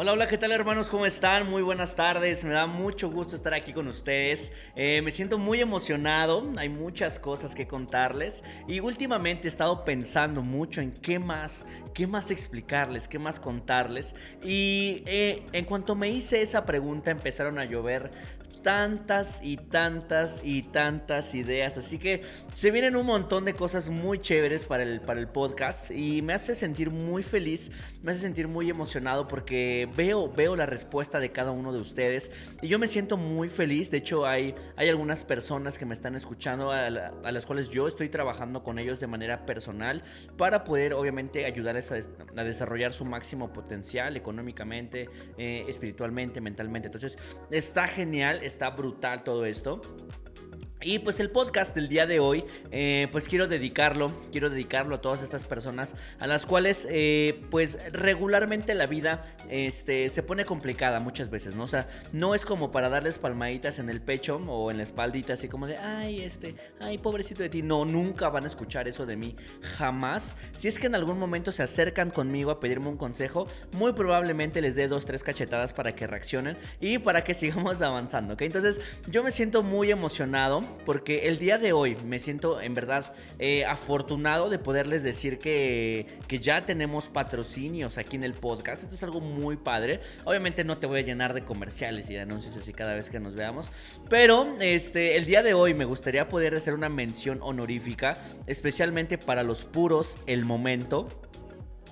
Hola, 0.00 0.12
hola, 0.12 0.28
¿qué 0.28 0.38
tal 0.38 0.52
hermanos? 0.52 0.90
¿Cómo 0.90 1.06
están? 1.06 1.50
Muy 1.50 1.60
buenas 1.60 1.96
tardes, 1.96 2.44
me 2.44 2.52
da 2.52 2.68
mucho 2.68 3.10
gusto 3.10 3.34
estar 3.34 3.52
aquí 3.52 3.72
con 3.72 3.88
ustedes. 3.88 4.52
Eh, 4.76 5.02
me 5.02 5.10
siento 5.10 5.38
muy 5.38 5.60
emocionado, 5.60 6.52
hay 6.56 6.68
muchas 6.68 7.18
cosas 7.18 7.52
que 7.52 7.66
contarles 7.66 8.44
y 8.68 8.78
últimamente 8.78 9.48
he 9.48 9.50
estado 9.50 9.84
pensando 9.84 10.40
mucho 10.40 10.80
en 10.80 10.92
qué 10.92 11.18
más, 11.18 11.66
qué 11.94 12.06
más 12.06 12.30
explicarles, 12.30 13.08
qué 13.08 13.18
más 13.18 13.40
contarles. 13.40 14.14
Y 14.40 15.02
eh, 15.06 15.42
en 15.50 15.64
cuanto 15.64 15.96
me 15.96 16.08
hice 16.08 16.42
esa 16.42 16.64
pregunta 16.64 17.10
empezaron 17.10 17.58
a 17.58 17.64
llover 17.64 18.12
tantas 18.62 19.40
y 19.42 19.56
tantas 19.56 20.40
y 20.44 20.62
tantas 20.62 21.34
ideas. 21.34 21.76
Así 21.76 21.98
que 21.98 22.22
se 22.52 22.70
vienen 22.70 22.96
un 22.96 23.06
montón 23.06 23.44
de 23.44 23.54
cosas 23.54 23.88
muy 23.88 24.20
chéveres 24.20 24.64
para 24.64 24.82
el, 24.82 25.00
para 25.00 25.20
el 25.20 25.28
podcast 25.28 25.90
y 25.90 26.22
me 26.22 26.32
hace 26.32 26.54
sentir 26.54 26.90
muy 26.90 27.22
feliz, 27.22 27.70
me 28.02 28.12
hace 28.12 28.20
sentir 28.22 28.48
muy 28.48 28.70
emocionado 28.70 29.28
porque 29.28 29.88
veo, 29.96 30.30
veo 30.30 30.56
la 30.56 30.66
respuesta 30.66 31.20
de 31.20 31.32
cada 31.32 31.50
uno 31.50 31.72
de 31.72 31.80
ustedes 31.80 32.30
y 32.62 32.68
yo 32.68 32.78
me 32.78 32.88
siento 32.88 33.16
muy 33.16 33.48
feliz. 33.48 33.90
De 33.90 33.98
hecho, 33.98 34.26
hay, 34.26 34.54
hay 34.76 34.88
algunas 34.88 35.24
personas 35.24 35.78
que 35.78 35.86
me 35.86 35.94
están 35.94 36.14
escuchando 36.14 36.70
a, 36.72 36.90
las 36.90 37.46
cuales 37.46 37.70
yo 37.70 37.88
estoy 37.88 38.08
trabajando 38.08 38.62
con 38.62 38.78
ellos 38.78 39.00
de 39.00 39.06
manera 39.06 39.46
personal 39.46 40.02
para 40.36 40.64
poder 40.64 40.94
obviamente 40.94 41.44
ayudarles 41.44 41.92
a, 41.92 42.44
desarrollar 42.44 42.92
su 42.92 43.04
máximo 43.04 43.52
potencial 43.52 44.16
económicamente, 44.16 45.08
eh, 45.36 45.64
espiritualmente, 45.68 46.40
mentalmente. 46.40 46.88
Entonces, 46.88 47.18
está 47.50 47.88
genial 47.88 48.40
está 48.48 48.70
brutal 48.70 49.22
todo 49.22 49.46
esto. 49.46 49.80
Y 50.80 51.00
pues 51.00 51.18
el 51.18 51.28
podcast 51.28 51.74
del 51.74 51.88
día 51.88 52.06
de 52.06 52.20
hoy, 52.20 52.44
eh, 52.70 53.08
pues 53.10 53.28
quiero 53.28 53.48
dedicarlo, 53.48 54.12
quiero 54.30 54.48
dedicarlo 54.48 54.94
a 54.94 55.00
todas 55.00 55.24
estas 55.24 55.44
personas 55.44 55.96
a 56.20 56.28
las 56.28 56.46
cuales 56.46 56.86
eh, 56.88 57.40
pues 57.50 57.78
regularmente 57.92 58.74
la 58.76 58.86
vida 58.86 59.34
este, 59.50 60.08
se 60.08 60.22
pone 60.22 60.44
complicada 60.44 61.00
muchas 61.00 61.30
veces, 61.30 61.56
¿no? 61.56 61.64
O 61.64 61.66
sea, 61.66 61.88
no 62.12 62.32
es 62.32 62.44
como 62.44 62.70
para 62.70 62.88
darles 62.88 63.18
palmaditas 63.18 63.80
en 63.80 63.90
el 63.90 64.00
pecho 64.00 64.36
o 64.36 64.70
en 64.70 64.76
la 64.76 64.84
espaldita, 64.84 65.32
así 65.32 65.48
como 65.48 65.66
de, 65.66 65.78
ay, 65.78 66.20
este, 66.22 66.54
ay, 66.78 66.98
pobrecito 66.98 67.42
de 67.42 67.48
ti. 67.48 67.62
No, 67.62 67.84
nunca 67.84 68.28
van 68.28 68.44
a 68.44 68.46
escuchar 68.46 68.86
eso 68.86 69.04
de 69.04 69.16
mí, 69.16 69.34
jamás. 69.76 70.36
Si 70.52 70.68
es 70.68 70.78
que 70.78 70.86
en 70.86 70.94
algún 70.94 71.18
momento 71.18 71.50
se 71.50 71.64
acercan 71.64 72.10
conmigo 72.10 72.52
a 72.52 72.60
pedirme 72.60 72.88
un 72.88 72.96
consejo, 72.96 73.48
muy 73.72 73.94
probablemente 73.94 74.60
les 74.60 74.76
dé 74.76 74.86
dos, 74.86 75.04
tres 75.04 75.24
cachetadas 75.24 75.72
para 75.72 75.96
que 75.96 76.06
reaccionen 76.06 76.56
y 76.80 76.98
para 76.98 77.24
que 77.24 77.34
sigamos 77.38 77.82
avanzando, 77.82 78.34
¿ok? 78.34 78.42
Entonces, 78.42 78.80
yo 79.08 79.24
me 79.24 79.32
siento 79.32 79.64
muy 79.64 79.90
emocionado 79.90 80.67
porque 80.84 81.28
el 81.28 81.38
día 81.38 81.58
de 81.58 81.72
hoy 81.72 81.96
me 82.06 82.18
siento 82.18 82.60
en 82.60 82.74
verdad 82.74 83.12
eh, 83.38 83.64
afortunado 83.64 84.50
de 84.50 84.58
poderles 84.58 85.02
decir 85.02 85.38
que, 85.38 86.06
que 86.26 86.38
ya 86.38 86.64
tenemos 86.64 87.08
patrocinios 87.08 87.98
aquí 87.98 88.16
en 88.16 88.24
el 88.24 88.34
podcast. 88.34 88.82
Esto 88.82 88.94
es 88.94 89.02
algo 89.02 89.20
muy 89.20 89.56
padre. 89.56 90.00
Obviamente 90.24 90.64
no 90.64 90.78
te 90.78 90.86
voy 90.86 91.00
a 91.00 91.02
llenar 91.02 91.34
de 91.34 91.44
comerciales 91.44 92.08
y 92.10 92.14
de 92.14 92.20
anuncios 92.20 92.56
así 92.56 92.72
cada 92.72 92.94
vez 92.94 93.10
que 93.10 93.20
nos 93.20 93.34
veamos, 93.34 93.70
pero 94.08 94.56
este, 94.60 95.16
el 95.16 95.26
día 95.26 95.42
de 95.42 95.54
hoy 95.54 95.74
me 95.74 95.84
gustaría 95.84 96.28
poder 96.28 96.54
hacer 96.54 96.74
una 96.74 96.88
mención 96.88 97.38
honorífica, 97.42 98.18
especialmente 98.46 99.18
para 99.18 99.42
los 99.42 99.64
puros 99.64 100.18
El 100.26 100.44
Momento 100.44 101.08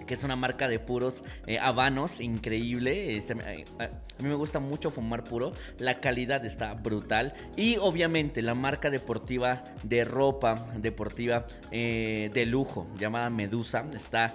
que 0.06 0.14
es 0.14 0.24
una 0.24 0.36
marca 0.36 0.68
de 0.68 0.78
puros 0.78 1.24
eh, 1.46 1.58
habanos 1.58 2.20
increíble. 2.20 3.16
Este, 3.16 3.34
eh, 3.34 3.64
a 3.78 4.22
mí 4.22 4.28
me 4.28 4.34
gusta 4.34 4.60
mucho 4.60 4.90
fumar 4.90 5.24
puro. 5.24 5.52
La 5.78 6.00
calidad 6.00 6.44
está 6.44 6.74
brutal. 6.74 7.34
Y 7.56 7.76
obviamente 7.78 8.42
la 8.42 8.54
marca 8.54 8.90
deportiva 8.90 9.64
de 9.82 10.04
ropa 10.04 10.66
deportiva 10.76 11.46
eh, 11.70 12.30
de 12.32 12.46
lujo 12.46 12.86
llamada 12.98 13.30
Medusa 13.30 13.86
está 13.94 14.34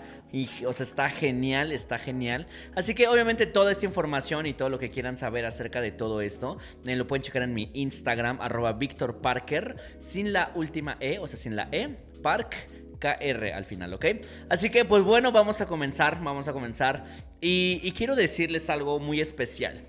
o 0.65 0.73
sea, 0.73 0.85
está 0.85 1.09
genial, 1.09 1.71
está 1.71 1.99
genial. 1.99 2.47
Así 2.75 2.95
que 2.95 3.07
obviamente 3.07 3.45
toda 3.45 3.71
esta 3.71 3.85
información 3.85 4.45
y 4.45 4.53
todo 4.53 4.69
lo 4.69 4.79
que 4.79 4.89
quieran 4.89 5.17
saber 5.17 5.45
acerca 5.45 5.81
de 5.81 5.91
todo 5.91 6.21
esto, 6.21 6.57
lo 6.85 7.07
pueden 7.07 7.21
checar 7.21 7.43
en 7.43 7.53
mi 7.53 7.69
Instagram, 7.73 8.39
arroba 8.39 8.71
Víctor 8.73 9.17
Parker, 9.17 9.75
sin 9.99 10.31
la 10.31 10.51
última 10.55 10.95
E, 11.01 11.19
o 11.19 11.27
sea, 11.27 11.37
sin 11.37 11.57
la 11.57 11.67
E, 11.71 11.97
Park 12.21 12.55
KR 13.01 13.51
al 13.53 13.65
final, 13.65 13.93
¿ok? 13.93 14.05
Así 14.47 14.69
que 14.69 14.85
pues 14.85 15.03
bueno, 15.03 15.31
vamos 15.31 15.59
a 15.59 15.67
comenzar, 15.67 16.21
vamos 16.23 16.47
a 16.47 16.53
comenzar. 16.53 17.05
Y, 17.41 17.91
quiero 17.97 18.15
decirles 18.15 18.69
algo 18.69 18.99
muy 18.99 19.19
especial. 19.19 19.81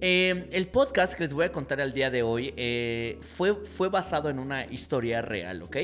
Eh, 0.00 0.48
el 0.52 0.68
podcast 0.68 1.14
que 1.14 1.24
les 1.24 1.34
voy 1.34 1.44
a 1.44 1.52
contar 1.52 1.80
el 1.80 1.92
día 1.92 2.08
de 2.08 2.22
hoy 2.22 2.54
eh, 2.56 3.18
fue, 3.20 3.54
fue 3.66 3.90
basado 3.90 4.30
en 4.30 4.38
una 4.38 4.64
historia 4.64 5.20
real, 5.20 5.62
¿ok? 5.62 5.76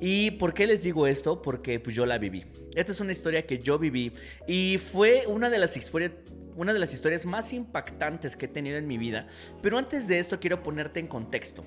¿Y 0.00 0.32
por 0.32 0.52
qué 0.52 0.66
les 0.66 0.82
digo 0.82 1.06
esto? 1.06 1.40
Porque 1.40 1.80
pues 1.80 1.96
yo 1.96 2.04
la 2.04 2.18
viví. 2.18 2.44
Esta 2.74 2.92
es 2.92 3.00
una 3.00 3.12
historia 3.12 3.46
que 3.46 3.60
yo 3.60 3.78
viví 3.78 4.12
y 4.46 4.78
fue 4.78 5.24
una 5.26 5.48
de 5.48 5.58
las 5.58 5.76
historias 5.76 6.12
una 6.54 6.74
de 6.74 6.78
las 6.78 6.92
historias 6.92 7.24
más 7.24 7.54
impactantes 7.54 8.36
que 8.36 8.44
he 8.44 8.48
tenido 8.48 8.76
en 8.76 8.86
mi 8.86 8.98
vida. 8.98 9.26
Pero 9.62 9.78
antes 9.78 10.06
de 10.06 10.18
esto 10.18 10.38
quiero 10.38 10.62
ponerte 10.62 11.00
en 11.00 11.06
contexto. 11.06 11.64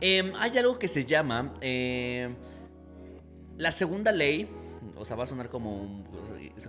Em, 0.00 0.32
hay 0.34 0.58
algo 0.58 0.80
que 0.80 0.88
se 0.88 1.04
llama 1.04 1.54
eh, 1.60 2.28
la 3.58 3.72
segunda 3.72 4.12
ley, 4.12 4.48
o 4.96 5.04
sea, 5.04 5.16
va 5.16 5.24
a 5.24 5.26
sonar 5.26 5.48
como, 5.48 6.04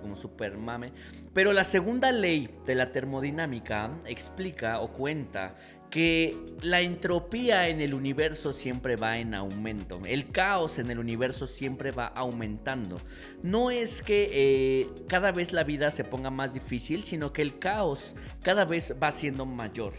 como 0.02 0.16
super 0.16 0.58
mame, 0.58 0.92
pero 1.34 1.54
la 1.54 1.64
segunda 1.64 2.12
ley 2.12 2.50
de 2.66 2.76
la 2.76 2.92
termodinámica 2.92 3.92
explica 4.06 4.80
o 4.80 4.92
cuenta 4.92 5.56
que 5.94 6.36
la 6.62 6.82
entropía 6.82 7.68
en 7.68 7.80
el 7.80 7.94
universo 7.94 8.52
siempre 8.52 8.96
va 8.96 9.20
en 9.20 9.36
aumento. 9.36 10.02
El 10.08 10.32
caos 10.32 10.80
en 10.80 10.90
el 10.90 10.98
universo 10.98 11.46
siempre 11.46 11.92
va 11.92 12.08
aumentando. 12.08 13.00
No 13.44 13.70
es 13.70 14.02
que 14.02 14.28
eh, 14.34 14.90
cada 15.08 15.32
vez 15.32 15.54
la 15.54 15.64
vida 15.64 15.92
se 15.92 16.04
ponga 16.04 16.32
más 16.32 16.56
difícil, 16.56 17.04
sino 17.04 17.32
que 17.32 17.44
el 17.44 17.60
caos 17.60 18.16
cada 18.42 18.66
vez 18.66 18.96
va 19.02 19.12
siendo 19.12 19.46
mayor. 19.46 19.94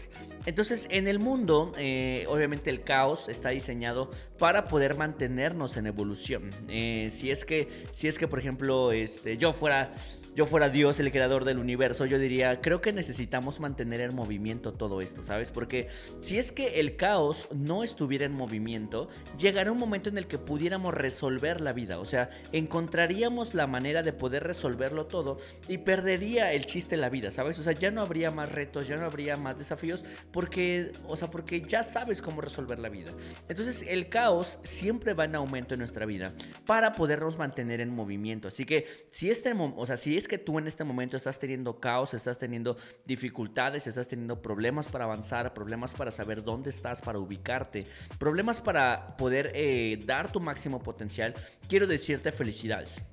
Entonces, 0.45 0.87
en 0.91 1.07
el 1.07 1.19
mundo, 1.19 1.71
eh, 1.77 2.25
obviamente 2.27 2.69
el 2.69 2.83
caos 2.83 3.29
está 3.29 3.49
diseñado 3.49 4.11
para 4.37 4.67
poder 4.67 4.95
mantenernos 4.95 5.77
en 5.77 5.87
evolución. 5.87 6.49
Eh, 6.67 7.09
si 7.11 7.31
es 7.31 7.45
que, 7.45 7.67
si 7.93 8.07
es 8.07 8.17
que, 8.17 8.27
por 8.27 8.39
ejemplo, 8.39 8.91
este, 8.91 9.37
yo 9.37 9.53
fuera 9.53 9.93
yo 10.35 10.45
fuera 10.45 10.69
Dios, 10.69 10.99
el 10.99 11.11
creador 11.11 11.45
del 11.45 11.59
universo, 11.59 12.05
yo 12.05 12.19
diría, 12.19 12.59
creo 12.61 12.81
que 12.81 12.91
necesitamos 12.91 13.59
mantener 13.59 14.01
en 14.01 14.15
movimiento 14.15 14.73
todo 14.73 15.01
esto, 15.01 15.23
¿sabes? 15.23 15.49
Porque 15.49 15.87
si 16.19 16.37
es 16.37 16.51
que 16.51 16.79
el 16.79 16.97
caos 16.97 17.47
no 17.53 17.83
estuviera 17.83 18.25
en 18.25 18.33
movimiento, 18.33 19.07
llegará 19.37 19.71
un 19.71 19.77
momento 19.77 20.09
en 20.09 20.17
el 20.17 20.27
que 20.27 20.37
pudiéramos 20.37 20.93
resolver 20.93 21.61
la 21.61 21.71
vida, 21.71 21.99
o 21.99 22.05
sea, 22.05 22.29
encontraríamos 22.51 23.53
la 23.53 23.65
manera 23.65 24.03
de 24.03 24.11
poder 24.11 24.43
resolverlo 24.43 25.05
todo 25.07 25.37
y 25.67 25.77
perdería 25.79 26.51
el 26.51 26.65
chiste 26.65 26.97
la 26.97 27.09
vida, 27.09 27.31
¿sabes? 27.31 27.57
O 27.59 27.63
sea, 27.63 27.73
ya 27.73 27.91
no 27.91 28.01
habría 28.01 28.29
más 28.29 28.51
retos, 28.51 28.87
ya 28.87 28.97
no 28.97 29.05
habría 29.05 29.37
más 29.37 29.57
desafíos 29.57 30.03
porque, 30.31 30.91
o 31.07 31.15
sea, 31.15 31.31
porque 31.31 31.61
ya 31.61 31.83
sabes 31.83 32.21
cómo 32.21 32.41
resolver 32.41 32.79
la 32.79 32.89
vida. 32.89 33.11
Entonces, 33.47 33.85
el 33.87 34.09
caos 34.09 34.59
siempre 34.63 35.13
va 35.13 35.25
en 35.25 35.35
aumento 35.35 35.75
en 35.75 35.79
nuestra 35.79 36.05
vida 36.05 36.33
para 36.65 36.91
podernos 36.91 37.37
mantener 37.37 37.79
en 37.79 37.89
movimiento. 37.89 38.49
Así 38.49 38.65
que 38.65 38.85
si 39.11 39.29
este, 39.29 39.53
o 39.55 39.85
sea, 39.85 39.97
si 39.97 40.17
es 40.17 40.24
que 40.27 40.37
tú 40.37 40.59
en 40.59 40.67
este 40.67 40.83
momento 40.83 41.17
estás 41.17 41.39
teniendo 41.39 41.79
caos, 41.79 42.13
estás 42.13 42.37
teniendo 42.37 42.77
dificultades, 43.05 43.87
estás 43.87 44.07
teniendo 44.07 44.41
problemas 44.41 44.87
para 44.87 45.05
avanzar, 45.05 45.53
problemas 45.53 45.93
para 45.93 46.11
saber 46.11 46.43
dónde 46.43 46.69
estás, 46.69 47.01
para 47.01 47.19
ubicarte, 47.19 47.85
problemas 48.17 48.61
para 48.61 49.15
poder 49.17 49.51
eh, 49.53 49.99
dar 50.05 50.31
tu 50.31 50.39
máximo 50.39 50.81
potencial, 50.81 51.33
quiero 51.67 51.87
decirte 51.87 52.31
felicidades. 52.31 53.03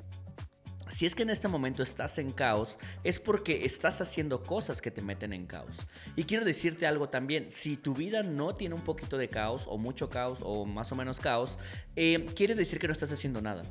Si 0.92 1.06
es 1.06 1.14
que 1.14 1.22
en 1.22 1.30
este 1.30 1.48
momento 1.48 1.82
estás 1.82 2.18
en 2.18 2.30
caos, 2.32 2.78
es 3.02 3.18
porque 3.18 3.64
estás 3.64 4.02
haciendo 4.02 4.42
cosas 4.42 4.82
que 4.82 4.90
te 4.90 5.00
meten 5.00 5.32
en 5.32 5.46
caos. 5.46 5.78
Y 6.16 6.24
quiero 6.24 6.44
decirte 6.44 6.86
algo 6.86 7.08
también, 7.08 7.50
si 7.50 7.78
tu 7.78 7.94
vida 7.94 8.22
no 8.22 8.54
tiene 8.54 8.74
un 8.74 8.82
poquito 8.82 9.16
de 9.16 9.28
caos, 9.28 9.64
o 9.68 9.78
mucho 9.78 10.10
caos, 10.10 10.40
o 10.42 10.66
más 10.66 10.92
o 10.92 10.94
menos 10.94 11.18
caos, 11.18 11.58
eh, 11.96 12.26
quiere 12.36 12.54
decir 12.54 12.78
que 12.78 12.88
no 12.88 12.92
estás 12.92 13.10
haciendo 13.10 13.40
nada. 13.40 13.62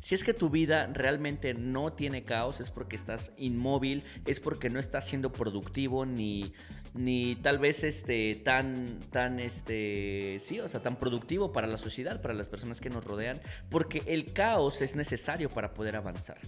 Si 0.00 0.14
es 0.14 0.24
que 0.24 0.34
tu 0.34 0.50
vida 0.50 0.88
realmente 0.92 1.54
no 1.54 1.92
tiene 1.92 2.24
caos, 2.24 2.60
es 2.60 2.70
porque 2.70 2.96
estás 2.96 3.32
inmóvil, 3.36 4.02
es 4.26 4.40
porque 4.40 4.70
no 4.70 4.80
estás 4.80 5.06
siendo 5.06 5.32
productivo 5.32 6.06
ni, 6.06 6.52
ni 6.94 7.36
tal 7.36 7.58
vez 7.58 7.84
este, 7.84 8.34
tan, 8.36 9.00
tan, 9.10 9.38
este, 9.38 10.38
sí, 10.42 10.60
o 10.60 10.68
sea, 10.68 10.80
tan 10.80 10.96
productivo 10.96 11.52
para 11.52 11.66
la 11.66 11.78
sociedad, 11.78 12.20
para 12.20 12.34
las 12.34 12.48
personas 12.48 12.80
que 12.80 12.90
nos 12.90 13.04
rodean, 13.04 13.40
porque 13.70 14.02
el 14.06 14.32
caos 14.32 14.82
es 14.82 14.96
necesario 14.96 15.50
para 15.50 15.74
poder 15.74 15.96
avanzar 15.96 16.38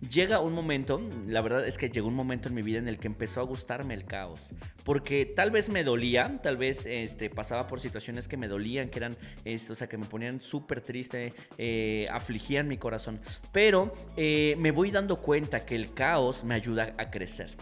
llega 0.00 0.40
un 0.40 0.52
momento, 0.52 1.00
la 1.26 1.40
verdad 1.40 1.66
es 1.66 1.76
que 1.76 1.90
llegó 1.90 2.08
un 2.08 2.14
momento 2.14 2.48
en 2.48 2.54
mi 2.54 2.62
vida 2.62 2.78
en 2.78 2.88
el 2.88 2.98
que 2.98 3.06
empezó 3.06 3.40
a 3.40 3.44
gustarme 3.44 3.94
el 3.94 4.04
caos, 4.04 4.54
porque 4.84 5.26
tal 5.26 5.50
vez 5.50 5.70
me 5.70 5.84
dolía, 5.84 6.40
tal 6.42 6.56
vez 6.56 6.86
este, 6.86 7.30
pasaba 7.30 7.66
por 7.66 7.80
situaciones 7.80 8.28
que 8.28 8.36
me 8.36 8.48
dolían, 8.48 8.88
que 8.88 8.98
eran, 8.98 9.16
este, 9.44 9.72
o 9.72 9.76
sea, 9.76 9.88
que 9.88 9.98
me 9.98 10.06
ponían 10.06 10.40
súper 10.40 10.80
triste, 10.80 11.34
eh, 11.56 12.06
afligían 12.10 12.68
mi 12.68 12.78
corazón, 12.78 13.20
pero 13.52 13.92
eh, 14.16 14.54
me 14.58 14.70
voy 14.70 14.90
dando 14.90 15.20
cuenta 15.20 15.64
que 15.64 15.74
el 15.74 15.92
caos 15.94 16.44
me 16.44 16.54
ayuda 16.54 16.94
a 16.98 17.10
crecer. 17.10 17.56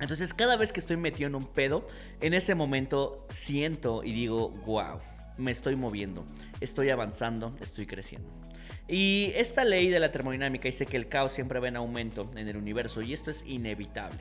Entonces 0.00 0.34
cada 0.34 0.56
vez 0.56 0.72
que 0.72 0.80
estoy 0.80 0.98
metido 0.98 1.26
en 1.26 1.34
un 1.34 1.46
pedo, 1.46 1.86
en 2.20 2.34
ese 2.34 2.54
momento 2.54 3.26
siento 3.30 4.04
y 4.04 4.12
digo, 4.12 4.50
wow, 4.66 5.00
me 5.38 5.50
estoy 5.50 5.76
moviendo, 5.76 6.26
estoy 6.60 6.90
avanzando, 6.90 7.56
estoy 7.60 7.86
creciendo. 7.86 8.30
Y 8.88 9.32
esta 9.34 9.64
ley 9.64 9.88
de 9.88 9.98
la 9.98 10.12
termodinámica 10.12 10.64
dice 10.64 10.86
que 10.86 10.96
el 10.96 11.08
caos 11.08 11.32
siempre 11.32 11.58
va 11.58 11.68
en 11.68 11.76
aumento 11.76 12.30
en 12.36 12.48
el 12.48 12.56
universo 12.56 13.02
y 13.02 13.12
esto 13.12 13.30
es 13.30 13.44
inevitable. 13.46 14.20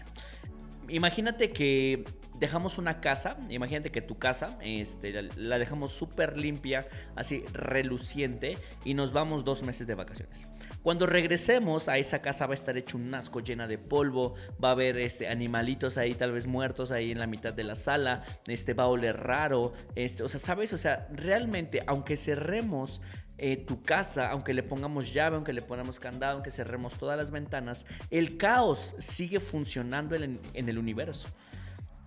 Imagínate 0.87 1.51
que 1.51 2.03
dejamos 2.39 2.77
una 2.77 2.99
casa, 3.01 3.37
imagínate 3.49 3.91
que 3.91 4.01
tu 4.01 4.17
casa 4.17 4.57
este, 4.61 5.23
la, 5.35 5.57
dejamos 5.57 5.93
súper 5.93 6.37
limpia, 6.37 6.87
así 7.15 7.43
reluciente, 7.53 8.57
y 8.83 8.93
nos 8.93 9.11
vamos 9.13 9.45
dos 9.45 9.63
meses 9.63 9.87
de 9.87 9.95
vacaciones. 9.95 10.47
Cuando 10.83 11.07
regresemos 11.07 11.87
a 11.89 11.97
esa 11.97 12.21
casa 12.21 12.45
va 12.45 12.53
a 12.53 12.55
estar 12.55 12.77
hecho 12.77 12.97
un 12.97 13.13
asco 13.15 13.39
llena 13.39 13.67
de 13.67 13.77
polvo, 13.77 14.35
va 14.63 14.69
a 14.69 14.71
haber 14.73 14.97
este, 14.97 15.27
animalitos 15.27 15.97
ahí 15.97 16.13
tal 16.13 16.33
vez 16.33 16.45
muertos 16.45 16.91
ahí 16.91 17.11
en 17.11 17.19
la 17.19 17.27
mitad 17.27 17.53
de 17.53 17.63
la 17.63 17.75
sala, 17.75 18.23
este, 18.47 18.73
va 18.73 18.83
a 18.83 18.87
oler 18.87 19.17
raro, 19.17 19.73
este, 19.95 20.23
o 20.23 20.29
sea, 20.29 20.39
¿sabes? 20.39 20.73
O 20.73 20.77
sea, 20.77 21.07
realmente, 21.11 21.81
aunque 21.87 22.17
cerremos 22.17 23.01
eh, 23.37 23.57
tu 23.57 23.81
casa, 23.81 24.29
aunque 24.29 24.53
le 24.53 24.63
pongamos 24.63 25.13
llave, 25.13 25.35
aunque 25.35 25.53
le 25.53 25.61
pongamos 25.61 25.99
candado, 25.99 26.33
aunque 26.33 26.51
cerremos 26.51 26.95
todas 26.97 27.17
las 27.17 27.31
ventanas, 27.31 27.85
el 28.09 28.37
caos 28.37 28.95
sigue 28.99 29.39
funcionando 29.39 30.15
en, 30.15 30.39
en 30.53 30.69
el 30.69 30.77
universo. 30.77 31.27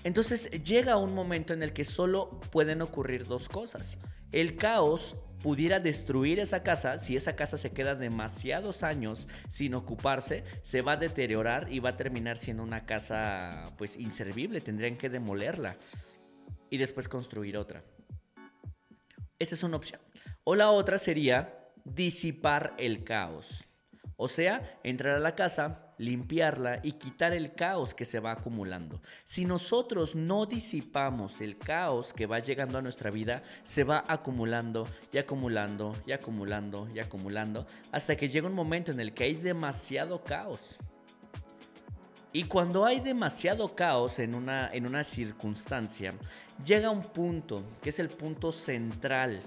Entonces 0.05 0.51
llega 0.63 0.97
un 0.97 1.15
momento 1.15 1.53
en 1.53 1.63
el 1.63 1.73
que 1.73 1.85
solo 1.85 2.41
pueden 2.53 2.83
ocurrir 2.83 3.27
dos 3.27 3.49
cosas. 3.49 3.99
El 4.33 4.57
caos 4.57 5.17
pudiera 5.43 5.81
destruir 5.81 6.41
esa 6.41 6.63
casa, 6.63 6.99
si 6.99 7.17
esa 7.17 7.37
casa 7.37 7.57
se 7.57 7.71
queda 7.71 7.95
demasiados 7.95 8.83
años 8.83 9.29
sin 9.49 9.75
ocuparse, 9.75 10.45
se 10.63 10.83
va 10.83 10.93
a 10.93 10.97
deteriorar 10.97 11.73
y 11.73 11.79
va 11.79 11.91
a 11.91 11.97
terminar 11.97 12.39
siendo 12.39 12.63
una 12.63 12.87
casa 12.87 13.73
pues 13.79 13.97
inservible, 13.97 14.61
tendrían 14.61 14.97
que 14.97 15.09
demolerla 15.09 15.77
y 16.71 16.79
después 16.79 17.09
construir 17.09 17.57
otra. 17.57 17.83
Esa 19.39 19.55
es 19.55 19.63
una 19.63 19.77
opción. 19.77 20.01
O 20.51 20.55
la 20.55 20.71
otra 20.71 20.97
sería 20.97 21.59
disipar 21.85 22.73
el 22.79 23.05
caos. 23.05 23.69
O 24.17 24.29
sea, 24.29 24.81
entrar 24.83 25.17
a 25.17 25.19
la 25.19 25.35
casa, 25.35 25.93
limpiarla 25.99 26.81
y 26.83 26.93
quitar 26.93 27.35
el 27.35 27.55
caos 27.55 27.93
que 27.93 28.07
se 28.07 28.19
va 28.19 28.33
acumulando. 28.33 29.03
Si 29.27 29.45
nosotros 29.45 30.17
no 30.17 30.47
disipamos 30.47 31.43
el 31.43 31.59
caos 31.59 32.15
que 32.15 32.25
va 32.25 32.39
llegando 32.39 32.79
a 32.79 32.81
nuestra 32.81 33.11
vida, 33.11 33.43
se 33.63 33.85
va 33.85 34.03
acumulando 34.09 34.89
y 35.13 35.19
acumulando 35.19 35.95
y 36.07 36.13
acumulando 36.13 36.89
y 36.95 36.99
acumulando 36.99 37.67
hasta 37.93 38.17
que 38.17 38.31
llega 38.31 38.49
un 38.49 38.55
momento 38.55 38.91
en 38.91 39.01
el 39.01 39.13
que 39.13 39.25
hay 39.25 39.35
demasiado 39.35 40.25
caos. 40.25 40.79
Y 42.33 42.45
cuando 42.45 42.87
hay 42.87 43.01
demasiado 43.01 43.75
caos 43.75 44.19
en 44.19 44.35
una, 44.35 44.71
en 44.73 44.87
una 44.87 45.05
circunstancia, 45.05 46.15
llega 46.65 46.89
un 46.89 47.03
punto, 47.03 47.63
que 47.83 47.91
es 47.91 47.99
el 47.99 48.09
punto 48.09 48.51
central 48.51 49.43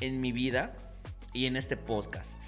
en 0.00 0.20
mi 0.20 0.32
vida 0.32 0.74
y 1.32 1.46
en 1.46 1.56
este 1.56 1.76
podcast. 1.76 2.38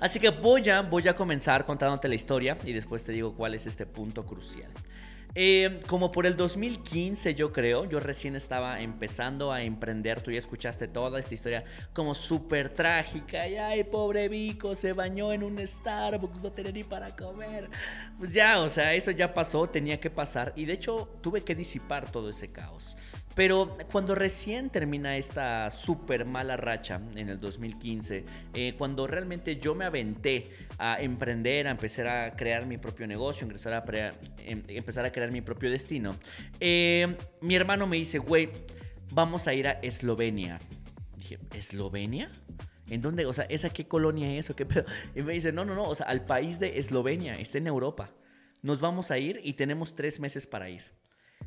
Así 0.00 0.18
que 0.18 0.30
voy 0.30 0.68
a, 0.68 0.82
voy 0.82 1.06
a 1.06 1.14
comenzar 1.14 1.64
contándote 1.64 2.08
la 2.08 2.16
historia 2.16 2.58
y 2.64 2.72
después 2.72 3.04
te 3.04 3.12
digo 3.12 3.34
cuál 3.34 3.54
es 3.54 3.66
este 3.66 3.86
punto 3.86 4.26
crucial. 4.26 4.72
Eh, 5.34 5.80
como 5.86 6.12
por 6.12 6.26
el 6.26 6.36
2015 6.36 7.34
yo 7.34 7.52
creo, 7.52 7.86
yo 7.86 8.00
recién 8.00 8.36
estaba 8.36 8.82
empezando 8.82 9.50
a 9.50 9.62
emprender, 9.62 10.20
tú 10.20 10.30
ya 10.30 10.38
escuchaste 10.38 10.88
toda 10.88 11.18
esta 11.18 11.32
historia 11.32 11.64
como 11.94 12.14
súper 12.14 12.68
trágica, 12.68 13.48
y 13.48 13.56
ay, 13.56 13.84
pobre 13.84 14.28
Vico, 14.28 14.74
se 14.74 14.92
bañó 14.92 15.32
en 15.32 15.42
un 15.42 15.66
Starbucks, 15.66 16.42
no 16.42 16.52
tenía 16.52 16.72
ni 16.72 16.84
para 16.84 17.16
comer. 17.16 17.70
Pues 18.18 18.34
ya, 18.34 18.60
o 18.60 18.68
sea, 18.68 18.92
eso 18.92 19.10
ya 19.10 19.32
pasó, 19.32 19.66
tenía 19.68 19.98
que 19.98 20.10
pasar 20.10 20.52
y 20.54 20.66
de 20.66 20.74
hecho 20.74 21.08
tuve 21.22 21.42
que 21.42 21.54
disipar 21.54 22.10
todo 22.10 22.28
ese 22.28 22.52
caos. 22.52 22.96
Pero 23.34 23.78
cuando 23.90 24.14
recién 24.14 24.68
termina 24.68 25.16
esta 25.16 25.70
súper 25.70 26.26
mala 26.26 26.56
racha 26.56 27.00
en 27.14 27.28
el 27.30 27.40
2015, 27.40 28.24
eh, 28.52 28.74
cuando 28.76 29.06
realmente 29.06 29.56
yo 29.56 29.74
me 29.74 29.86
aventé 29.86 30.50
a 30.78 31.00
emprender, 31.00 31.66
a 31.66 31.70
empezar 31.70 32.06
a 32.06 32.36
crear 32.36 32.66
mi 32.66 32.76
propio 32.76 33.06
negocio, 33.06 33.46
empezar 33.46 33.72
a, 33.72 34.12
em, 34.38 34.62
crear 35.12 35.32
mi 35.32 35.40
propio 35.40 35.70
destino, 35.70 36.14
eh, 36.60 37.16
mi 37.40 37.54
hermano 37.54 37.86
me 37.86 37.96
dice, 37.96 38.18
güey, 38.18 38.50
vamos 39.12 39.48
a 39.48 39.54
ir 39.54 39.66
a 39.66 39.72
Eslovenia. 39.72 40.60
Dije, 41.16 41.38
¿Eslovenia? 41.54 42.30
¿En 42.90 43.00
dónde? 43.00 43.24
O 43.24 43.32
sea, 43.32 43.44
¿esa 43.44 43.70
qué 43.70 43.86
colonia 43.88 44.36
es 44.36 44.50
o 44.50 44.56
qué 44.56 44.66
pedo? 44.66 44.84
Y 45.14 45.22
me 45.22 45.32
dice, 45.32 45.52
no, 45.52 45.64
no, 45.64 45.74
no, 45.74 45.84
o 45.84 45.94
sea, 45.94 46.06
al 46.06 46.26
país 46.26 46.58
de 46.58 46.78
Eslovenia, 46.78 47.36
está 47.36 47.56
en 47.56 47.66
Europa. 47.66 48.10
Nos 48.60 48.80
vamos 48.80 49.10
a 49.10 49.18
ir 49.18 49.40
y 49.42 49.54
tenemos 49.54 49.94
tres 49.94 50.20
meses 50.20 50.46
para 50.46 50.68
ir. 50.68 50.82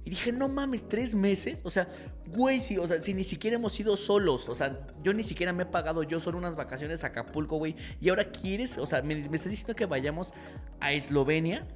Y 0.05 0.11
dije, 0.11 0.31
no 0.31 0.47
mames, 0.47 0.87
tres 0.87 1.15
meses. 1.15 1.59
O 1.63 1.71
sea, 1.71 1.89
güey, 2.27 2.61
si, 2.61 2.77
o 2.77 2.87
sea, 2.87 3.01
si 3.01 3.15
ni 3.15 3.23
siquiera 3.23 3.55
hemos 3.55 3.77
ido 3.79 3.97
solos. 3.97 4.47
O 4.47 4.55
sea, 4.55 4.87
yo 5.01 5.13
ni 5.13 5.23
siquiera 5.23 5.51
me 5.51 5.63
he 5.63 5.65
pagado 5.65 6.03
yo 6.03 6.19
solo 6.19 6.37
unas 6.37 6.55
vacaciones 6.55 7.03
a 7.03 7.07
Acapulco, 7.07 7.57
güey. 7.57 7.75
Y 7.99 8.09
ahora 8.09 8.31
quieres, 8.31 8.77
o 8.77 8.85
sea, 8.85 9.01
me, 9.01 9.15
me 9.15 9.35
estás 9.35 9.49
diciendo 9.49 9.75
que 9.75 9.87
vayamos 9.87 10.31
a 10.79 10.93
Eslovenia. 10.93 11.67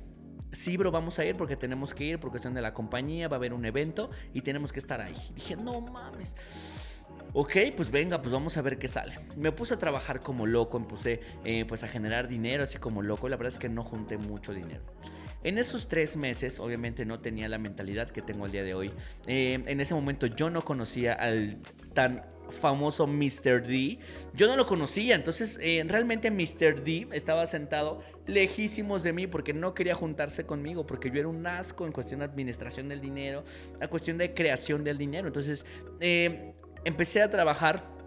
Sí, 0.52 0.78
bro, 0.78 0.92
vamos 0.92 1.18
a 1.20 1.26
ir 1.26 1.36
porque 1.36 1.56
tenemos 1.56 1.94
que 1.94 2.04
ir, 2.04 2.20
porque 2.20 2.38
están 2.38 2.54
de 2.54 2.62
la 2.62 2.74
compañía, 2.74 3.28
va 3.28 3.36
a 3.36 3.40
haber 3.40 3.54
un 3.54 3.66
evento 3.66 4.12
y 4.34 4.42
tenemos 4.42 4.72
que 4.72 4.80
estar 4.80 5.02
ahí. 5.02 5.16
dije, 5.36 5.56
no 5.56 5.82
mames. 5.82 6.34
Ok, 7.34 7.58
pues 7.76 7.92
venga, 7.92 8.22
pues 8.22 8.32
vamos 8.32 8.58
a 8.58 8.62
ver 8.62 8.80
qué 8.80 8.88
sale. 8.88 9.20
Me 9.38 9.52
puse 9.52 9.76
a 9.76 9.78
trabajar 9.78 10.20
como 10.20 10.48
loco, 10.48 10.80
puse 10.88 11.22
eh, 11.46 11.66
pues 11.68 11.84
a 11.84 11.88
generar 11.88 12.28
dinero 12.28 12.64
así 12.64 12.80
como 12.80 13.04
loco. 13.04 13.30
La 13.30 13.38
verdad 13.38 13.54
es 13.54 13.60
que 13.60 13.70
no 13.70 13.84
junté 13.84 14.18
mucho 14.18 14.52
dinero. 14.54 14.84
En 15.44 15.58
esos 15.58 15.88
tres 15.88 16.18
meses, 16.18 16.60
obviamente 16.60 17.06
no 17.06 17.20
tenía 17.22 17.48
la 17.48 17.58
mentalidad 17.58 18.10
que 18.10 18.22
tengo 18.22 18.46
al 18.46 18.52
día 18.52 18.64
de 18.64 18.74
hoy. 18.74 18.92
Eh, 19.26 19.64
en 19.66 19.80
ese 19.80 19.94
momento 19.94 20.28
yo 20.28 20.50
no 20.50 20.64
conocía 20.64 21.14
al 21.14 21.58
tan 21.94 22.26
famoso 22.50 23.08
Mr. 23.08 23.66
D. 23.66 24.00
Yo 24.34 24.48
no 24.48 24.58
lo 24.58 24.66
conocía, 24.66 25.16
entonces 25.16 25.58
eh, 25.62 25.84
realmente 25.88 26.30
Mr. 26.30 26.84
D 26.84 27.08
estaba 27.14 27.46
sentado 27.46 28.00
lejísimos 28.28 29.04
de 29.04 29.14
mí 29.14 29.28
porque 29.28 29.54
no 29.54 29.74
quería 29.74 29.96
juntarse 29.96 30.46
conmigo, 30.46 30.86
porque 30.86 31.10
yo 31.10 31.20
era 31.20 31.30
un 31.30 31.46
asco 31.48 31.86
en 31.86 31.94
cuestión 31.94 32.20
de 32.20 32.26
administración 32.26 32.90
del 32.90 33.00
dinero, 33.00 33.46
la 33.80 33.88
cuestión 33.88 34.18
de 34.18 34.34
creación 34.34 34.84
del 34.84 34.98
dinero. 34.98 35.28
Entonces 35.28 35.66
eh, 36.02 36.54
empecé 36.84 37.22
a 37.22 37.30
trabajar 37.30 37.98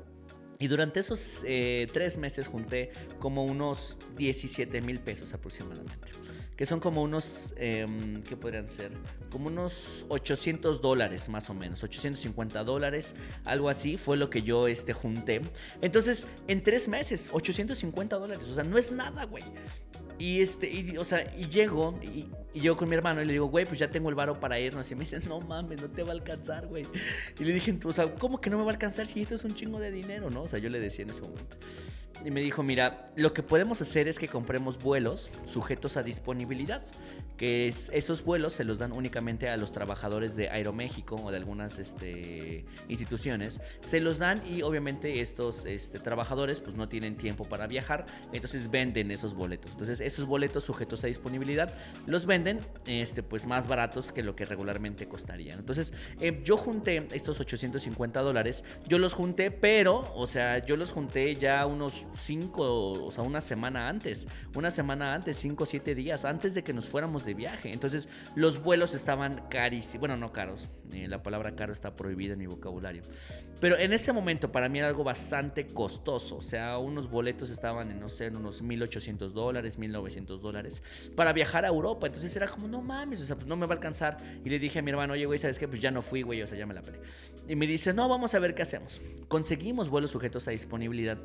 y 0.58 0.66
durante 0.68 1.00
esos 1.00 1.42
tres 1.42 2.18
meses 2.18 2.46
junté 2.46 2.92
como 3.18 3.44
unos 3.44 3.98
17 4.16 4.80
mil 4.80 5.00
pesos 5.00 5.32
aproximadamente 5.34 6.08
que 6.62 6.66
son 6.66 6.78
como 6.78 7.02
unos, 7.02 7.52
em, 7.56 8.22
¿qué 8.22 8.36
podrían 8.36 8.68
ser? 8.68 8.92
Como 9.32 9.48
unos 9.48 10.06
800 10.10 10.80
dólares 10.80 11.28
más 11.28 11.50
o 11.50 11.54
menos, 11.54 11.82
850 11.82 12.62
dólares, 12.62 13.16
algo 13.44 13.68
así, 13.68 13.96
fue 13.96 14.16
lo 14.16 14.30
que 14.30 14.42
yo 14.42 14.68
este, 14.68 14.92
junté. 14.92 15.40
Entonces, 15.80 16.28
en 16.46 16.62
tres 16.62 16.86
meses, 16.86 17.30
850 17.32 18.16
dólares, 18.16 18.46
o 18.46 18.54
sea, 18.54 18.62
no 18.62 18.78
es 18.78 18.92
nada, 18.92 19.24
güey. 19.24 19.42
Y 20.20 20.40
este, 20.40 20.70
y, 20.70 20.96
o 20.98 21.04
sea, 21.04 21.34
y 21.36 21.48
llego, 21.48 21.98
y, 22.00 22.28
y 22.54 22.60
llego 22.60 22.76
con 22.76 22.88
mi 22.88 22.94
hermano 22.94 23.22
y 23.22 23.24
le 23.24 23.32
digo, 23.32 23.46
güey, 23.46 23.64
pues 23.64 23.78
ya 23.78 23.90
tengo 23.90 24.08
el 24.08 24.14
varo 24.14 24.38
para 24.38 24.58
irnos. 24.58 24.90
Y 24.90 24.94
me 24.94 25.02
dice, 25.02 25.20
no 25.20 25.40
mames, 25.40 25.80
no 25.80 25.88
te 25.88 26.02
va 26.02 26.10
a 26.10 26.12
alcanzar, 26.12 26.66
güey. 26.66 26.86
Y 27.38 27.44
le 27.44 27.52
dije, 27.52 27.78
o 27.84 27.92
sea, 27.92 28.14
¿cómo 28.14 28.40
que 28.40 28.50
no 28.50 28.58
me 28.58 28.64
va 28.64 28.70
a 28.70 28.74
alcanzar 28.74 29.06
si 29.06 29.20
esto 29.20 29.34
es 29.34 29.44
un 29.44 29.54
chingo 29.54 29.78
de 29.78 29.90
dinero, 29.90 30.30
no? 30.30 30.42
O 30.42 30.48
sea, 30.48 30.58
yo 30.58 30.68
le 30.68 30.80
decía 30.80 31.04
en 31.04 31.10
ese 31.10 31.22
momento 31.22 31.56
y 32.24 32.30
me 32.30 32.40
dijo, 32.40 32.62
mira, 32.62 33.10
lo 33.16 33.32
que 33.32 33.42
podemos 33.42 33.80
hacer 33.80 34.08
es 34.08 34.18
que 34.18 34.28
compremos 34.28 34.78
vuelos 34.78 35.30
sujetos 35.44 35.96
a 35.96 36.02
disponibilidad, 36.02 36.82
que 37.36 37.66
es, 37.66 37.90
esos 37.92 38.24
vuelos 38.24 38.52
se 38.52 38.64
los 38.64 38.78
dan 38.78 38.92
únicamente 38.92 39.48
a 39.48 39.56
los 39.56 39.72
trabajadores 39.72 40.36
de 40.36 40.48
Aeroméxico 40.48 41.16
o 41.16 41.30
de 41.30 41.38
algunas 41.38 41.78
este, 41.78 42.64
instituciones, 42.88 43.60
se 43.80 44.00
los 44.00 44.18
dan 44.18 44.42
y 44.46 44.62
obviamente 44.62 45.20
estos 45.20 45.64
este, 45.64 45.98
trabajadores 45.98 46.60
pues 46.60 46.76
no 46.76 46.88
tienen 46.88 47.16
tiempo 47.16 47.44
para 47.44 47.66
viajar, 47.66 48.06
entonces 48.32 48.70
venden 48.70 49.10
esos 49.10 49.34
boletos. 49.34 49.72
Entonces 49.72 50.00
esos 50.00 50.26
boletos 50.26 50.64
sujetos 50.64 51.02
a 51.04 51.08
disponibilidad 51.08 51.74
los 52.06 52.26
venden 52.26 52.41
este, 52.86 53.22
pues 53.22 53.46
más 53.46 53.68
baratos 53.68 54.12
que 54.12 54.22
lo 54.22 54.36
que 54.36 54.44
regularmente 54.44 55.08
costarían. 55.08 55.58
Entonces 55.58 55.92
eh, 56.20 56.40
yo 56.44 56.56
junté 56.56 57.08
estos 57.12 57.40
850 57.40 58.20
dólares, 58.20 58.64
yo 58.86 58.98
los 58.98 59.14
junté, 59.14 59.50
pero, 59.50 60.12
o 60.14 60.26
sea, 60.26 60.64
yo 60.64 60.76
los 60.76 60.92
junté 60.92 61.34
ya 61.34 61.66
unos 61.66 62.06
cinco, 62.14 62.92
o 63.04 63.10
sea, 63.10 63.22
una 63.24 63.40
semana 63.40 63.88
antes, 63.88 64.26
una 64.54 64.70
semana 64.70 65.14
antes, 65.14 65.36
cinco 65.36 65.64
o 65.64 65.66
siete 65.66 65.94
días 65.94 66.24
antes 66.24 66.54
de 66.54 66.62
que 66.62 66.72
nos 66.72 66.88
fuéramos 66.88 67.24
de 67.24 67.34
viaje. 67.34 67.72
Entonces, 67.72 68.08
los 68.34 68.62
vuelos 68.62 68.94
estaban 68.94 69.44
carísimos, 69.48 70.00
bueno, 70.00 70.16
no 70.16 70.32
caros, 70.32 70.68
la 70.90 71.22
palabra 71.22 71.54
caro 71.54 71.72
está 71.72 71.94
prohibida 71.96 72.34
en 72.34 72.38
mi 72.38 72.46
vocabulario. 72.46 73.02
Pero 73.60 73.78
en 73.78 73.92
ese 73.92 74.12
momento 74.12 74.50
para 74.50 74.68
mí 74.68 74.80
era 74.80 74.88
algo 74.88 75.04
bastante 75.04 75.66
costoso, 75.66 76.36
o 76.36 76.42
sea, 76.42 76.78
unos 76.78 77.08
boletos 77.08 77.48
estaban 77.48 77.90
en, 77.92 78.00
no 78.00 78.08
sé, 78.08 78.26
en 78.26 78.36
unos 78.36 78.60
1800 78.60 79.34
dólares, 79.34 79.78
1900 79.78 80.42
dólares 80.42 80.82
para 81.14 81.32
viajar 81.32 81.64
a 81.64 81.68
Europa. 81.68 82.08
Entonces 82.08 82.31
era 82.36 82.48
como, 82.48 82.68
no 82.68 82.82
mames, 82.82 83.20
o 83.20 83.26
sea, 83.26 83.36
pues 83.36 83.46
no 83.46 83.56
me 83.56 83.66
va 83.66 83.74
a 83.74 83.76
alcanzar. 83.76 84.18
Y 84.44 84.50
le 84.50 84.58
dije 84.58 84.78
a 84.78 84.82
mi 84.82 84.90
hermano, 84.90 85.14
oye, 85.14 85.26
güey, 85.26 85.38
¿sabes 85.38 85.58
qué? 85.58 85.68
Pues 85.68 85.80
ya 85.80 85.90
no 85.90 86.02
fui, 86.02 86.22
güey, 86.22 86.42
o 86.42 86.46
sea, 86.46 86.58
ya 86.58 86.66
me 86.66 86.74
la 86.74 86.82
peleé. 86.82 87.00
Y 87.48 87.56
me 87.56 87.66
dice, 87.66 87.92
no, 87.92 88.08
vamos 88.08 88.34
a 88.34 88.38
ver 88.38 88.54
qué 88.54 88.62
hacemos. 88.62 89.00
Conseguimos 89.28 89.88
vuelos 89.88 90.10
sujetos 90.10 90.48
a 90.48 90.50
disponibilidad 90.50 91.18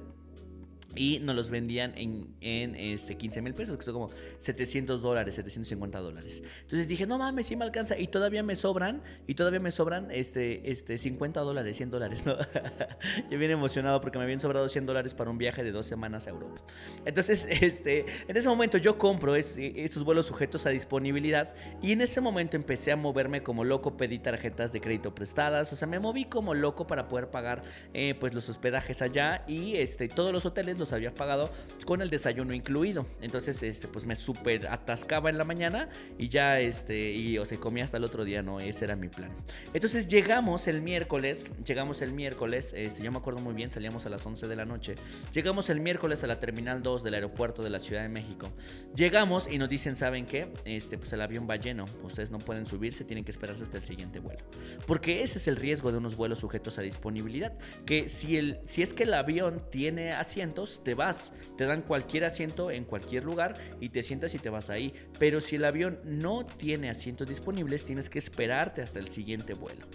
y 0.97 1.19
nos 1.19 1.35
los 1.35 1.49
vendían 1.49 1.93
en, 1.95 2.35
en 2.41 2.75
este, 2.75 3.15
15 3.15 3.41
mil 3.41 3.53
pesos, 3.53 3.77
que 3.77 3.83
son 3.83 3.93
como 3.93 4.09
700 4.39 5.01
dólares, 5.01 5.35
750 5.35 5.99
dólares. 5.99 6.43
Entonces 6.61 6.87
dije, 6.87 7.07
no 7.07 7.17
mames, 7.17 7.47
sí 7.47 7.55
me 7.55 7.65
alcanza. 7.65 7.97
Y 7.97 8.07
todavía 8.07 8.43
me 8.43 8.55
sobran, 8.55 9.01
y 9.27 9.35
todavía 9.35 9.59
me 9.59 9.71
sobran 9.71 10.09
este, 10.11 10.71
este, 10.71 10.97
50 10.97 11.39
dólares, 11.41 11.77
100 11.77 11.91
dólares. 11.91 12.25
¿no? 12.25 12.37
Yo 13.29 13.37
bien 13.37 13.51
emocionado 13.51 14.01
porque 14.01 14.17
me 14.17 14.23
habían 14.23 14.39
sobrado 14.39 14.67
100 14.67 14.85
dólares 14.85 15.13
para 15.13 15.29
un 15.29 15.37
viaje 15.37 15.63
de 15.63 15.71
dos 15.71 15.85
semanas 15.85 16.27
a 16.27 16.31
Europa. 16.31 16.61
Entonces, 17.05 17.45
este, 17.61 18.05
en 18.27 18.35
ese 18.35 18.47
momento 18.47 18.77
yo 18.77 18.97
compro 18.97 19.35
estos 19.35 20.03
vuelos 20.03 20.25
sujetos 20.25 20.65
a 20.65 20.69
disponibilidad 20.69 21.53
y 21.81 21.91
en 21.91 22.01
ese 22.01 22.21
momento 22.21 22.55
empecé 22.55 22.91
a 22.91 22.95
moverme 22.95 23.43
como 23.43 23.63
loco, 23.63 23.97
pedí 23.97 24.19
tarjetas 24.19 24.71
de 24.73 24.81
crédito 24.81 25.13
prestadas, 25.13 25.71
o 25.73 25.75
sea, 25.75 25.87
me 25.87 25.99
moví 25.99 26.25
como 26.25 26.53
loco 26.53 26.87
para 26.87 27.07
poder 27.07 27.29
pagar 27.29 27.63
eh, 27.93 28.15
pues 28.19 28.33
los 28.33 28.49
hospedajes 28.49 29.01
allá 29.01 29.43
y 29.47 29.75
este, 29.75 30.07
todos 30.07 30.31
los 30.31 30.45
hoteles 30.45 30.77
los 30.77 30.86
había 30.93 31.13
pagado 31.13 31.49
con 31.85 32.01
el 32.01 32.09
desayuno 32.09 32.53
incluido. 32.53 33.05
Entonces, 33.21 33.63
este, 33.63 33.87
pues 33.87 34.05
me 34.05 34.15
súper 34.15 34.67
atascaba 34.67 35.29
en 35.29 35.37
la 35.37 35.43
mañana 35.43 35.89
y 36.17 36.29
ya, 36.29 36.59
este, 36.59 37.11
y 37.13 37.37
o 37.37 37.45
sea, 37.45 37.57
comía 37.59 37.83
hasta 37.83 37.97
el 37.97 38.03
otro 38.03 38.25
día, 38.25 38.41
¿no? 38.41 38.59
Ese 38.59 38.85
era 38.85 38.95
mi 38.95 39.07
plan. 39.07 39.31
Entonces 39.73 40.07
llegamos 40.07 40.67
el 40.67 40.81
miércoles, 40.81 41.51
llegamos 41.65 42.01
el 42.01 42.13
miércoles, 42.13 42.73
este, 42.75 43.03
yo 43.03 43.11
me 43.11 43.17
acuerdo 43.17 43.39
muy 43.39 43.53
bien, 43.53 43.71
salíamos 43.71 44.05
a 44.05 44.09
las 44.09 44.25
11 44.25 44.47
de 44.47 44.55
la 44.55 44.65
noche. 44.65 44.95
Llegamos 45.33 45.69
el 45.69 45.79
miércoles 45.79 46.23
a 46.23 46.27
la 46.27 46.39
terminal 46.39 46.83
2 46.83 47.03
del 47.03 47.13
aeropuerto 47.13 47.63
de 47.63 47.69
la 47.69 47.79
Ciudad 47.79 48.01
de 48.01 48.09
México. 48.09 48.49
Llegamos 48.95 49.47
y 49.49 49.57
nos 49.57 49.69
dicen, 49.69 49.95
¿saben 49.95 50.25
qué? 50.25 50.51
Este, 50.65 50.97
pues 50.97 51.13
el 51.13 51.21
avión 51.21 51.47
va 51.49 51.55
lleno, 51.55 51.85
ustedes 52.03 52.31
no 52.31 52.39
pueden 52.39 52.65
subirse, 52.65 53.03
tienen 53.03 53.23
que 53.23 53.31
esperarse 53.31 53.63
hasta 53.63 53.77
el 53.77 53.83
siguiente 53.83 54.19
vuelo. 54.19 54.43
Porque 54.85 55.23
ese 55.23 55.37
es 55.37 55.47
el 55.47 55.55
riesgo 55.55 55.91
de 55.91 55.97
unos 55.97 56.15
vuelos 56.15 56.39
sujetos 56.39 56.77
a 56.77 56.81
disponibilidad, 56.81 57.53
que 57.85 58.09
si, 58.09 58.37
el, 58.37 58.59
si 58.65 58.81
es 58.81 58.93
que 58.93 59.03
el 59.03 59.13
avión 59.13 59.61
tiene 59.71 60.11
asientos, 60.13 60.76
te 60.83 60.93
vas, 60.93 61.33
te 61.57 61.65
dan 61.65 61.81
cualquier 61.81 62.25
asiento 62.25 62.71
en 62.71 62.85
cualquier 62.85 63.23
lugar 63.23 63.55
y 63.79 63.89
te 63.89 64.03
sientas 64.03 64.33
y 64.35 64.39
te 64.39 64.49
vas 64.49 64.69
ahí. 64.69 64.93
Pero 65.19 65.41
si 65.41 65.55
el 65.55 65.65
avión 65.65 65.99
no 66.03 66.45
tiene 66.45 66.89
asientos 66.89 67.27
disponibles, 67.27 67.85
tienes 67.85 68.09
que 68.09 68.19
esperarte 68.19 68.81
hasta 68.81 68.99
el 68.99 69.07
siguiente 69.07 69.53
vuelo. 69.53 69.85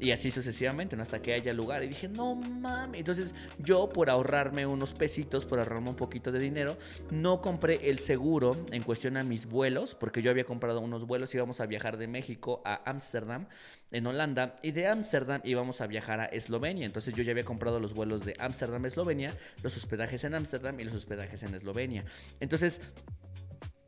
Y 0.00 0.10
así 0.10 0.30
sucesivamente, 0.30 0.96
¿no? 0.96 1.02
hasta 1.02 1.22
que 1.22 1.32
haya 1.32 1.52
lugar. 1.52 1.82
Y 1.82 1.88
dije, 1.88 2.08
no 2.08 2.34
mames. 2.34 2.98
Entonces 2.98 3.34
yo, 3.58 3.88
por 3.88 4.10
ahorrarme 4.10 4.66
unos 4.66 4.92
pesitos, 4.92 5.44
por 5.44 5.58
ahorrarme 5.58 5.90
un 5.90 5.96
poquito 5.96 6.32
de 6.32 6.40
dinero, 6.40 6.76
no 7.10 7.40
compré 7.40 7.88
el 7.88 8.00
seguro 8.00 8.56
en 8.70 8.82
cuestión 8.82 9.16
a 9.16 9.24
mis 9.24 9.46
vuelos, 9.46 9.94
porque 9.94 10.20
yo 10.20 10.30
había 10.30 10.44
comprado 10.44 10.80
unos 10.80 11.06
vuelos, 11.06 11.34
íbamos 11.34 11.60
a 11.60 11.66
viajar 11.66 11.96
de 11.96 12.06
México 12.08 12.60
a 12.64 12.88
Ámsterdam, 12.90 13.46
en 13.92 14.06
Holanda, 14.06 14.56
y 14.62 14.72
de 14.72 14.88
Ámsterdam 14.88 15.40
íbamos 15.44 15.80
a 15.80 15.86
viajar 15.86 16.20
a 16.20 16.24
Eslovenia. 16.26 16.86
Entonces 16.86 17.14
yo 17.14 17.22
ya 17.22 17.30
había 17.30 17.44
comprado 17.44 17.78
los 17.78 17.94
vuelos 17.94 18.24
de 18.24 18.34
Ámsterdam, 18.38 18.84
Eslovenia, 18.86 19.32
los 19.62 19.76
hospedajes 19.76 20.24
en 20.24 20.34
Ámsterdam 20.34 20.78
y 20.80 20.84
los 20.84 20.94
hospedajes 20.94 21.42
en 21.44 21.54
Eslovenia. 21.54 22.04
Entonces 22.40 22.80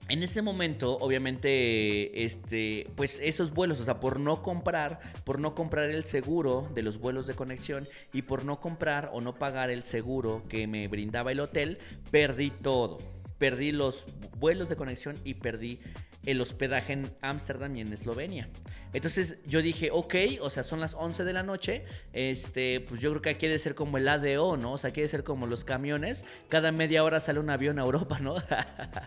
en 0.09 0.23
ese 0.23 0.41
momento, 0.41 0.99
obviamente, 0.99 2.25
este, 2.25 2.89
pues 2.95 3.19
esos 3.23 3.53
vuelos, 3.53 3.81
o 3.81 3.85
sea, 3.85 3.99
por 3.99 4.21
no 4.21 4.43
comprar, 4.43 5.01
por 5.25 5.41
no 5.41 5.55
comprar 5.55 5.91
el 5.91 6.05
seguro 6.05 6.71
de 6.75 6.83
los 6.83 6.99
vuelos 6.99 7.27
de 7.27 7.35
conexión 7.35 7.89
y 8.13 8.23
por 8.23 8.45
no 8.45 8.61
comprar 8.61 9.11
o 9.13 9.21
no 9.21 9.35
pagar 9.35 9.71
el 9.71 9.83
seguro 9.83 10.45
que 10.49 10.67
me 10.67 10.87
brindaba 10.87 11.33
el 11.33 11.41
hotel, 11.41 11.79
perdí 12.11 12.51
todo. 12.51 12.99
Perdí 13.39 13.73
los 13.73 14.07
vuelos 14.39 14.69
de 14.69 14.77
conexión 14.77 15.17
y 15.25 15.35
perdí 15.35 15.81
el 16.25 16.41
hospedaje 16.41 16.93
en 16.93 17.11
Ámsterdam 17.21 17.77
y 17.77 17.81
en 17.81 17.93
Eslovenia. 17.93 18.49
Entonces 18.93 19.37
yo 19.47 19.63
dije, 19.63 19.91
ok, 19.93 20.15
o 20.41 20.51
sea, 20.51 20.63
son 20.63 20.81
las 20.81 20.95
11 20.95 21.25
de 21.25 21.33
la 21.33 21.43
noche, 21.43 21.85
este, 22.13 22.81
pues 22.81 23.01
yo 23.01 23.11
creo 23.11 23.23
que 23.23 23.31
aquí 23.31 23.47
debe 23.47 23.59
ser 23.59 23.75
como 23.75 23.99
el 23.99 24.09
ADO, 24.09 24.57
¿no? 24.57 24.73
O 24.73 24.79
sea, 24.79 24.91
quiere 24.91 25.09
ser 25.09 25.25
como 25.25 25.47
los 25.47 25.65
camiones, 25.65 26.25
cada 26.49 26.73
media 26.73 27.05
hora 27.05 27.21
sale 27.21 27.41
un 27.41 27.51
avión 27.51 27.79
a 27.79 27.83
Europa, 27.83 28.19
¿no? 28.21 28.37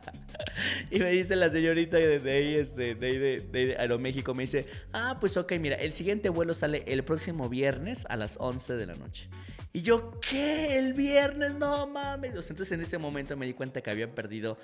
y 0.91 1.00
me 1.00 1.12
dice 1.12 1.36
la 1.36 1.50
señorita 1.50 1.98
de, 1.98 2.31
ahí, 2.31 2.55
este, 2.55 2.95
de, 2.95 3.19
de, 3.19 3.39
de 3.39 3.77
Aeroméxico, 3.77 4.33
me 4.33 4.43
dice, 4.43 4.65
ah, 4.93 5.17
pues 5.19 5.38
ok, 5.38 5.53
mira, 5.59 5.75
el 5.75 5.93
siguiente 5.93 6.29
vuelo 6.29 6.53
sale 6.53 6.83
el 6.88 7.03
próximo 7.03 7.50
viernes 7.50 8.05
a 8.09 8.15
las 8.15 8.38
11 8.39 8.74
de 8.74 8.86
la 8.86 8.95
noche. 8.95 9.27
Y 9.71 9.83
yo, 9.83 10.19
¿qué? 10.19 10.79
El 10.79 10.93
viernes, 10.93 11.53
no 11.53 11.85
mames. 11.85 12.31
Entonces 12.31 12.71
en 12.71 12.81
ese 12.81 12.97
momento 12.97 13.38
me 13.38 13.45
di 13.45 13.53
cuenta 13.53 13.81
que 13.81 13.91
había 13.91 14.13
perdido 14.15 14.57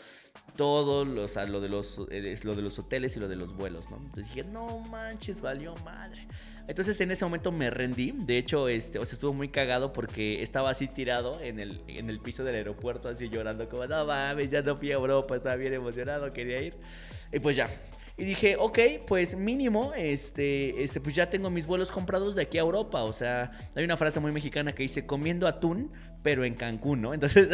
todo, 0.56 1.06
lo, 1.06 1.26
o 1.26 1.46
lo, 1.48 1.62
de 1.62 1.70
los, 1.70 2.02
eh, 2.10 2.36
lo 2.44 2.56
de 2.56 2.62
los 2.64 2.80
hoteles 2.80 3.16
y 3.16 3.20
lo 3.20 3.28
de 3.28 3.36
los 3.36 3.56
vuelos, 3.56 3.90
¿no? 3.92 3.98
Entonces 3.98 4.34
dije, 4.34 4.44
no 4.44 4.80
manches, 4.80 5.42
valió 5.42 5.76
madre. 5.84 6.28
Entonces 6.68 7.00
en 7.02 7.12
ese 7.12 7.24
momento 7.24 7.52
me 7.52 7.70
rendí. 7.70 8.14
De 8.18 8.40
hecho, 8.40 8.68
este, 8.68 8.98
o 8.98 9.06
sea, 9.06 9.14
estuvo 9.14 9.34
muy 9.34 9.50
cagado 9.50 9.94
porque 9.94 10.42
estaba 10.42 10.72
así 10.72 10.88
tirado 10.88 11.40
en 11.40 11.60
el, 11.60 11.84
en 11.88 12.10
el 12.10 12.20
piso 12.20 12.44
del 12.44 12.56
aeropuerto, 12.56 13.08
así 13.08 13.30
llorando, 13.30 13.70
como, 13.70 13.86
no 13.86 14.08
mames, 14.08 14.50
ya 14.50 14.64
no 14.64 14.76
fui 14.76 14.92
a 14.92 14.96
Europa, 14.96 15.36
estaba 15.36 15.56
bien 15.56 15.74
emocionado, 15.74 16.34
quería 16.34 16.62
ir. 16.64 16.74
Y 17.32 17.40
pues 17.40 17.56
ya, 17.56 17.70
y 18.18 18.24
dije, 18.24 18.56
ok, 18.58 18.80
pues 19.06 19.36
mínimo, 19.36 19.94
este, 19.94 20.82
este, 20.82 21.02
pues 21.02 21.14
ya 21.16 21.30
tengo 21.30 21.50
mis 21.50 21.66
vuelos 21.66 21.92
comprados 21.92 22.36
de 22.36 22.44
aquí 22.44 22.58
a 22.58 22.62
Europa. 22.62 23.04
O 23.04 23.12
sea, 23.12 23.52
hay 23.76 23.84
una 23.84 23.98
frase 23.98 24.22
muy 24.22 24.32
mexicana 24.32 24.74
que 24.74 24.84
dice 24.84 25.06
comiendo 25.06 25.48
atún, 25.48 25.92
pero 26.24 26.46
en 26.46 26.56
Cancún, 26.56 27.02
¿no? 27.02 27.14
Entonces, 27.14 27.50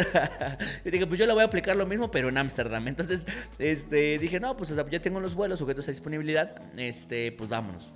dije, 0.84 1.06
pues 1.06 1.18
yo 1.18 1.26
le 1.26 1.32
voy 1.32 1.42
a 1.42 1.46
aplicar 1.46 1.74
lo 1.74 1.84
mismo, 1.84 2.12
pero 2.12 2.28
en 2.28 2.38
Ámsterdam. 2.38 2.86
Entonces, 2.86 3.26
este, 3.58 4.18
dije, 4.18 4.38
no, 4.38 4.56
pues 4.56 4.72
ya 4.90 5.02
tengo 5.02 5.18
los 5.18 5.34
vuelos 5.34 5.58
sujetos 5.58 5.88
a 5.88 5.90
disponibilidad, 5.90 6.54
este, 6.76 7.32
pues 7.32 7.50
vámonos. 7.50 7.92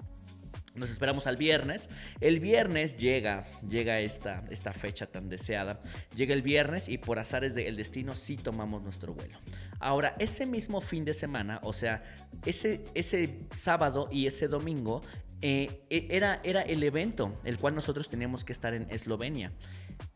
Nos 0.77 0.91
esperamos 0.91 1.27
al 1.27 1.37
viernes. 1.37 1.89
El 2.21 2.39
viernes 2.39 2.99
llega, 2.99 3.47
llega 3.67 4.01
esta, 4.01 4.45
esta 4.51 4.75
fecha 4.75 5.07
tan 5.07 5.29
deseada. 5.31 5.81
Llega 6.15 6.35
el 6.35 6.43
viernes 6.43 6.89
y 6.89 6.99
por 6.99 7.19
azares 7.19 7.55
del 7.55 7.77
destino 7.77 8.15
sí 8.15 8.37
tomamos 8.37 8.83
nuestro 8.83 9.15
vuelo. 9.15 9.39
Ahora, 9.79 10.17
ese 10.19 10.47
mismo 10.47 10.81
fin 10.81 11.05
de 11.05 11.15
semana, 11.15 11.61
o 11.63 11.73
sea, 11.73 12.03
ese, 12.45 12.85
ese 12.95 13.41
sábado 13.53 14.09
y 14.11 14.27
ese 14.27 14.49
domingo, 14.49 15.03
eh, 15.43 15.83
e, 15.91 16.09
era, 16.11 16.41
era 16.45 16.63
el 16.63 16.83
evento 16.83 17.37
el 17.45 17.59
cual 17.59 17.75
nosotros 17.75 18.09
teníamos 18.09 18.45
que 18.45 18.53
estar 18.53 18.73
en 18.73 18.87
Eslovenia. 18.91 19.53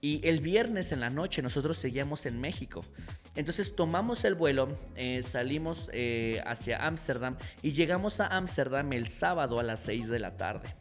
Y 0.01 0.27
el 0.27 0.41
viernes 0.41 0.93
en 0.93 1.01
la 1.01 1.11
noche 1.11 1.43
nosotros 1.43 1.77
seguíamos 1.77 2.25
en 2.27 2.41
México. 2.41 2.83
Entonces 3.37 3.77
tomamos 3.77 4.25
el 4.25 4.35
vuelo, 4.35 4.77
eh, 4.97 5.23
salimos 5.23 5.91
eh, 5.93 6.43
hacia 6.47 6.87
Ámsterdam 6.87 7.37
y 7.63 7.73
llegamos 7.73 8.21
a 8.21 8.29
Ámsterdam 8.29 8.93
el 8.93 9.09
sábado 9.09 9.61
a 9.61 9.63
las 9.63 9.81
6 9.81 10.09
de 10.09 10.19
la 10.19 10.37
tarde. 10.37 10.75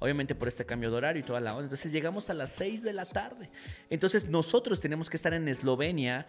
Obviamente 0.00 0.34
por 0.34 0.48
este 0.48 0.64
cambio 0.64 0.90
de 0.90 0.96
horario 0.96 1.20
y 1.20 1.24
toda 1.24 1.40
la 1.40 1.52
onda. 1.52 1.64
Entonces 1.64 1.90
llegamos 1.90 2.30
a 2.30 2.34
las 2.34 2.50
6 2.52 2.82
de 2.82 2.92
la 2.92 3.06
tarde. 3.06 3.50
Entonces 3.90 4.28
nosotros 4.28 4.80
tenemos 4.80 5.10
que 5.10 5.16
estar 5.16 5.34
en 5.34 5.48
Eslovenia, 5.48 6.26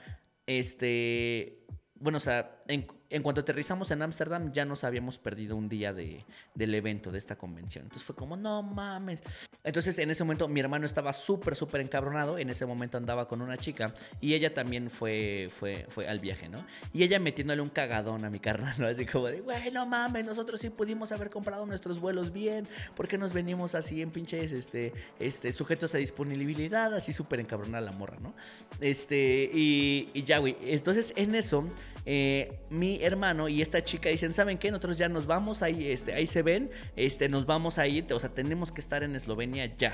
este, 0.47 1.58
bueno, 1.99 2.17
o 2.17 2.21
sea, 2.21 2.61
en, 2.67 2.87
en 3.09 3.23
cuanto 3.23 3.41
aterrizamos 3.41 3.89
en 3.91 4.01
Ámsterdam 4.01 4.51
ya 4.51 4.65
nos 4.65 4.83
habíamos 4.83 5.17
perdido 5.17 5.55
un 5.55 5.67
día 5.67 5.93
de, 5.93 6.25
del 6.53 6.75
evento, 6.75 7.11
de 7.11 7.17
esta 7.17 7.37
convención. 7.37 7.85
Entonces 7.85 8.05
fue 8.05 8.15
como, 8.15 8.37
no 8.37 8.61
mames. 8.61 9.21
Entonces 9.63 9.97
en 9.97 10.11
ese 10.11 10.23
momento 10.23 10.47
mi 10.47 10.59
hermano 10.59 10.85
estaba 10.85 11.11
súper, 11.13 11.55
súper 11.55 11.81
encabronado. 11.81 12.37
En 12.37 12.49
ese 12.49 12.65
momento 12.65 12.97
andaba 12.97 13.27
con 13.27 13.41
una 13.41 13.57
chica 13.57 13.93
y 14.21 14.33
ella 14.33 14.53
también 14.53 14.89
fue, 14.89 15.49
fue, 15.51 15.85
fue 15.89 16.07
al 16.07 16.19
viaje, 16.19 16.49
¿no? 16.49 16.63
Y 16.93 17.03
ella 17.03 17.19
metiéndole 17.19 17.61
un 17.61 17.69
cagadón 17.69 18.25
a 18.25 18.29
mi 18.29 18.39
carnal, 18.39 18.75
¿no? 18.77 18.87
Así 18.87 19.05
como 19.05 19.27
de, 19.27 19.41
güey, 19.41 19.71
no 19.71 19.85
mames, 19.85 20.25
nosotros 20.25 20.61
sí 20.61 20.69
pudimos 20.69 21.11
haber 21.11 21.29
comprado 21.29 21.65
nuestros 21.65 21.99
vuelos 21.99 22.31
bien. 22.31 22.67
¿Por 22.95 23.07
qué 23.07 23.17
nos 23.17 23.33
venimos 23.33 23.75
así 23.75 24.01
en 24.01 24.11
pinches, 24.11 24.51
este, 24.51 24.93
este, 25.19 25.51
sujetos 25.51 25.95
a 25.95 25.97
disponibilidad? 25.97 26.93
Así 26.93 27.11
súper 27.11 27.39
encabronada 27.39 27.81
la 27.81 27.91
morra, 27.91 28.17
¿no? 28.21 28.33
Este, 28.79 29.49
y, 29.53 30.09
y 30.13 30.23
ya, 30.23 30.37
güey. 30.37 30.55
Entonces 30.61 31.13
en 31.15 31.35
eso 31.35 31.65
eh, 32.11 32.65
mi 32.71 33.03
hermano 33.03 33.49
y 33.49 33.61
esta 33.61 33.83
chica 33.83 34.09
dicen, 34.09 34.33
¿saben 34.33 34.57
qué? 34.57 34.71
Nosotros 34.71 34.97
ya 34.97 35.07
nos 35.09 35.27
vamos, 35.27 35.61
ahí, 35.61 35.91
este, 35.91 36.11
ahí 36.15 36.25
se 36.25 36.41
ven, 36.41 36.71
este, 36.95 37.29
nos 37.29 37.45
vamos 37.45 37.77
a 37.77 37.85
ir, 37.85 38.11
o 38.11 38.19
sea, 38.19 38.33
tenemos 38.33 38.71
que 38.71 38.81
estar 38.81 39.03
en 39.03 39.15
Eslovenia 39.15 39.67
ya. 39.75 39.93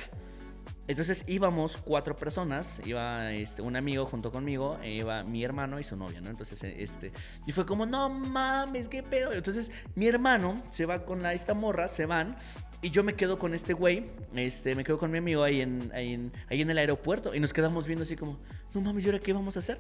Entonces 0.88 1.26
íbamos 1.28 1.76
cuatro 1.76 2.16
personas, 2.16 2.80
iba 2.86 3.34
este, 3.34 3.62
un 3.62 3.76
amigo 3.76 4.06
junto 4.06 4.32
conmigo, 4.32 4.78
e 4.82 4.92
iba 4.92 5.24
mi 5.24 5.44
hermano 5.44 5.78
y 5.78 5.84
su 5.84 5.98
novia, 5.98 6.22
¿no? 6.22 6.30
Entonces, 6.30 6.64
este, 6.64 7.12
y 7.46 7.52
fue 7.52 7.66
como, 7.66 7.86
no 7.86 8.10
mames, 8.10 8.88
qué 8.88 9.04
pedo. 9.04 9.34
Entonces, 9.34 9.70
mi 9.96 10.08
hermano 10.08 10.64
se 10.70 10.86
va 10.86 11.04
con 11.04 11.22
la, 11.22 11.34
esta 11.34 11.54
morra, 11.54 11.90
se 11.90 12.06
van, 12.06 12.38
y 12.86 12.92
yo 12.92 13.04
me 13.04 13.15
quedo 13.15 13.39
con 13.39 13.56
este 13.56 13.74
güey, 13.74 14.04
este, 14.36 14.75
me 14.75 14.84
quedo 14.84 15.00
con 15.00 15.10
mi 15.10 15.18
amigo 15.18 15.42
ahí 15.42 15.60
en, 15.60 15.89
ahí 15.92 16.13
en, 16.13 16.32
ahí 16.50 16.62
en 16.62 16.70
el 16.70 16.77
aeropuerto, 16.77 17.34
y 17.34 17.39
nos 17.39 17.51
quedamos 17.51 17.88
viendo 17.88 18.04
así 18.04 18.15
como, 18.15 18.38
no 18.75 18.82
mames, 18.82 19.04
¿y 19.04 19.08
ahora 19.08 19.18
qué 19.18 19.34
vamos 19.34 19.56
a 19.56 19.60
hacer? 19.60 19.80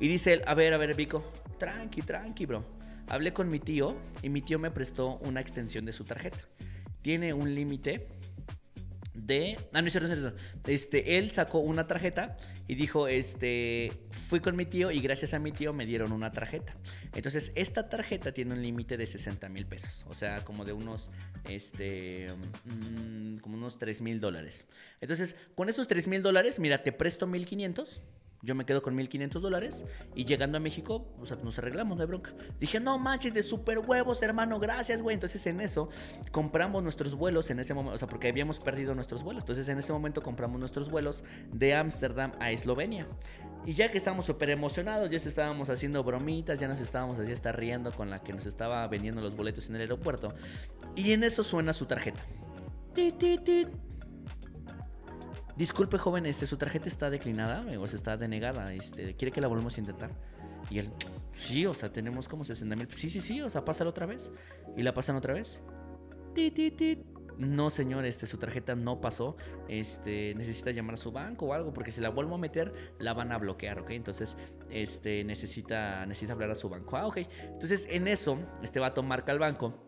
Y 0.00 0.08
dice 0.08 0.32
él, 0.32 0.42
a 0.46 0.54
ver, 0.54 0.72
a 0.72 0.78
ver, 0.78 0.94
Vico, 0.96 1.22
tranqui, 1.58 2.00
tranqui, 2.00 2.46
bro. 2.46 2.64
Hablé 3.08 3.34
con 3.34 3.50
mi 3.50 3.60
tío 3.60 3.94
y 4.22 4.30
mi 4.30 4.40
tío 4.40 4.58
me 4.58 4.70
prestó 4.70 5.18
una 5.18 5.42
extensión 5.42 5.84
de 5.84 5.92
su 5.92 6.04
tarjeta. 6.04 6.38
Tiene 7.02 7.34
un 7.34 7.54
límite 7.54 8.06
de... 9.16 9.56
Ah, 9.72 9.82
no, 9.82 9.88
no, 10.00 10.16
no, 10.16 10.32
Este, 10.66 11.18
él 11.18 11.30
sacó 11.30 11.58
una 11.58 11.86
tarjeta 11.86 12.36
y 12.68 12.74
dijo, 12.74 13.08
este, 13.08 13.92
fui 14.10 14.40
con 14.40 14.56
mi 14.56 14.66
tío 14.66 14.90
y 14.90 15.00
gracias 15.00 15.34
a 15.34 15.38
mi 15.38 15.52
tío 15.52 15.72
me 15.72 15.86
dieron 15.86 16.12
una 16.12 16.30
tarjeta. 16.30 16.76
Entonces, 17.14 17.52
esta 17.54 17.88
tarjeta 17.88 18.32
tiene 18.32 18.54
un 18.54 18.62
límite 18.62 18.96
de 18.96 19.06
60 19.06 19.48
mil 19.48 19.66
pesos. 19.66 20.04
O 20.08 20.14
sea, 20.14 20.44
como 20.44 20.64
de 20.64 20.72
unos, 20.72 21.10
este, 21.48 22.26
mm, 22.64 23.38
como 23.38 23.56
unos 23.56 23.78
3 23.78 24.00
mil 24.02 24.20
dólares. 24.20 24.66
Entonces, 25.00 25.36
con 25.54 25.68
esos 25.68 25.88
3 25.88 26.08
mil 26.08 26.22
dólares, 26.22 26.58
mira, 26.58 26.82
te 26.82 26.92
presto 26.92 27.26
1500 27.26 28.02
Yo 28.42 28.54
me 28.54 28.64
quedo 28.64 28.82
con 28.82 28.94
1500 28.94 29.42
dólares 29.42 29.86
y 30.14 30.24
llegando 30.24 30.58
a 30.58 30.60
México, 30.60 31.06
o 31.20 31.26
sea, 31.26 31.36
nos 31.42 31.58
arreglamos, 31.58 31.96
no 31.96 32.02
hay 32.02 32.08
bronca. 32.08 32.32
Dije, 32.60 32.80
no 32.80 32.98
manches, 32.98 33.34
de 33.34 33.42
super 33.42 33.78
huevos, 33.78 34.22
hermano, 34.22 34.58
gracias, 34.60 35.02
güey. 35.02 35.14
Entonces 35.14 35.46
en 35.46 35.60
eso 35.60 35.88
compramos 36.30 36.82
nuestros 36.82 37.14
vuelos 37.14 37.50
en 37.50 37.60
ese 37.60 37.74
momento, 37.74 37.94
o 37.94 37.98
sea, 37.98 38.08
porque 38.08 38.28
habíamos 38.28 38.60
perdido 38.60 38.94
nuestros 38.94 39.22
vuelos. 39.22 39.42
Entonces 39.42 39.68
en 39.68 39.78
ese 39.78 39.92
momento 39.92 40.22
compramos 40.22 40.60
nuestros 40.60 40.90
vuelos 40.90 41.24
de 41.52 41.74
Ámsterdam 41.74 42.32
a 42.38 42.50
Eslovenia. 42.50 43.06
Y 43.64 43.72
ya 43.74 43.90
que 43.90 43.98
estábamos 43.98 44.26
súper 44.26 44.50
emocionados, 44.50 45.10
ya 45.10 45.16
estábamos 45.16 45.70
haciendo 45.70 46.04
bromitas, 46.04 46.60
ya 46.60 46.68
nos 46.68 46.80
estábamos 46.80 47.18
así 47.18 47.32
hasta 47.32 47.50
riendo 47.50 47.90
con 47.90 48.10
la 48.10 48.22
que 48.22 48.32
nos 48.32 48.46
estaba 48.46 48.86
vendiendo 48.86 49.20
los 49.20 49.34
boletos 49.34 49.68
en 49.68 49.74
el 49.74 49.80
aeropuerto. 49.82 50.34
Y 50.94 51.12
en 51.12 51.24
eso 51.24 51.42
suena 51.42 51.72
su 51.72 51.86
tarjeta. 51.86 52.24
Disculpe, 55.56 55.96
joven, 55.96 56.26
este, 56.26 56.46
su 56.46 56.58
tarjeta 56.58 56.88
está 56.88 57.08
declinada, 57.08 57.64
o 57.80 57.86
sea, 57.88 57.96
está 57.96 58.16
denegada. 58.18 58.74
Este, 58.74 59.14
¿Quiere 59.14 59.32
que 59.32 59.40
la 59.40 59.48
volvamos 59.48 59.76
a 59.76 59.80
intentar? 59.80 60.10
Y 60.68 60.78
él, 60.78 60.90
sí, 61.32 61.64
o 61.64 61.72
sea, 61.72 61.90
tenemos 61.90 62.28
como 62.28 62.44
60 62.44 62.76
mil. 62.76 62.88
Sí, 62.92 63.08
sí, 63.08 63.20
sí, 63.20 63.40
o 63.40 63.48
sea, 63.48 63.64
pásala 63.64 63.90
otra 63.90 64.04
vez. 64.04 64.32
Y 64.76 64.82
la 64.82 64.92
pasan 64.92 65.16
otra 65.16 65.32
vez. 65.32 65.62
No, 67.38 67.70
señor, 67.70 68.04
este, 68.04 68.26
su 68.26 68.36
tarjeta 68.36 68.74
no 68.74 69.00
pasó. 69.00 69.36
Este, 69.68 70.34
necesita 70.34 70.72
llamar 70.72 70.94
a 70.94 70.98
su 70.98 71.10
banco 71.10 71.46
o 71.46 71.52
algo, 71.54 71.72
porque 71.72 71.90
si 71.90 72.02
la 72.02 72.10
vuelvo 72.10 72.34
a 72.34 72.38
meter, 72.38 72.94
la 72.98 73.14
van 73.14 73.32
a 73.32 73.38
bloquear, 73.38 73.78
¿ok? 73.78 73.90
Entonces, 73.90 74.36
este, 74.68 75.24
necesita, 75.24 76.04
necesita 76.04 76.34
hablar 76.34 76.50
a 76.50 76.54
su 76.54 76.68
banco. 76.68 76.98
Ah, 76.98 77.06
ok. 77.06 77.18
Entonces, 77.44 77.86
en 77.90 78.08
eso, 78.08 78.38
este 78.62 78.78
vato 78.78 79.02
marca 79.02 79.32
al 79.32 79.38
banco 79.38 79.85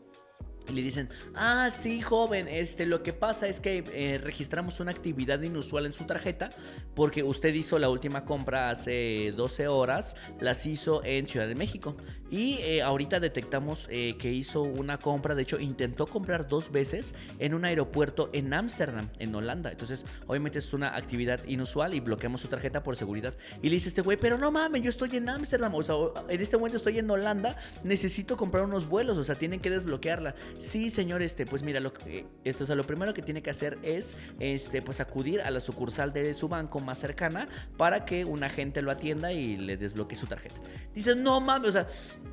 y 0.69 0.73
le 0.73 0.83
dicen, 0.83 1.09
ah, 1.35 1.71
sí, 1.71 2.01
joven, 2.01 2.49
este, 2.49 2.87
lo 2.87 3.03
que 3.03 3.13
pasa 3.13 3.49
es 3.49 3.61
que 3.61 3.85
eh, 3.93 4.19
registramos 4.19 4.81
una 4.81 4.91
actividad 4.91 5.41
inusual 5.41 5.87
en 5.87 5.95
su 5.95 6.05
tarjeta 6.05 6.51
porque 6.95 7.23
usted 7.23 7.55
hizo 7.55 7.79
la 7.79 7.89
última 7.89 8.25
compra 8.25 8.71
hace 8.71 9.33
12 9.37 9.69
horas, 9.69 10.17
las 10.41 10.67
hizo 10.67 11.03
en 11.05 11.27
Ciudad 11.27 11.49
de 11.49 11.55
México. 11.55 11.97
Y 12.31 12.59
eh, 12.61 12.83
ahorita 12.83 13.21
detectamos 13.21 13.89
eh, 13.91 14.17
que 14.19 14.33
hizo 14.33 14.63
una 14.63 14.99
compra, 14.99 15.35
de 15.35 15.43
hecho 15.43 15.59
intentó 15.59 16.07
comprar 16.07 16.47
dos 16.47 16.71
veces 16.71 17.15
en 17.39 17.55
un 17.55 17.65
aeropuerto 17.65 18.31
en 18.33 18.53
Ámsterdam, 18.53 19.09
en 19.19 19.35
Holanda. 19.35 19.71
Entonces, 19.71 20.05
obviamente 20.27 20.59
es 20.59 20.73
una 20.73 20.97
actividad 20.97 21.45
inusual 21.47 21.95
y 21.95 22.01
bloqueamos 22.01 22.41
su 22.41 22.49
tarjeta 22.49 22.83
por 22.83 22.97
seguridad. 22.97 23.35
Y 23.63 23.69
le 23.69 23.77
dice 23.77 23.89
este 23.89 24.03
güey, 24.03 24.19
pero 24.19 24.39
no 24.39 24.51
mames, 24.51 24.83
yo 24.83 24.91
estoy 24.91 25.17
en 25.17 25.29
Ámsterdam, 25.29 25.75
o 25.75 25.83
sea, 25.83 25.95
en 26.29 26.41
este 26.41 26.57
momento 26.57 26.77
estoy 26.77 26.99
en 26.99 27.11
Holanda, 27.11 27.57
necesito 27.85 28.37
comprar 28.37 28.65
unos 28.65 28.89
vuelos, 28.89 29.17
o 29.17 29.25
sea, 29.25 29.35
tienen 29.35 29.61
que 29.61 29.71
desbloquearla. 29.71 30.35
Sí, 30.59 30.91
señor, 30.91 31.23
este, 31.23 31.47
pues 31.47 31.63
mira, 31.63 31.81
lo 31.81 31.93
que, 31.93 32.27
esto, 32.45 32.65
o 32.71 32.75
lo 32.75 32.85
primero 32.85 33.15
que 33.15 33.23
tiene 33.23 33.43
que 33.43 33.51
hacer 33.51 33.79
es, 33.83 34.17
este, 34.39 34.83
pues 34.83 35.01
acudir 35.01 35.41
a 35.41 35.51
la 35.51 35.61
sucursal 35.61 36.13
de 36.13 36.35
su 36.35 36.49
banco 36.49 36.81
más 36.81 36.99
cercana 36.99 37.49
para 37.77 38.05
que 38.05 38.25
un 38.25 38.43
agente 38.45 38.83
lo 38.83 38.91
atienda 38.91 39.33
y 39.33 39.57
le 39.57 39.77
desbloquee 39.77 40.17
su 40.17 40.27
tarjeta. 40.27 40.57
Dice, 40.95 41.15
no 41.17 41.41
mames, 41.41 41.69
o 41.71 41.73
sea, 41.73 41.89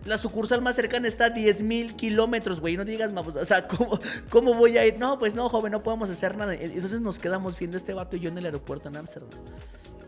la 0.05 0.17
sucursal 0.17 0.61
más 0.61 0.75
cercana 0.75 1.07
está 1.07 1.25
a 1.25 1.29
10 1.31 1.63
mil 1.63 1.95
kilómetros, 1.95 2.61
güey, 2.61 2.77
no 2.77 2.85
digas, 2.85 3.11
o 3.13 3.45
sea, 3.45 3.67
¿cómo, 3.67 3.99
¿cómo 4.29 4.53
voy 4.53 4.77
a 4.77 4.85
ir? 4.85 4.97
No, 4.99 5.19
pues 5.19 5.35
no, 5.35 5.49
joven, 5.49 5.71
no 5.71 5.83
podemos 5.83 6.09
hacer 6.09 6.37
nada. 6.37 6.53
Entonces 6.53 7.01
nos 7.01 7.19
quedamos 7.19 7.57
viendo 7.57 7.77
este 7.77 7.93
vato 7.93 8.15
y 8.15 8.19
yo 8.19 8.29
en 8.29 8.37
el 8.37 8.45
aeropuerto 8.45 8.87
en 8.89 8.97
Ámsterdam. 8.97 9.29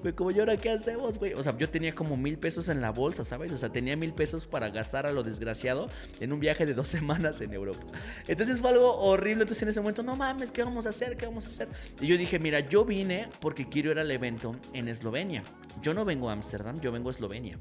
Güey, 0.01 0.13
como 0.13 0.29
yo 0.29 0.43
ahora, 0.43 0.57
¿qué 0.57 0.69
hacemos, 0.69 1.17
güey? 1.17 1.33
O 1.33 1.41
sea, 1.41 1.57
yo 1.57 1.69
tenía 1.69 1.95
como 1.95 2.17
mil 2.17 2.37
pesos 2.37 2.69
en 2.69 2.81
la 2.81 2.91
bolsa, 2.91 3.23
¿sabes? 3.23 3.51
O 3.51 3.57
sea, 3.57 3.69
tenía 3.69 3.95
mil 3.95 4.13
pesos 4.13 4.45
para 4.45 4.69
gastar 4.69 5.07
a 5.07 5.11
lo 5.11 5.23
desgraciado 5.23 5.89
en 6.19 6.31
un 6.31 6.39
viaje 6.39 6.67
de 6.67 6.75
dos 6.75 6.87
semanas 6.97 7.41
en 7.41 7.53
Europa. 7.53 7.83
Entonces 8.27 8.61
fue 8.61 8.69
algo 8.69 8.95
horrible. 8.97 9.43
Entonces 9.43 9.63
en 9.63 9.69
ese 9.69 9.79
momento, 9.79 10.03
no 10.03 10.15
mames, 10.15 10.51
¿qué 10.51 10.63
vamos 10.63 10.85
a 10.85 10.89
hacer? 10.89 11.17
¿Qué 11.17 11.25
vamos 11.25 11.45
a 11.45 11.47
hacer? 11.47 11.69
Y 11.99 12.05
yo 12.05 12.17
dije, 12.17 12.37
mira, 12.37 12.59
yo 12.59 12.85
vine 12.85 13.29
porque 13.39 13.67
quiero 13.67 13.89
ir 13.89 13.97
al 13.97 14.11
evento 14.11 14.55
en 14.73 14.87
Eslovenia. 14.87 15.41
Yo 15.81 15.95
no 15.95 16.05
vengo 16.05 16.29
a 16.29 16.33
Ámsterdam, 16.33 16.79
yo 16.79 16.91
vengo 16.91 17.09
a 17.09 17.11
Eslovenia. 17.11 17.57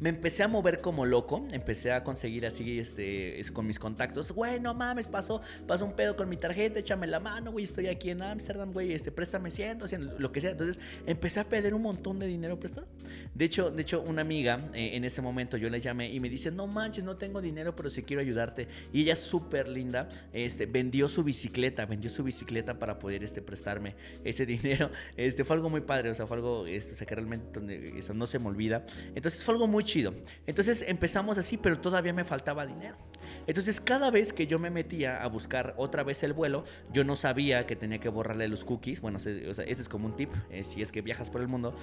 Me 0.00 0.08
empecé 0.08 0.42
a 0.42 0.48
mover 0.48 0.80
como 0.80 1.06
loco, 1.06 1.46
empecé 1.52 1.92
a 1.92 2.04
conseguir 2.04 2.46
así 2.46 2.78
este, 2.78 3.40
con 3.52 3.66
mis 3.66 3.78
contactos, 3.78 4.32
güey, 4.32 4.60
no 4.60 4.74
mames, 4.74 5.06
pasó, 5.06 5.40
pasó 5.66 5.84
un 5.84 5.92
pedo 5.92 6.16
con 6.16 6.28
mi 6.28 6.36
tarjeta, 6.36 6.78
échame 6.78 7.06
la 7.06 7.20
mano, 7.20 7.52
güey, 7.52 7.64
estoy 7.64 7.86
aquí 7.86 8.10
en 8.10 8.22
Ámsterdam, 8.22 8.72
güey, 8.72 8.92
este, 8.92 9.12
préstame 9.12 9.50
ciento, 9.50 9.86
lo 10.18 10.32
que 10.32 10.40
sea. 10.40 10.50
Entonces 10.50 10.78
empecé 11.06 11.40
a 11.40 11.48
pedir 11.48 11.74
un 11.74 11.82
montón 11.82 12.18
de 12.18 12.26
dinero 12.26 12.58
prestado. 12.58 12.86
De 13.34 13.44
hecho, 13.44 13.70
de 13.70 13.82
hecho 13.82 14.02
una 14.02 14.22
amiga 14.22 14.70
eh, 14.74 14.90
en 14.94 15.04
ese 15.04 15.20
momento 15.22 15.56
yo 15.56 15.68
le 15.68 15.80
llamé 15.80 16.12
y 16.12 16.20
me 16.20 16.28
dice, 16.28 16.50
no 16.50 16.66
manches, 16.66 17.04
no 17.04 17.16
tengo 17.16 17.40
dinero, 17.40 17.74
pero 17.74 17.90
sí 17.90 18.02
quiero 18.02 18.20
ayudarte. 18.22 18.68
Y 18.92 19.02
ella 19.02 19.16
súper 19.16 19.68
linda, 19.68 20.08
este, 20.32 20.66
vendió 20.66 21.08
su 21.08 21.24
bicicleta, 21.24 21.86
vendió 21.86 22.10
su 22.10 22.22
bicicleta 22.22 22.78
para 22.78 22.98
poder 22.98 23.24
este, 23.24 23.42
prestarme 23.42 23.94
ese 24.24 24.46
dinero. 24.54 24.90
Este, 25.16 25.44
fue 25.44 25.56
algo 25.56 25.70
muy 25.70 25.80
padre, 25.80 26.10
o 26.10 26.14
sea, 26.14 26.26
fue 26.26 26.36
algo 26.36 26.66
este, 26.66 26.92
o 26.92 26.96
sea, 26.96 27.06
que 27.06 27.14
realmente 27.14 27.98
eso 27.98 28.14
no 28.14 28.26
se 28.26 28.38
me 28.38 28.48
olvida. 28.48 28.84
Entonces 29.14 29.44
fue 29.44 29.54
algo 29.54 29.66
muy 29.66 29.83
chido. 29.84 30.14
Entonces 30.46 30.84
empezamos 30.86 31.38
así, 31.38 31.56
pero 31.56 31.78
todavía 31.78 32.12
me 32.12 32.24
faltaba 32.24 32.66
dinero. 32.66 32.96
Entonces 33.46 33.80
cada 33.80 34.10
vez 34.10 34.32
que 34.32 34.46
yo 34.46 34.58
me 34.58 34.70
metía 34.70 35.22
a 35.22 35.28
buscar 35.28 35.74
otra 35.76 36.02
vez 36.02 36.22
el 36.22 36.32
vuelo, 36.32 36.64
yo 36.92 37.04
no 37.04 37.16
sabía 37.16 37.66
que 37.66 37.76
tenía 37.76 37.98
que 37.98 38.08
borrarle 38.08 38.48
los 38.48 38.64
cookies. 38.64 39.00
Bueno, 39.00 39.18
este 39.18 39.62
es 39.62 39.88
como 39.88 40.06
un 40.06 40.16
tip, 40.16 40.30
eh, 40.50 40.64
si 40.64 40.82
es 40.82 40.90
que 40.90 41.02
viajas 41.02 41.30
por 41.30 41.40
el 41.40 41.48
mundo, 41.48 41.76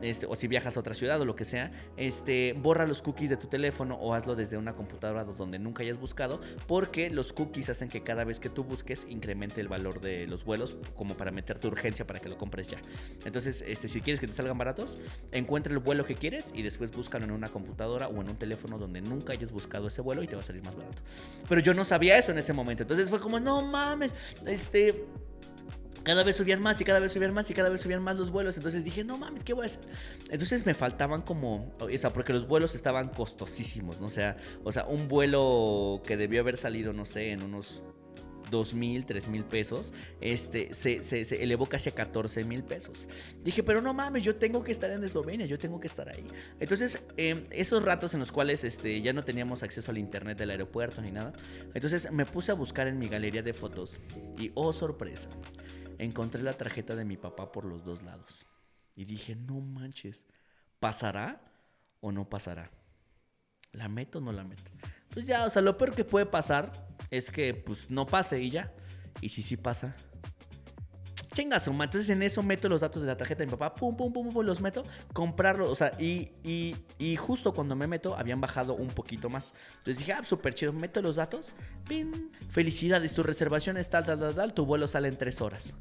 este, 0.00 0.26
o 0.26 0.34
si 0.36 0.46
viajas 0.46 0.76
a 0.76 0.80
otra 0.80 0.94
ciudad 0.94 1.20
o 1.20 1.24
lo 1.24 1.34
que 1.34 1.44
sea, 1.44 1.72
este, 1.96 2.52
borra 2.52 2.86
los 2.86 3.02
cookies 3.02 3.30
de 3.30 3.36
tu 3.36 3.48
teléfono 3.48 3.96
o 3.96 4.14
hazlo 4.14 4.36
desde 4.36 4.56
una 4.56 4.74
computadora 4.74 5.24
donde 5.24 5.58
nunca 5.58 5.82
hayas 5.82 5.98
buscado, 5.98 6.40
porque 6.66 7.10
los 7.10 7.32
cookies 7.32 7.68
hacen 7.68 7.88
que 7.88 8.02
cada 8.02 8.24
vez 8.24 8.38
que 8.40 8.48
tú 8.48 8.64
busques 8.64 9.06
incremente 9.08 9.60
el 9.60 9.68
valor 9.68 10.00
de 10.00 10.26
los 10.26 10.44
vuelos, 10.44 10.76
como 10.96 11.16
para 11.16 11.30
meter 11.30 11.58
tu 11.58 11.68
urgencia 11.68 12.06
para 12.06 12.20
que 12.20 12.28
lo 12.28 12.38
compres 12.38 12.68
ya. 12.68 12.78
Entonces, 13.24 13.64
este, 13.66 13.88
si 13.88 14.00
quieres 14.00 14.20
que 14.20 14.26
te 14.26 14.34
salgan 14.34 14.58
baratos, 14.58 14.98
encuentra 15.32 15.72
el 15.72 15.78
vuelo 15.78 16.04
que 16.04 16.14
quieres 16.14 16.52
y 16.54 16.62
después 16.62 16.92
búscalo 16.92 17.24
en 17.24 17.32
una 17.32 17.47
computadora 17.48 18.08
o 18.08 18.20
en 18.20 18.30
un 18.30 18.36
teléfono 18.36 18.78
donde 18.78 19.00
nunca 19.00 19.32
hayas 19.32 19.52
buscado 19.52 19.88
ese 19.88 20.00
vuelo 20.00 20.22
y 20.22 20.26
te 20.26 20.36
va 20.36 20.42
a 20.42 20.44
salir 20.44 20.62
más 20.62 20.76
barato. 20.76 21.02
Pero 21.48 21.60
yo 21.60 21.74
no 21.74 21.84
sabía 21.84 22.18
eso 22.18 22.32
en 22.32 22.38
ese 22.38 22.52
momento. 22.52 22.82
Entonces 22.82 23.08
fue 23.08 23.20
como, 23.20 23.40
no 23.40 23.62
mames, 23.62 24.12
este 24.46 25.06
cada 26.08 26.22
vez 26.22 26.36
subían 26.36 26.62
más 26.62 26.80
y 26.80 26.84
cada 26.84 27.00
vez 27.00 27.12
subían 27.12 27.34
más 27.34 27.50
y 27.50 27.54
cada 27.54 27.68
vez 27.68 27.82
subían 27.82 28.02
más 28.02 28.16
los 28.16 28.30
vuelos. 28.30 28.56
Entonces 28.56 28.82
dije, 28.82 29.04
no 29.04 29.18
mames, 29.18 29.44
¿qué 29.44 29.52
voy 29.52 29.64
a 29.64 29.66
hacer? 29.66 29.82
Entonces 30.30 30.64
me 30.64 30.72
faltaban 30.72 31.20
como, 31.20 31.70
o 31.80 31.98
sea, 31.98 32.14
porque 32.14 32.32
los 32.32 32.48
vuelos 32.48 32.74
estaban 32.74 33.08
costosísimos, 33.08 34.00
¿no? 34.00 34.06
O 34.06 34.10
sea, 34.10 34.38
o 34.64 34.72
sea, 34.72 34.86
un 34.86 35.08
vuelo 35.08 36.00
que 36.06 36.16
debió 36.16 36.40
haber 36.40 36.56
salido, 36.56 36.94
no 36.94 37.04
sé, 37.04 37.32
en 37.32 37.42
unos 37.42 37.84
dos 38.50 38.74
mil, 38.74 39.06
tres 39.06 39.28
mil 39.28 39.44
pesos, 39.44 39.92
este, 40.20 40.74
se, 40.74 41.02
se, 41.04 41.42
elevó 41.42 41.66
casi 41.66 41.90
a 41.90 41.94
14 41.94 42.44
mil 42.44 42.62
pesos. 42.62 43.08
Dije, 43.42 43.62
pero 43.62 43.80
no 43.80 43.94
mames, 43.94 44.22
yo 44.22 44.36
tengo 44.36 44.62
que 44.64 44.72
estar 44.72 44.90
en 44.90 45.04
Eslovenia, 45.04 45.46
yo 45.46 45.58
tengo 45.58 45.80
que 45.80 45.86
estar 45.86 46.08
ahí. 46.08 46.26
Entonces, 46.60 47.00
em, 47.16 47.46
esos 47.50 47.82
ratos 47.82 48.14
en 48.14 48.20
los 48.20 48.32
cuales 48.32 48.64
este, 48.64 49.00
ya 49.00 49.12
no 49.12 49.24
teníamos 49.24 49.62
acceso 49.62 49.90
al 49.90 49.98
internet 49.98 50.38
del 50.38 50.50
aeropuerto 50.50 51.00
ni 51.00 51.10
nada, 51.10 51.32
entonces 51.74 52.10
me 52.10 52.26
puse 52.26 52.52
a 52.52 52.54
buscar 52.54 52.88
en 52.88 52.98
mi 52.98 53.08
galería 53.08 53.42
de 53.42 53.52
fotos 53.52 54.00
y, 54.38 54.50
oh 54.54 54.72
sorpresa, 54.72 55.28
encontré 55.98 56.42
la 56.42 56.52
tarjeta 56.52 56.94
de 56.94 57.04
mi 57.04 57.16
papá 57.16 57.52
por 57.52 57.64
los 57.64 57.84
dos 57.84 58.02
lados. 58.02 58.46
Y 58.94 59.04
dije, 59.04 59.36
no 59.36 59.60
manches, 59.60 60.24
¿pasará 60.80 61.40
o 62.00 62.12
no 62.12 62.28
pasará? 62.28 62.70
¿La 63.72 63.88
meto 63.88 64.18
o 64.18 64.20
no 64.20 64.32
la 64.32 64.44
meto? 64.44 64.70
Pues 65.10 65.26
ya, 65.26 65.44
o 65.46 65.50
sea, 65.50 65.62
lo 65.62 65.76
peor 65.76 65.94
que 65.94 66.04
puede 66.04 66.26
pasar 66.26 66.72
es 67.10 67.30
que 67.30 67.54
pues 67.54 67.90
no 67.90 68.06
pase 68.06 68.42
y 68.42 68.50
ya. 68.50 68.72
Y 69.20 69.30
si 69.30 69.42
sí 69.42 69.56
pasa, 69.56 69.96
chinga 71.38 71.60
suma. 71.60 71.84
Entonces 71.84 72.08
en 72.10 72.22
eso 72.22 72.42
meto 72.42 72.68
los 72.68 72.80
datos 72.80 73.02
de 73.02 73.08
la 73.08 73.16
tarjeta 73.16 73.40
de 73.40 73.46
mi 73.46 73.52
papá, 73.52 73.74
pum, 73.74 73.96
pum, 73.96 74.12
pum, 74.12 74.32
pum, 74.32 74.44
los 74.44 74.60
meto, 74.60 74.82
comprarlo, 75.12 75.70
o 75.70 75.74
sea, 75.74 75.92
y, 75.98 76.32
y, 76.42 76.76
y, 76.98 77.16
justo 77.16 77.52
cuando 77.52 77.76
me 77.76 77.86
meto 77.86 78.16
habían 78.16 78.40
bajado 78.40 78.74
un 78.74 78.88
poquito 78.88 79.28
más. 79.28 79.54
Entonces 79.78 79.98
dije, 79.98 80.12
ah, 80.12 80.24
súper 80.24 80.54
chido, 80.54 80.72
meto 80.72 81.00
los 81.02 81.16
datos, 81.16 81.54
pin, 81.88 82.32
felicidades, 82.50 83.14
tu 83.14 83.22
reservación 83.22 83.76
es 83.76 83.88
tal, 83.88 84.04
tal, 84.04 84.18
tal, 84.18 84.34
tal, 84.34 84.54
tu 84.54 84.66
vuelo 84.66 84.88
sale 84.88 85.08
en 85.08 85.16
tres 85.16 85.40
horas. 85.40 85.74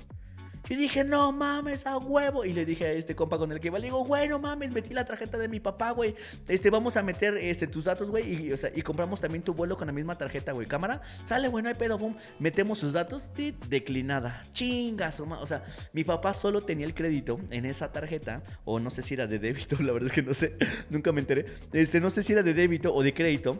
Y 0.70 0.76
dije, 0.76 1.04
no 1.04 1.32
mames, 1.32 1.86
a 1.86 1.98
huevo. 1.98 2.46
Y 2.46 2.54
le 2.54 2.66
dije 2.66 2.86
a 2.86 2.92
este 2.92 3.16
compa 3.16 3.38
con 3.38 3.52
el 3.52 3.60
que 3.60 3.68
iba, 3.68 3.80
le 3.80 3.86
digo, 3.86 4.04
güey, 4.04 4.28
no 4.28 4.40
mames, 4.40 4.72
metí 4.72 4.94
la 4.94 5.06
tarjeta 5.06 5.38
de 5.38 5.48
mi 5.48 5.60
papá, 5.60 5.92
güey. 5.92 6.16
Este, 6.48 6.70
vamos 6.70 6.98
a 6.98 7.04
meter 7.04 7.38
este, 7.38 7.68
tus 7.68 7.86
datos, 7.86 8.10
güey. 8.10 8.48
Y, 8.48 8.52
o 8.52 8.58
sea, 8.58 8.72
y 8.76 8.82
compramos 8.82 9.22
también 9.22 9.44
tu 9.44 9.54
vuelo 9.54 9.78
con 9.78 9.88
la 9.88 9.94
misma 9.94 10.18
tarjeta, 10.18 10.52
güey. 10.52 10.68
Cámara, 10.68 11.02
sale, 11.26 11.48
güey, 11.48 11.64
no 11.64 11.70
hay 11.70 11.76
pedo, 11.76 11.98
boom. 11.98 12.18
Metemos 12.40 12.80
sus 12.80 12.94
datos, 12.94 13.34
tit, 13.34 13.56
declinada. 13.66 14.44
Chingas, 14.52 15.20
o 15.20 15.48
sea, 15.48 15.64
mi 15.94 16.04
papá 16.04 16.34
solo 16.34 16.62
tenía 16.62 16.86
el 16.86 16.94
crédito 16.94 17.40
en 17.50 17.66
esa 17.66 17.92
tarjeta, 17.92 18.44
o 18.66 18.80
no 18.80 18.90
sé 18.90 19.02
si 19.02 19.14
era 19.14 19.28
de 19.28 19.40
débito, 19.40 19.78
la 19.82 19.94
verdad 19.94 20.10
es 20.10 20.14
que 20.14 20.24
no 20.24 20.34
sé, 20.34 20.56
nunca 20.90 21.12
me 21.12 21.22
enteré. 21.22 21.46
Este, 21.74 22.00
no 22.00 22.10
sé 22.10 22.24
si 22.24 22.34
era 22.34 22.44
de 22.44 22.54
débito 22.54 22.94
o 22.94 23.04
de 23.04 23.14
crédito 23.14 23.60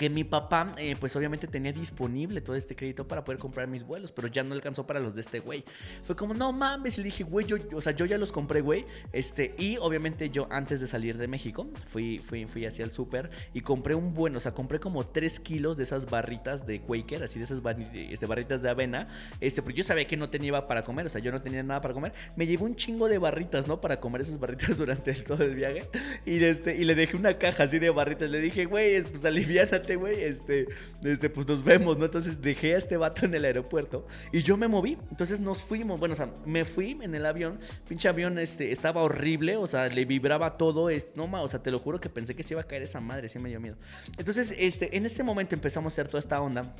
que 0.00 0.08
mi 0.08 0.24
papá, 0.24 0.74
eh, 0.78 0.96
pues 0.98 1.14
obviamente 1.14 1.46
tenía 1.46 1.74
disponible 1.74 2.40
todo 2.40 2.56
este 2.56 2.74
crédito 2.74 3.06
para 3.06 3.22
poder 3.22 3.38
comprar 3.38 3.68
mis 3.68 3.84
vuelos, 3.84 4.12
pero 4.12 4.28
ya 4.28 4.42
no 4.42 4.54
alcanzó 4.54 4.86
para 4.86 4.98
los 4.98 5.14
de 5.14 5.20
este 5.20 5.40
güey. 5.40 5.62
Fue 6.04 6.16
como, 6.16 6.32
no 6.32 6.54
mames, 6.54 6.96
y 6.96 7.02
le 7.02 7.04
dije, 7.04 7.22
güey, 7.22 7.44
yo, 7.44 7.58
o 7.74 7.82
sea, 7.82 7.92
yo 7.92 8.06
ya 8.06 8.16
los 8.16 8.32
compré, 8.32 8.62
güey. 8.62 8.86
Este, 9.12 9.54
y 9.58 9.76
obviamente 9.76 10.30
yo 10.30 10.48
antes 10.50 10.80
de 10.80 10.86
salir 10.86 11.18
de 11.18 11.28
México, 11.28 11.68
fui, 11.86 12.18
fui, 12.18 12.46
fui 12.46 12.64
hacia 12.64 12.82
el 12.82 12.92
súper 12.92 13.28
y 13.52 13.60
compré 13.60 13.94
un 13.94 14.14
buen, 14.14 14.34
o 14.34 14.40
sea, 14.40 14.52
compré 14.52 14.80
como 14.80 15.06
3 15.06 15.38
kilos 15.40 15.76
de 15.76 15.82
esas 15.82 16.08
barritas 16.08 16.66
de 16.66 16.80
Quaker, 16.80 17.22
así 17.22 17.38
de 17.38 17.44
esas 17.44 17.60
este, 17.92 18.24
barritas 18.24 18.62
de 18.62 18.70
avena. 18.70 19.06
Este, 19.38 19.60
pero 19.60 19.76
yo 19.76 19.84
sabía 19.84 20.06
que 20.06 20.16
no 20.16 20.30
tenía 20.30 20.66
para 20.66 20.82
comer, 20.82 21.04
o 21.04 21.08
sea, 21.10 21.20
yo 21.20 21.30
no 21.30 21.42
tenía 21.42 21.62
nada 21.62 21.82
para 21.82 21.92
comer. 21.92 22.14
Me 22.36 22.46
llevé 22.46 22.64
un 22.64 22.74
chingo 22.74 23.06
de 23.06 23.18
barritas, 23.18 23.68
¿no? 23.68 23.82
Para 23.82 24.00
comer 24.00 24.22
esas 24.22 24.40
barritas 24.40 24.74
durante 24.78 25.12
todo 25.12 25.44
el 25.44 25.54
viaje. 25.54 25.90
Y, 26.24 26.42
este, 26.42 26.74
y 26.76 26.84
le 26.86 26.94
dejé 26.94 27.18
una 27.18 27.34
caja 27.34 27.64
así 27.64 27.78
de 27.78 27.90
barritas. 27.90 28.30
Le 28.30 28.40
dije, 28.40 28.64
güey, 28.64 29.02
pues 29.02 29.26
aliviánate 29.26 29.89
güey, 29.96 30.22
este, 30.22 30.66
este, 31.02 31.30
pues 31.30 31.46
nos 31.46 31.64
vemos, 31.64 31.98
¿no? 31.98 32.04
Entonces 32.04 32.40
dejé 32.40 32.74
a 32.74 32.78
este 32.78 32.96
vato 32.96 33.26
en 33.26 33.34
el 33.34 33.44
aeropuerto 33.44 34.06
y 34.32 34.42
yo 34.42 34.56
me 34.56 34.68
moví. 34.68 34.98
Entonces 35.10 35.40
nos 35.40 35.58
fuimos, 35.62 35.98
bueno, 35.98 36.12
o 36.14 36.16
sea, 36.16 36.30
me 36.44 36.64
fui 36.64 36.98
en 37.00 37.14
el 37.14 37.26
avión. 37.26 37.60
Pinche 37.88 38.08
avión, 38.08 38.38
este, 38.38 38.72
estaba 38.72 39.02
horrible, 39.02 39.56
o 39.56 39.66
sea, 39.66 39.88
le 39.88 40.04
vibraba 40.04 40.56
todo. 40.56 40.90
Es, 40.90 41.08
no, 41.14 41.30
o 41.30 41.48
sea, 41.48 41.62
te 41.62 41.70
lo 41.70 41.78
juro 41.78 42.00
que 42.00 42.08
pensé 42.08 42.34
que 42.34 42.42
se 42.42 42.54
iba 42.54 42.60
a 42.60 42.64
caer 42.64 42.82
esa 42.82 43.00
madre, 43.00 43.28
sí 43.28 43.38
me 43.38 43.48
dio 43.48 43.60
miedo. 43.60 43.76
Entonces, 44.18 44.54
este, 44.58 44.96
en 44.96 45.06
ese 45.06 45.22
momento 45.22 45.54
empezamos 45.54 45.92
a 45.92 45.94
hacer 45.94 46.08
toda 46.08 46.20
esta 46.20 46.40
onda. 46.40 46.74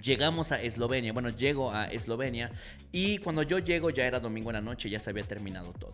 Llegamos 0.00 0.52
a 0.52 0.62
Eslovenia, 0.62 1.12
bueno, 1.12 1.30
llego 1.30 1.72
a 1.72 1.86
Eslovenia 1.86 2.50
y 2.92 3.18
cuando 3.18 3.42
yo 3.42 3.58
llego 3.58 3.90
ya 3.90 4.06
era 4.06 4.20
domingo 4.20 4.50
en 4.50 4.54
la 4.54 4.60
noche, 4.60 4.90
ya 4.90 5.00
se 5.00 5.10
había 5.10 5.24
terminado 5.24 5.72
todo. 5.72 5.92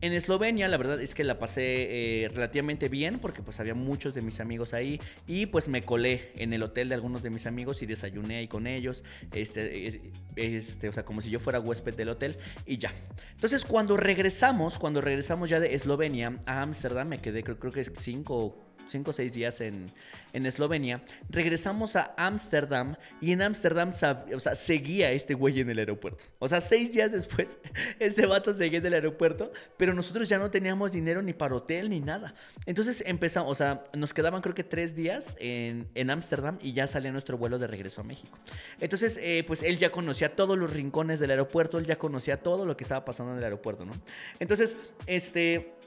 En 0.00 0.12
Eslovenia 0.12 0.68
la 0.68 0.76
verdad 0.76 1.00
es 1.00 1.12
que 1.12 1.24
la 1.24 1.40
pasé 1.40 2.22
eh, 2.24 2.28
relativamente 2.28 2.88
bien 2.88 3.18
porque 3.18 3.42
pues 3.42 3.58
había 3.58 3.74
muchos 3.74 4.14
de 4.14 4.22
mis 4.22 4.38
amigos 4.38 4.72
ahí 4.72 5.00
y 5.26 5.46
pues 5.46 5.66
me 5.66 5.82
colé 5.82 6.30
en 6.36 6.52
el 6.52 6.62
hotel 6.62 6.88
de 6.88 6.94
algunos 6.94 7.22
de 7.22 7.30
mis 7.30 7.46
amigos 7.46 7.82
y 7.82 7.86
desayuné 7.86 8.38
ahí 8.38 8.46
con 8.46 8.68
ellos, 8.68 9.02
este, 9.32 10.12
este, 10.36 10.88
o 10.88 10.92
sea, 10.92 11.04
como 11.04 11.20
si 11.20 11.30
yo 11.30 11.40
fuera 11.40 11.58
huésped 11.58 11.96
del 11.96 12.10
hotel 12.10 12.36
y 12.64 12.78
ya. 12.78 12.92
Entonces 13.32 13.64
cuando 13.64 13.96
regresamos, 13.96 14.78
cuando 14.78 15.00
regresamos 15.00 15.50
ya 15.50 15.58
de 15.58 15.74
Eslovenia 15.74 16.38
a 16.46 16.62
Ámsterdam, 16.62 17.08
me 17.08 17.18
quedé 17.18 17.42
creo, 17.42 17.58
creo 17.58 17.72
que 17.72 17.80
es 17.80 17.92
cinco 17.98 18.67
5 18.88 19.10
o 19.10 19.12
6 19.12 19.32
días 19.32 19.60
en, 19.60 19.86
en 20.32 20.46
Eslovenia. 20.46 21.02
Regresamos 21.30 21.96
a 21.96 22.14
Ámsterdam 22.16 22.96
y 23.20 23.32
en 23.32 23.42
Ámsterdam 23.42 23.90
o 23.90 24.40
sea, 24.40 24.54
seguía 24.54 25.12
este 25.12 25.34
güey 25.34 25.60
en 25.60 25.70
el 25.70 25.78
aeropuerto. 25.78 26.24
O 26.38 26.48
sea, 26.48 26.60
6 26.60 26.92
días 26.92 27.12
después, 27.12 27.58
este 27.98 28.26
vato 28.26 28.52
seguía 28.52 28.78
en 28.78 28.86
el 28.86 28.94
aeropuerto, 28.94 29.52
pero 29.76 29.94
nosotros 29.94 30.28
ya 30.28 30.38
no 30.38 30.50
teníamos 30.50 30.92
dinero 30.92 31.22
ni 31.22 31.32
para 31.32 31.54
hotel 31.54 31.90
ni 31.90 32.00
nada. 32.00 32.34
Entonces 32.66 33.02
empezamos, 33.06 33.50
o 33.50 33.54
sea, 33.54 33.82
nos 33.94 34.12
quedaban 34.12 34.42
creo 34.42 34.54
que 34.54 34.64
3 34.64 34.94
días 34.94 35.36
en 35.38 36.10
Ámsterdam 36.10 36.58
y 36.60 36.72
ya 36.72 36.86
salía 36.86 37.12
nuestro 37.12 37.38
vuelo 37.38 37.58
de 37.58 37.66
regreso 37.66 38.00
a 38.00 38.04
México. 38.04 38.38
Entonces, 38.80 39.18
eh, 39.22 39.44
pues 39.46 39.62
él 39.62 39.78
ya 39.78 39.90
conocía 39.90 40.34
todos 40.34 40.58
los 40.58 40.72
rincones 40.72 41.20
del 41.20 41.30
aeropuerto, 41.30 41.78
él 41.78 41.86
ya 41.86 41.96
conocía 41.96 42.42
todo 42.42 42.66
lo 42.66 42.76
que 42.76 42.84
estaba 42.84 43.04
pasando 43.04 43.32
en 43.32 43.38
el 43.38 43.44
aeropuerto, 43.44 43.84
¿no? 43.84 43.92
Entonces, 44.38 44.76
este 45.06 45.77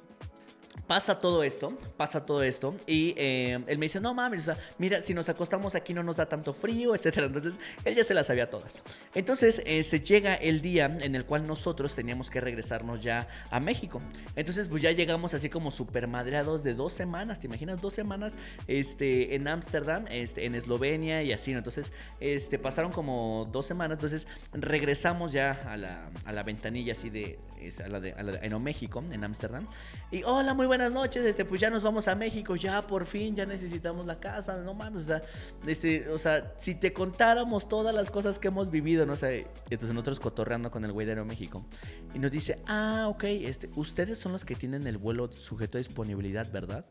Pasa 0.88 1.20
todo 1.20 1.44
esto, 1.44 1.78
pasa 1.98 2.26
todo 2.26 2.44
esto 2.44 2.76
y 2.88 3.14
eh, 3.18 3.60
él 3.68 3.78
me 3.78 3.86
dice, 3.86 4.00
no 4.00 4.14
mames, 4.14 4.50
mira, 4.78 5.02
si 5.02 5.14
nos 5.14 5.28
acostamos 5.28 5.76
aquí 5.76 5.94
no 5.94 6.02
nos 6.02 6.16
da 6.18 6.28
tanto 6.28 6.54
frío, 6.54 6.96
etcétera. 6.96 7.28
Entonces, 7.28 7.56
él 7.84 7.96
ya 7.96 8.04
se 8.04 8.14
las 8.14 8.28
sabía 8.28 8.50
todas. 8.50 8.82
Entonces, 9.14 9.62
este, 9.66 10.00
llega 10.00 10.34
el 10.36 10.62
día 10.62 10.86
en 10.86 11.16
el 11.16 11.26
cual 11.26 11.46
nosotros 11.46 11.94
teníamos 11.94 12.30
que 12.30 12.40
regresarnos 12.40 13.02
ya 13.02 13.28
a 13.50 13.60
México. 13.60 14.02
Entonces, 14.36 14.68
pues 14.68 14.82
ya 14.82 14.92
llegamos 14.92 15.34
así 15.34 15.50
como 15.50 15.72
super 15.72 16.08
madreados 16.08 16.64
de 16.64 16.74
dos 16.74 16.94
semanas, 16.94 17.40
¿te 17.40 17.48
imaginas? 17.48 17.82
Dos 17.82 17.94
semanas 17.94 18.36
este, 18.68 19.36
en 19.36 19.48
Ámsterdam, 19.48 20.08
este, 20.10 20.46
en 20.46 20.56
Eslovenia 20.56 21.24
y 21.24 21.34
así, 21.34 21.52
¿no? 21.52 21.58
Entonces, 21.58 21.92
este, 22.20 22.60
pasaron 22.60 22.92
como 22.92 23.48
dos 23.52 23.66
semanas, 23.66 23.98
entonces 23.98 24.28
regresamos 24.54 25.34
ya 25.34 25.64
a 25.68 25.78
la, 25.78 26.10
a 26.26 26.32
la 26.32 26.44
ventanilla 26.44 26.94
así 26.94 27.10
de, 27.10 27.40
a 27.84 27.88
la 27.88 28.00
de, 28.00 28.14
a 28.14 28.46
en 28.46 28.64
México, 28.64 29.04
en 29.12 29.24
Ámsterdam. 29.24 29.68
Y 30.12 30.24
hola, 30.24 30.54
muy 30.62 30.68
buenas 30.68 30.92
noches, 30.92 31.26
este, 31.26 31.44
pues 31.44 31.60
ya 31.60 31.72
nos 31.72 31.82
vamos 31.82 32.08
a 32.08 32.14
México, 32.14 32.56
ya 32.56 32.86
por 32.86 33.08
fin, 33.08 33.36
ya 33.36 33.48
necesitamos 33.48 34.06
la 34.06 34.20
casa, 34.20 34.58
no 34.58 34.76
mames, 34.76 35.02
o 35.02 35.06
sea, 35.08 35.24
este, 35.66 36.08
o 36.10 36.20
sea, 36.20 36.54
si 36.60 36.76
te 36.76 36.94
contáramos 36.94 37.68
todas 37.68 37.96
las 37.96 38.12
cosas 38.12 38.38
que 38.38 38.50
hemos 38.50 38.70
vivido, 38.70 39.08
no 39.08 39.16
sé, 39.16 39.48
entonces 39.72 39.96
nosotros 39.96 40.20
cotorreando 40.20 40.70
con 40.70 40.86
el 40.86 40.92
güey 40.92 41.08
de 41.08 41.14
Aeroméxico, 41.14 41.66
y 42.14 42.20
nos 42.20 42.30
dice, 42.30 42.60
ah, 42.68 43.08
ok, 43.10 43.24
este, 43.24 43.72
ustedes 43.76 44.20
son 44.20 44.34
los 44.34 44.46
que 44.46 44.54
tienen 44.54 44.86
el 44.86 45.00
vuelo 45.00 45.32
sujeto 45.32 45.80
a 45.80 45.80
disponibilidad, 45.80 46.52
¿verdad? 46.52 46.86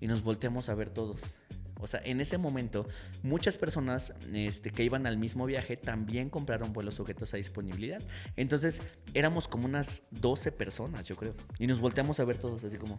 Y 0.00 0.08
nos 0.08 0.24
volteamos 0.24 0.68
a 0.68 0.74
ver 0.74 0.90
todos. 0.90 1.20
O 1.80 1.86
sea, 1.86 2.00
en 2.04 2.20
ese 2.20 2.38
momento, 2.38 2.86
muchas 3.22 3.56
personas 3.56 4.12
este, 4.32 4.70
que 4.70 4.84
iban 4.84 5.06
al 5.06 5.18
mismo 5.18 5.46
viaje 5.46 5.76
también 5.76 6.30
compraron 6.30 6.72
vuelos 6.72 6.94
sujetos 6.94 7.34
a 7.34 7.36
disponibilidad. 7.36 8.02
Entonces, 8.36 8.82
éramos 9.14 9.48
como 9.48 9.66
unas 9.66 10.02
12 10.10 10.52
personas, 10.52 11.06
yo 11.06 11.16
creo. 11.16 11.34
Y 11.58 11.66
nos 11.66 11.80
volteamos 11.80 12.20
a 12.20 12.24
ver 12.24 12.38
todos 12.38 12.64
así 12.64 12.76
como, 12.76 12.98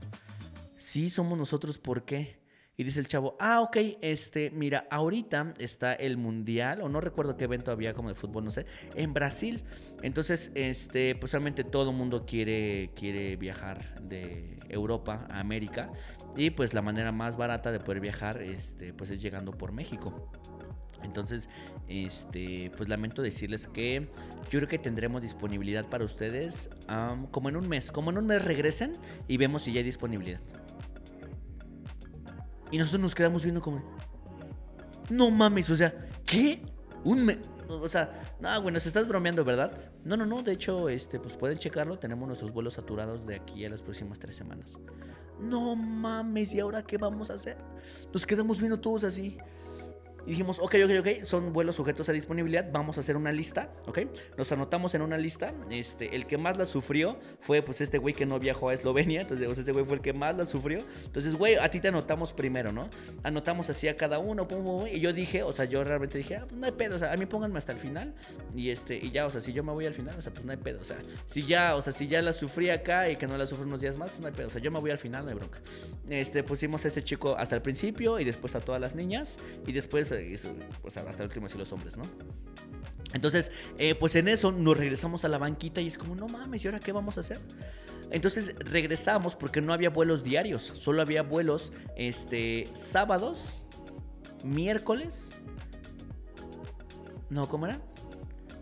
sí, 0.78 1.10
somos 1.10 1.38
nosotros, 1.38 1.78
¿por 1.78 2.06
qué? 2.06 2.40
Y 2.80 2.86
dice 2.86 3.02
el 3.02 3.08
chavo, 3.08 3.36
ah, 3.42 3.60
ok, 3.60 3.76
este, 4.00 4.52
mira, 4.52 4.88
ahorita 4.90 5.54
está 5.60 5.92
el 5.92 6.16
mundial, 6.16 6.82
o 6.82 6.88
no 6.88 7.02
recuerdo 7.02 7.36
qué 7.36 7.44
evento 7.44 7.74
había 7.74 7.94
como 7.94 8.08
de 8.08 8.16
fútbol, 8.16 8.46
no 8.46 8.52
sé, 8.52 8.66
en 8.96 9.14
Brasil. 9.14 9.66
Entonces, 10.02 10.50
este, 10.56 11.14
pues 11.16 11.34
realmente 11.34 11.66
todo 11.66 11.90
el 11.90 11.98
mundo 11.98 12.26
quiere, 12.26 12.92
quiere 12.96 13.36
viajar 13.36 14.02
de 14.02 14.60
Europa 14.70 15.28
a 15.30 15.42
América. 15.42 15.92
Y 16.38 16.52
pues 16.52 16.74
la 16.74 16.82
manera 16.82 17.12
más 17.12 17.36
barata 17.36 17.74
de 17.74 17.82
poder 17.82 18.00
viajar, 18.00 18.42
este, 18.42 18.94
pues 18.94 19.10
es 19.10 19.22
llegando 19.22 19.52
por 19.52 19.74
México. 19.74 20.32
Entonces, 21.04 21.50
este, 21.90 22.72
pues 22.78 22.88
lamento 22.88 23.22
decirles 23.22 23.68
que 23.68 24.08
yo 24.50 24.60
creo 24.60 24.70
que 24.70 24.80
tendremos 24.80 25.22
disponibilidad 25.22 25.86
para 25.90 26.06
ustedes 26.06 26.70
como 27.32 27.50
en 27.50 27.58
un 27.58 27.68
mes. 27.68 27.92
Como 27.92 28.10
en 28.12 28.20
un 28.20 28.26
mes 28.26 28.42
regresen 28.42 28.94
y 29.28 29.36
vemos 29.36 29.64
si 29.64 29.74
ya 29.74 29.80
hay 29.80 29.84
disponibilidad. 29.84 30.40
Y 32.72 32.78
nosotros 32.78 33.02
nos 33.02 33.16
quedamos 33.16 33.44
viendo 33.44 33.62
como... 33.62 33.82
No 35.10 35.32
mames, 35.32 35.70
o 35.70 35.76
sea, 35.76 36.08
¿qué? 36.26 36.62
Un 37.04 37.26
mes... 37.26 37.38
O 37.68 37.88
sea, 37.88 38.36
no, 38.40 38.62
bueno, 38.64 38.80
se 38.80 38.88
estás 38.88 39.08
bromeando, 39.08 39.44
¿verdad? 39.44 39.72
No, 40.04 40.18
no, 40.18 40.26
no, 40.26 40.42
de 40.42 40.54
hecho, 40.54 40.90
este, 40.90 41.20
pues 41.20 41.36
pueden 41.36 41.60
checarlo. 41.60 42.00
Tenemos 42.00 42.28
nuestros 42.28 42.52
vuelos 42.52 42.74
saturados 42.74 43.28
de 43.28 43.36
aquí 43.36 43.64
a 43.64 43.70
las 43.70 43.84
próximas 43.84 44.18
tres 44.18 44.36
semanas. 44.36 44.72
No 45.40 45.76
mames, 45.76 46.54
¿y 46.54 46.60
ahora 46.60 46.82
qué 46.82 46.98
vamos 46.98 47.30
a 47.30 47.36
hacer? 47.36 47.58
Nos 48.12 48.26
quedamos 48.26 48.60
viendo 48.60 48.80
todos 48.80 49.04
así. 49.04 49.38
Y 50.26 50.32
dijimos, 50.32 50.60
ok, 50.60 50.76
ok, 50.84 50.92
ok, 51.00 51.24
son 51.24 51.54
vuelos 51.54 51.76
sujetos 51.76 52.10
a 52.10 52.12
disponibilidad, 52.12 52.70
vamos 52.72 52.98
a 52.98 53.00
hacer 53.02 53.16
una 53.16 53.32
lista, 53.32 53.72
¿ok? 53.88 54.00
Nos 54.38 54.52
anotamos 54.52 54.94
en 54.96 55.02
una 55.02 55.18
lista, 55.18 55.54
este, 55.70 56.16
el 56.16 56.26
que 56.26 56.38
más 56.38 56.58
la 56.58 56.66
sufrió 56.66 57.20
fue 57.40 57.62
pues 57.62 57.82
este 57.82 57.98
güey 57.98 58.14
que 58.14 58.26
no 58.26 58.40
viajó 58.40 58.70
a 58.70 58.74
Eslovenia, 58.74 59.22
entonces 59.22 59.48
o 59.48 59.52
ese 59.52 59.72
güey 59.72 59.86
fue 59.86 59.96
el 59.96 60.02
que 60.02 60.14
más 60.14 60.36
la 60.36 60.46
sufrió, 60.46 60.80
entonces 61.04 61.36
güey, 61.36 61.56
a 61.56 61.70
ti 61.70 61.80
te 61.80 61.88
anotamos 61.88 62.34
primero, 62.34 62.72
¿no? 62.72 62.90
Anotamos 63.24 63.70
así 63.70 63.88
a 63.88 63.96
cada 63.96 64.20
uno, 64.20 64.48
pum, 64.48 64.64
pum, 64.64 64.88
y 64.88 65.00
yo 65.00 65.14
dije, 65.14 65.44
o 65.44 65.52
sea, 65.52 65.66
yo 65.66 65.84
realmente 65.84 66.18
dije, 66.18 66.36
ah, 66.36 66.46
pues 66.48 66.60
no 66.60 66.66
hay 66.66 66.72
pedo, 66.74 66.96
o 66.96 67.00
sea, 67.00 67.14
a 67.14 67.18
mí 67.18 67.26
pónganme 67.26 67.58
hasta 67.58 67.72
el 67.72 67.80
final, 67.80 68.14
y 68.56 68.70
este, 68.70 68.98
y 68.98 69.10
ya, 69.12 69.26
o 69.26 69.30
sea, 69.30 69.42
si 69.42 69.54
yo 69.54 69.64
me 69.64 69.72
voy 69.72 69.86
al 69.86 69.94
final, 69.94 70.16
o 70.18 70.22
sea, 70.22 70.34
pues 70.34 70.46
no 70.46 70.52
hay 70.52 70.58
pedo, 70.58 70.80
o 70.82 70.86
sea, 70.86 70.98
si 71.26 71.44
ya, 71.44 71.76
o 71.76 71.82
sea, 71.82 71.94
si 71.94 72.08
ya 72.08 72.22
la 72.22 72.34
sufrí 72.34 72.70
acá 72.70 73.10
y 73.10 73.16
que 73.16 73.28
no 73.28 73.38
la 73.38 73.48
sufro 73.48 73.66
unos 73.66 73.82
días 73.82 73.98
más, 73.98 74.10
pues 74.10 74.22
no 74.22 74.28
hay 74.28 74.34
pedo, 74.34 74.48
o 74.48 74.52
sea, 74.52 74.62
yo 74.62 74.72
me 74.72 74.80
voy 74.80 74.92
al 74.92 75.00
final, 75.00 75.24
no 75.24 75.30
hay 75.30 75.36
bronca. 75.36 75.60
Este, 76.10 76.44
pusimos 76.44 76.86
a 76.86 76.88
este 76.88 77.04
chico 77.04 77.36
hasta 77.38 77.56
el 77.56 77.62
principio 77.62 78.20
y 78.20 78.26
después 78.26 78.56
a 78.56 78.62
todas 78.62 78.82
las 78.82 78.96
niñas, 78.96 79.38
y 79.66 79.72
después 79.72 80.09
hasta 80.12 81.24
el 81.24 81.30
último 81.30 81.48
y 81.54 81.58
los 81.58 81.72
hombres, 81.72 81.98
¿no? 81.98 82.04
Entonces, 83.14 83.52
eh, 83.78 83.96
pues 83.96 84.16
en 84.16 84.28
eso 84.28 84.52
nos 84.52 84.78
regresamos 84.78 85.26
a 85.26 85.30
la 85.30 85.38
banquita 85.38 85.82
y 85.82 85.88
es 85.88 85.98
como, 85.98 86.16
no 86.16 86.28
mames, 86.28 86.64
¿y 86.64 86.68
ahora 86.68 86.80
qué 86.80 86.92
vamos 86.92 87.18
a 87.18 87.22
hacer? 87.22 87.40
Entonces 88.12 88.56
regresamos 88.60 89.36
porque 89.36 89.62
no 89.62 89.74
había 89.74 89.90
vuelos 89.90 90.24
diarios, 90.24 90.64
solo 90.64 91.02
había 91.02 91.22
vuelos 91.22 91.72
este, 91.96 92.68
sábados, 92.76 93.64
miércoles, 94.44 95.32
no, 97.30 97.48
¿cómo 97.48 97.68
era? 97.68 97.80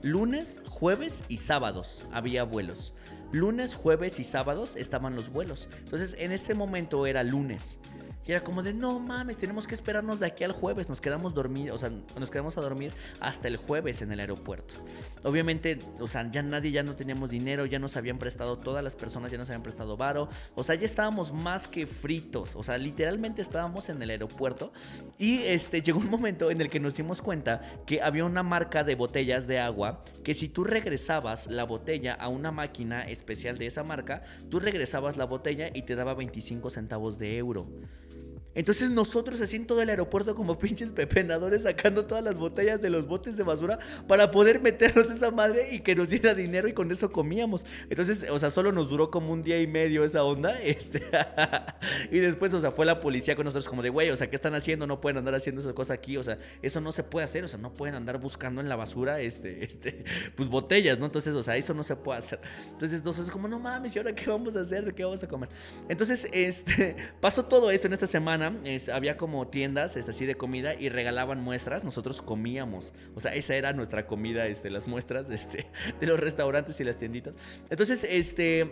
Lunes, 0.01 0.59
jueves 0.67 1.23
y 1.29 1.37
sábados 1.37 2.05
había 2.11 2.43
vuelos. 2.43 2.93
Lunes, 3.31 3.75
jueves 3.75 4.19
y 4.19 4.23
sábados 4.23 4.75
estaban 4.75 5.15
los 5.15 5.29
vuelos. 5.29 5.69
Entonces 5.79 6.15
en 6.19 6.31
ese 6.31 6.53
momento 6.53 7.05
era 7.07 7.23
lunes. 7.23 7.79
Y 8.27 8.31
era 8.31 8.43
como 8.43 8.61
de, 8.61 8.73
no 8.73 8.99
mames, 8.99 9.37
tenemos 9.37 9.67
que 9.67 9.75
esperarnos 9.75 10.19
de 10.19 10.25
aquí 10.25 10.43
al 10.43 10.51
jueves. 10.51 10.89
Nos 10.89 10.99
quedamos 10.99 11.33
dormir, 11.33 11.71
o 11.71 11.77
sea, 11.77 11.91
nos 12.19 12.29
quedamos 12.29 12.57
a 12.57 12.61
dormir 12.61 12.91
hasta 13.19 13.47
el 13.47 13.57
jueves 13.57 14.01
en 14.01 14.11
el 14.11 14.19
aeropuerto. 14.19 14.75
Obviamente, 15.23 15.79
o 15.99 16.07
sea, 16.07 16.29
ya 16.29 16.43
nadie, 16.43 16.71
ya 16.71 16.83
no 16.83 16.95
teníamos 16.95 17.29
dinero, 17.29 17.65
ya 17.65 17.79
nos 17.79 17.95
habían 17.95 18.17
prestado, 18.17 18.57
todas 18.57 18.83
las 18.83 18.95
personas 18.95 19.31
ya 19.31 19.37
nos 19.37 19.49
habían 19.49 19.63
prestado 19.63 19.95
varo. 19.95 20.29
O 20.55 20.63
sea, 20.63 20.75
ya 20.75 20.85
estábamos 20.85 21.31
más 21.31 21.67
que 21.67 21.87
fritos. 21.87 22.55
O 22.55 22.63
sea, 22.63 22.77
literalmente 22.77 23.41
estábamos 23.41 23.87
en 23.89 24.01
el 24.01 24.09
aeropuerto. 24.09 24.73
Y 25.17 25.43
este, 25.43 25.81
llegó 25.81 25.99
un 25.99 26.09
momento 26.09 26.51
en 26.51 26.59
el 26.59 26.69
que 26.69 26.81
nos 26.81 26.95
dimos 26.95 27.21
cuenta 27.21 27.61
que 27.85 28.01
había 28.01 28.25
una 28.25 28.43
marca 28.43 28.83
de 28.83 28.95
botellas 28.95 29.47
de 29.47 29.59
agua 29.59 30.03
que 30.23 30.33
si 30.33 30.49
tú 30.49 30.65
regresabas 30.65 31.47
la 31.47 31.63
botella 31.63 32.13
a 32.13 32.27
una 32.27 32.51
máquina 32.51 33.07
especial 33.07 33.57
de 33.57 33.67
esa 33.67 33.83
marca, 33.83 34.23
tú 34.49 34.59
regresabas 34.59 35.15
la 35.15 35.25
botella 35.25 35.69
y 35.73 35.83
te 35.83 35.95
daba 35.95 36.13
25 36.13 36.69
centavos 36.69 37.17
de 37.17 37.37
euro. 37.37 37.67
Entonces 38.57 38.89
nosotros 38.89 39.39
así 39.39 39.55
en 39.55 39.67
todo 39.67 39.83
el 39.83 39.89
aeropuerto 39.89 40.35
como 40.35 40.57
pinches 40.59 40.91
pepenadores 40.91 41.61
sacando 41.61 42.05
todas 42.05 42.23
las 42.23 42.35
botellas 42.39 42.81
de 42.81 42.89
los 42.89 43.07
botes 43.07 43.37
de 43.37 43.43
basura 43.43 43.77
para 44.07 44.31
poder 44.31 44.59
meternos 44.59 45.11
esa 45.11 45.29
madre 45.29 45.75
y 45.75 45.81
que 45.81 45.95
nos 45.95 46.09
diera 46.09 46.33
dinero 46.33 46.67
y 46.67 46.73
con 46.73 46.91
eso 46.91 47.11
comíamos. 47.11 47.67
Entonces, 47.91 48.25
o 48.31 48.39
sea, 48.39 48.49
solo 48.49 48.71
nos 48.71 48.89
duró 48.89 49.11
como 49.11 49.31
un 49.31 49.43
día 49.43 49.61
y 49.61 49.67
medio 49.67 50.03
esa 50.03 50.23
onda. 50.23 50.57
Este, 50.67 51.03
y 52.11 52.17
después, 52.19 52.53
o 52.53 52.59
sea, 52.59 52.71
fue 52.71 52.85
la 52.85 52.99
policía 52.99 53.35
con 53.35 53.45
nosotros 53.45 53.69
como 53.69 53.81
de, 53.81 53.89
güey, 53.89 54.09
o 54.09 54.17
sea, 54.17 54.29
¿qué 54.29 54.35
están 54.35 54.53
haciendo? 54.53 54.85
No 54.85 54.99
pueden 54.99 55.17
andar 55.17 55.33
haciendo 55.33 55.61
esa 55.61 55.73
cosa 55.73 55.93
aquí. 55.93 56.17
O 56.17 56.23
sea, 56.23 56.39
eso 56.61 56.81
no 56.81 56.91
se 56.91 57.03
puede 57.03 57.25
hacer. 57.25 57.45
O 57.45 57.47
sea, 57.47 57.57
no 57.57 57.73
pueden 57.73 57.95
andar 57.95 58.19
buscando 58.19 58.59
en 58.59 58.67
la 58.67 58.75
basura, 58.75 59.21
este, 59.21 59.63
este, 59.63 60.03
pues 60.35 60.49
botellas, 60.49 60.99
¿no? 60.99 61.05
Entonces, 61.05 61.33
o 61.33 61.43
sea, 61.43 61.55
eso 61.55 61.73
no 61.73 61.83
se 61.83 61.95
puede 61.95 62.19
hacer. 62.19 62.41
Entonces, 62.71 63.03
nosotros 63.03 63.31
como, 63.31 63.47
no 63.47 63.59
mames, 63.59 63.95
¿y 63.95 63.99
ahora 63.99 64.13
qué 64.13 64.29
vamos 64.29 64.55
a 64.55 64.61
hacer? 64.61 64.93
¿Qué 64.93 65.03
vamos 65.03 65.23
a 65.23 65.27
comer? 65.27 65.49
Entonces, 65.87 66.27
este, 66.33 66.95
pasó 67.21 67.45
todo 67.45 67.71
esto 67.71 67.87
en 67.87 67.93
esta 67.93 68.07
semana 68.07 68.46
había 68.93 69.17
como 69.17 69.47
tiendas 69.47 69.95
este, 69.95 70.11
así 70.11 70.25
de 70.25 70.35
comida 70.35 70.73
y 70.73 70.89
regalaban 70.89 71.41
muestras. 71.41 71.83
Nosotros 71.83 72.21
comíamos. 72.21 72.93
O 73.15 73.19
sea, 73.19 73.33
esa 73.33 73.55
era 73.55 73.73
nuestra 73.73 74.07
comida, 74.07 74.47
este, 74.47 74.69
las 74.69 74.87
muestras 74.87 75.29
este, 75.29 75.67
de 75.99 76.07
los 76.07 76.19
restaurantes 76.19 76.79
y 76.79 76.83
las 76.83 76.97
tienditas. 76.97 77.33
Entonces, 77.69 78.05
este 78.09 78.71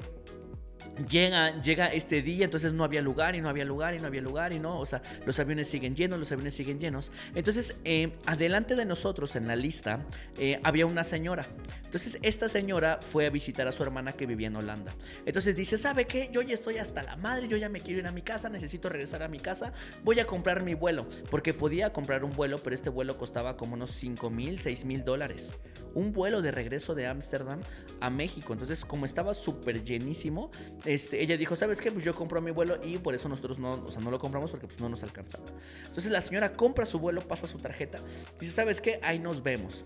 Llega, 1.10 1.62
llega 1.62 1.88
este 1.88 2.22
día, 2.22 2.46
entonces 2.46 2.72
no 2.72 2.86
había 2.86 3.02
lugar 3.02 3.36
y 3.36 3.42
no 3.42 3.50
había 3.50 3.66
lugar 3.66 3.96
y 3.96 4.00
no 4.00 4.08
había 4.08 4.22
lugar 4.22 4.54
y 4.54 4.60
no, 4.60 4.80
o 4.80 4.86
sea, 4.86 5.02
los 5.26 5.38
aviones 5.40 5.68
siguen 5.68 5.94
llenos, 5.94 6.18
los 6.18 6.32
aviones 6.32 6.54
siguen 6.54 6.80
llenos. 6.80 7.12
Entonces, 7.34 7.76
eh, 7.84 8.14
adelante 8.26 8.76
de 8.76 8.86
nosotros 8.86 9.36
en 9.36 9.48
la 9.48 9.58
lista 9.58 10.06
eh, 10.38 10.60
había 10.64 10.86
una 10.86 11.04
señora. 11.04 11.46
Entonces, 11.84 12.18
esta 12.22 12.48
señora 12.50 13.00
fue 13.02 13.26
a 13.26 13.30
visitar 13.30 13.68
a 13.68 13.72
su 13.72 13.84
hermana 13.84 14.14
que 14.14 14.26
vivía 14.26 14.48
en 14.48 14.56
Holanda. 14.56 14.94
Entonces 15.26 15.56
dice, 15.56 15.78
¿sabe 15.78 16.06
qué? 16.06 16.30
Yo 16.32 16.42
ya 16.42 16.54
estoy 16.54 16.78
hasta 16.78 17.04
la 17.04 17.16
madre, 17.18 17.48
yo 17.48 17.58
ya 17.58 17.70
me 17.70 17.82
quiero 17.82 18.00
ir 18.00 18.08
a 18.08 18.12
mi 18.12 18.22
casa, 18.22 18.50
necesito 18.50 18.90
regresar 18.90 19.24
a 19.24 19.28
mi 19.28 19.40
casa, 19.40 19.74
voy 20.04 20.20
a 20.20 20.26
comprar 20.26 20.64
mi 20.64 20.74
vuelo, 20.74 21.08
porque 21.30 21.54
podía 21.54 21.94
comprar 21.94 22.24
un 22.24 22.32
vuelo, 22.32 22.58
pero 22.58 22.74
este 22.74 22.90
vuelo 22.90 23.18
costaba 23.18 23.56
como 23.58 23.76
unos 23.76 23.92
5 23.92 24.30
mil, 24.30 24.60
6 24.60 24.86
mil 24.86 25.04
dólares. 25.04 25.54
Un 25.94 26.12
vuelo 26.12 26.42
de 26.42 26.52
regreso 26.52 26.96
de 26.96 27.08
Ámsterdam 27.08 27.62
a 28.02 28.10
México. 28.10 28.54
Entonces, 28.54 28.84
como 28.84 29.06
estaba 29.06 29.34
súper 29.34 29.84
llenísimo, 29.84 30.52
este, 30.86 31.22
ella 31.22 31.36
dijo, 31.38 31.56
¿sabes 31.56 31.82
qué? 31.82 31.92
Pues 31.92 32.06
yo 32.06 32.14
compro 32.14 32.42
mi 32.42 32.52
vuelo 32.52 32.80
y 32.84 32.98
por 32.98 33.16
eso 33.16 33.28
nosotros 33.28 33.60
no, 33.60 33.84
o 33.86 33.92
sea, 33.92 34.02
no 34.02 34.12
lo 34.12 34.20
compramos 34.20 34.52
porque 34.52 34.68
pues 34.68 34.80
no 34.80 34.90
nos 34.90 35.04
alcanzaba. 35.04 35.46
Entonces 35.86 36.12
la 36.12 36.22
señora 36.22 36.54
compra 36.54 36.86
su 36.86 37.00
vuelo, 37.00 37.22
pasa 37.22 37.48
su 37.48 37.58
tarjeta, 37.58 38.00
dice, 38.40 38.52
¿sabes 38.52 38.82
qué? 38.82 39.00
Ahí 39.02 39.20
nos 39.20 39.44
vemos. 39.44 39.86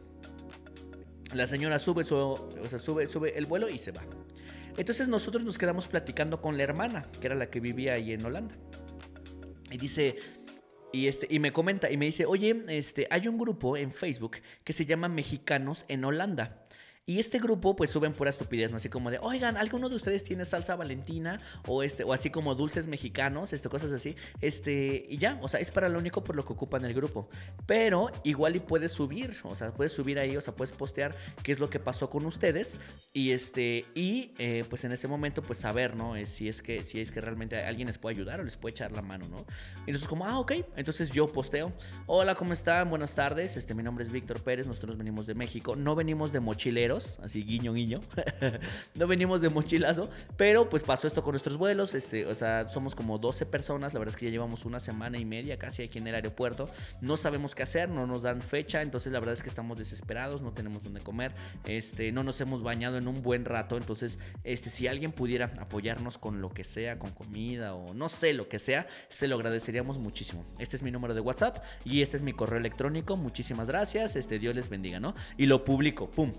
La 1.34 1.48
señora 1.48 1.80
sube, 1.80 2.04
su, 2.04 2.16
o 2.16 2.68
sea, 2.68 2.80
sube, 2.80 3.08
sube 3.08 3.38
el 3.38 3.46
vuelo 3.46 3.70
y 3.70 3.78
se 3.78 3.92
va. 3.92 4.02
Entonces 4.78 5.08
nosotros 5.08 5.44
nos 5.44 5.58
quedamos 5.58 5.88
platicando 5.88 6.42
con 6.42 6.58
la 6.58 6.64
hermana, 6.64 7.06
que 7.20 7.28
era 7.28 7.36
la 7.36 7.50
que 7.50 7.60
vivía 7.60 7.94
ahí 7.94 8.14
en 8.14 8.26
Holanda. 8.26 8.56
Y 9.72 9.78
dice, 9.78 10.18
y, 10.92 11.08
este, 11.08 11.28
y 11.30 11.40
me 11.40 11.54
comenta 11.54 11.92
y 11.92 11.98
me 11.98 12.06
dice, 12.06 12.26
oye, 12.26 12.64
este, 12.68 13.08
hay 13.12 13.28
un 13.28 13.38
grupo 13.38 13.78
en 13.78 13.92
Facebook 13.92 14.38
que 14.64 14.74
se 14.74 14.86
llama 14.86 15.08
Mexicanos 15.08 15.86
en 15.88 16.04
Holanda. 16.04 16.64
Y 17.10 17.18
este 17.18 17.40
grupo 17.40 17.76
pues 17.76 17.90
suben 17.90 18.14
pura 18.14 18.30
estupidez, 18.30 18.70
¿no? 18.70 18.78
Así 18.78 18.88
como 18.88 19.10
de, 19.10 19.18
oigan, 19.20 19.58
¿alguno 19.58 19.90
de 19.90 19.96
ustedes 19.96 20.24
tiene 20.24 20.46
salsa 20.46 20.76
valentina? 20.76 21.40
O 21.66 21.82
este, 21.82 22.04
o 22.04 22.14
así 22.14 22.30
como 22.30 22.54
dulces 22.54 22.86
mexicanos, 22.86 23.52
este, 23.52 23.68
cosas 23.68 23.92
así. 23.92 24.16
Este, 24.42 25.08
y 25.10 25.18
ya, 25.18 25.40
o 25.42 25.48
sea, 25.48 25.60
es 25.60 25.72
para 25.72 25.90
lo 25.90 25.98
único 25.98 26.24
por 26.24 26.36
lo 26.36 26.46
que 26.46 26.54
ocupan 26.54 26.86
el 26.86 26.94
grupo. 26.94 27.28
Pero 27.66 28.12
igual 28.24 28.58
y 28.58 28.60
puedes 28.60 28.92
subir, 28.92 29.38
o 29.42 29.56
sea, 29.56 29.74
puedes 29.74 29.92
subir 29.92 30.20
ahí, 30.20 30.38
o 30.38 30.42
sea, 30.42 30.56
puedes 30.56 30.72
postear 30.72 31.16
qué 31.42 31.52
es 31.52 31.58
lo 31.58 31.72
que 31.72 31.80
pasó 31.80 32.12
con 32.12 32.28
ustedes. 32.28 32.80
Y 33.12 33.32
este, 33.32 33.86
y 33.96 34.36
eh, 34.38 34.64
pues 34.70 34.84
en 34.84 34.92
ese 34.92 35.08
momento, 35.08 35.42
pues 35.42 35.58
saber, 35.58 35.96
¿no? 35.96 36.16
Eh, 36.16 36.28
si 36.28 36.48
es 36.48 36.62
que, 36.62 36.84
si 36.84 37.02
es 37.02 37.10
que 37.10 37.22
realmente 37.22 37.58
alguien 37.58 37.88
les 37.88 37.98
puede 37.98 38.18
ayudar 38.18 38.40
o 38.40 38.44
les 38.44 38.56
puede 38.56 38.74
echar 38.74 38.92
la 38.92 39.02
mano, 39.02 39.28
¿no? 39.30 39.48
Y 39.78 39.90
entonces 39.90 40.08
como, 40.08 40.28
ah, 40.28 40.38
ok. 40.38 40.52
Entonces 40.76 41.10
yo 41.10 41.28
posteo. 41.28 41.74
Hola, 42.06 42.36
¿cómo 42.36 42.54
están? 42.54 42.88
Buenas 42.92 43.16
tardes. 43.16 43.58
Este, 43.58 43.74
mi 43.74 43.82
nombre 43.82 44.06
es 44.06 44.12
Víctor 44.12 44.44
Pérez. 44.44 44.68
Nosotros 44.68 44.96
venimos 44.96 45.26
de 45.26 45.34
México. 45.34 45.76
No 45.76 45.96
venimos 45.96 46.32
de 46.32 46.40
mochileros 46.40 46.99
así 47.22 47.44
guiño, 47.44 47.74
guiño. 47.74 48.02
no 48.96 49.08
venimos 49.08 49.42
de 49.42 49.50
mochilazo, 49.50 50.10
pero 50.38 50.70
pues 50.70 50.84
pasó 50.84 51.08
esto 51.08 51.24
con 51.24 51.34
nuestros 51.34 51.58
vuelos, 51.58 51.94
este, 51.94 52.26
o 52.26 52.36
sea, 52.36 52.68
somos 52.68 52.96
como 52.96 53.18
12 53.18 53.46
personas, 53.46 53.94
la 53.94 54.00
verdad 54.00 54.16
es 54.16 54.20
que 54.20 54.26
ya 54.26 54.32
llevamos 54.32 54.66
una 54.66 54.80
semana 54.80 55.18
y 55.18 55.26
media 55.26 55.58
casi 55.58 55.84
aquí 55.84 55.98
en 56.00 56.08
el 56.08 56.16
aeropuerto, 56.16 56.70
no 57.02 57.18
sabemos 57.18 57.56
qué 57.56 57.64
hacer, 57.64 57.90
no 57.90 58.08
nos 58.08 58.22
dan 58.22 58.42
fecha, 58.42 58.82
entonces 58.82 59.12
la 59.12 59.20
verdad 59.20 59.34
es 59.34 59.44
que 59.44 59.50
estamos 59.50 59.78
desesperados, 59.78 60.42
no 60.42 60.52
tenemos 60.54 60.84
dónde 60.84 61.02
comer, 61.02 61.34
este, 61.66 62.12
no 62.12 62.24
nos 62.24 62.40
hemos 62.42 62.62
bañado 62.62 62.98
en 62.98 63.08
un 63.08 63.22
buen 63.22 63.46
rato, 63.46 63.78
entonces, 63.78 64.20
este, 64.44 64.70
si 64.70 64.88
alguien 64.88 65.12
pudiera 65.12 65.52
apoyarnos 65.60 66.18
con 66.18 66.42
lo 66.42 66.50
que 66.50 66.64
sea, 66.64 67.00
con 67.00 67.12
comida 67.12 67.76
o 67.76 67.94
no 67.94 68.10
sé, 68.10 68.34
lo 68.34 68.48
que 68.48 68.60
sea, 68.60 68.88
se 69.10 69.28
lo 69.28 69.36
agradeceríamos 69.36 69.98
muchísimo. 69.98 70.46
Este 70.60 70.76
es 70.76 70.84
mi 70.84 70.92
número 70.92 71.14
de 71.14 71.22
WhatsApp 71.22 71.64
y 71.86 72.02
este 72.02 72.18
es 72.18 72.24
mi 72.24 72.34
correo 72.34 72.60
electrónico, 72.60 73.18
muchísimas 73.18 73.68
gracias, 73.68 74.16
este, 74.16 74.40
Dios 74.40 74.56
les 74.56 74.70
bendiga, 74.70 75.00
¿no? 75.00 75.16
Y 75.38 75.46
lo 75.46 75.64
publico, 75.64 76.10
pum, 76.10 76.34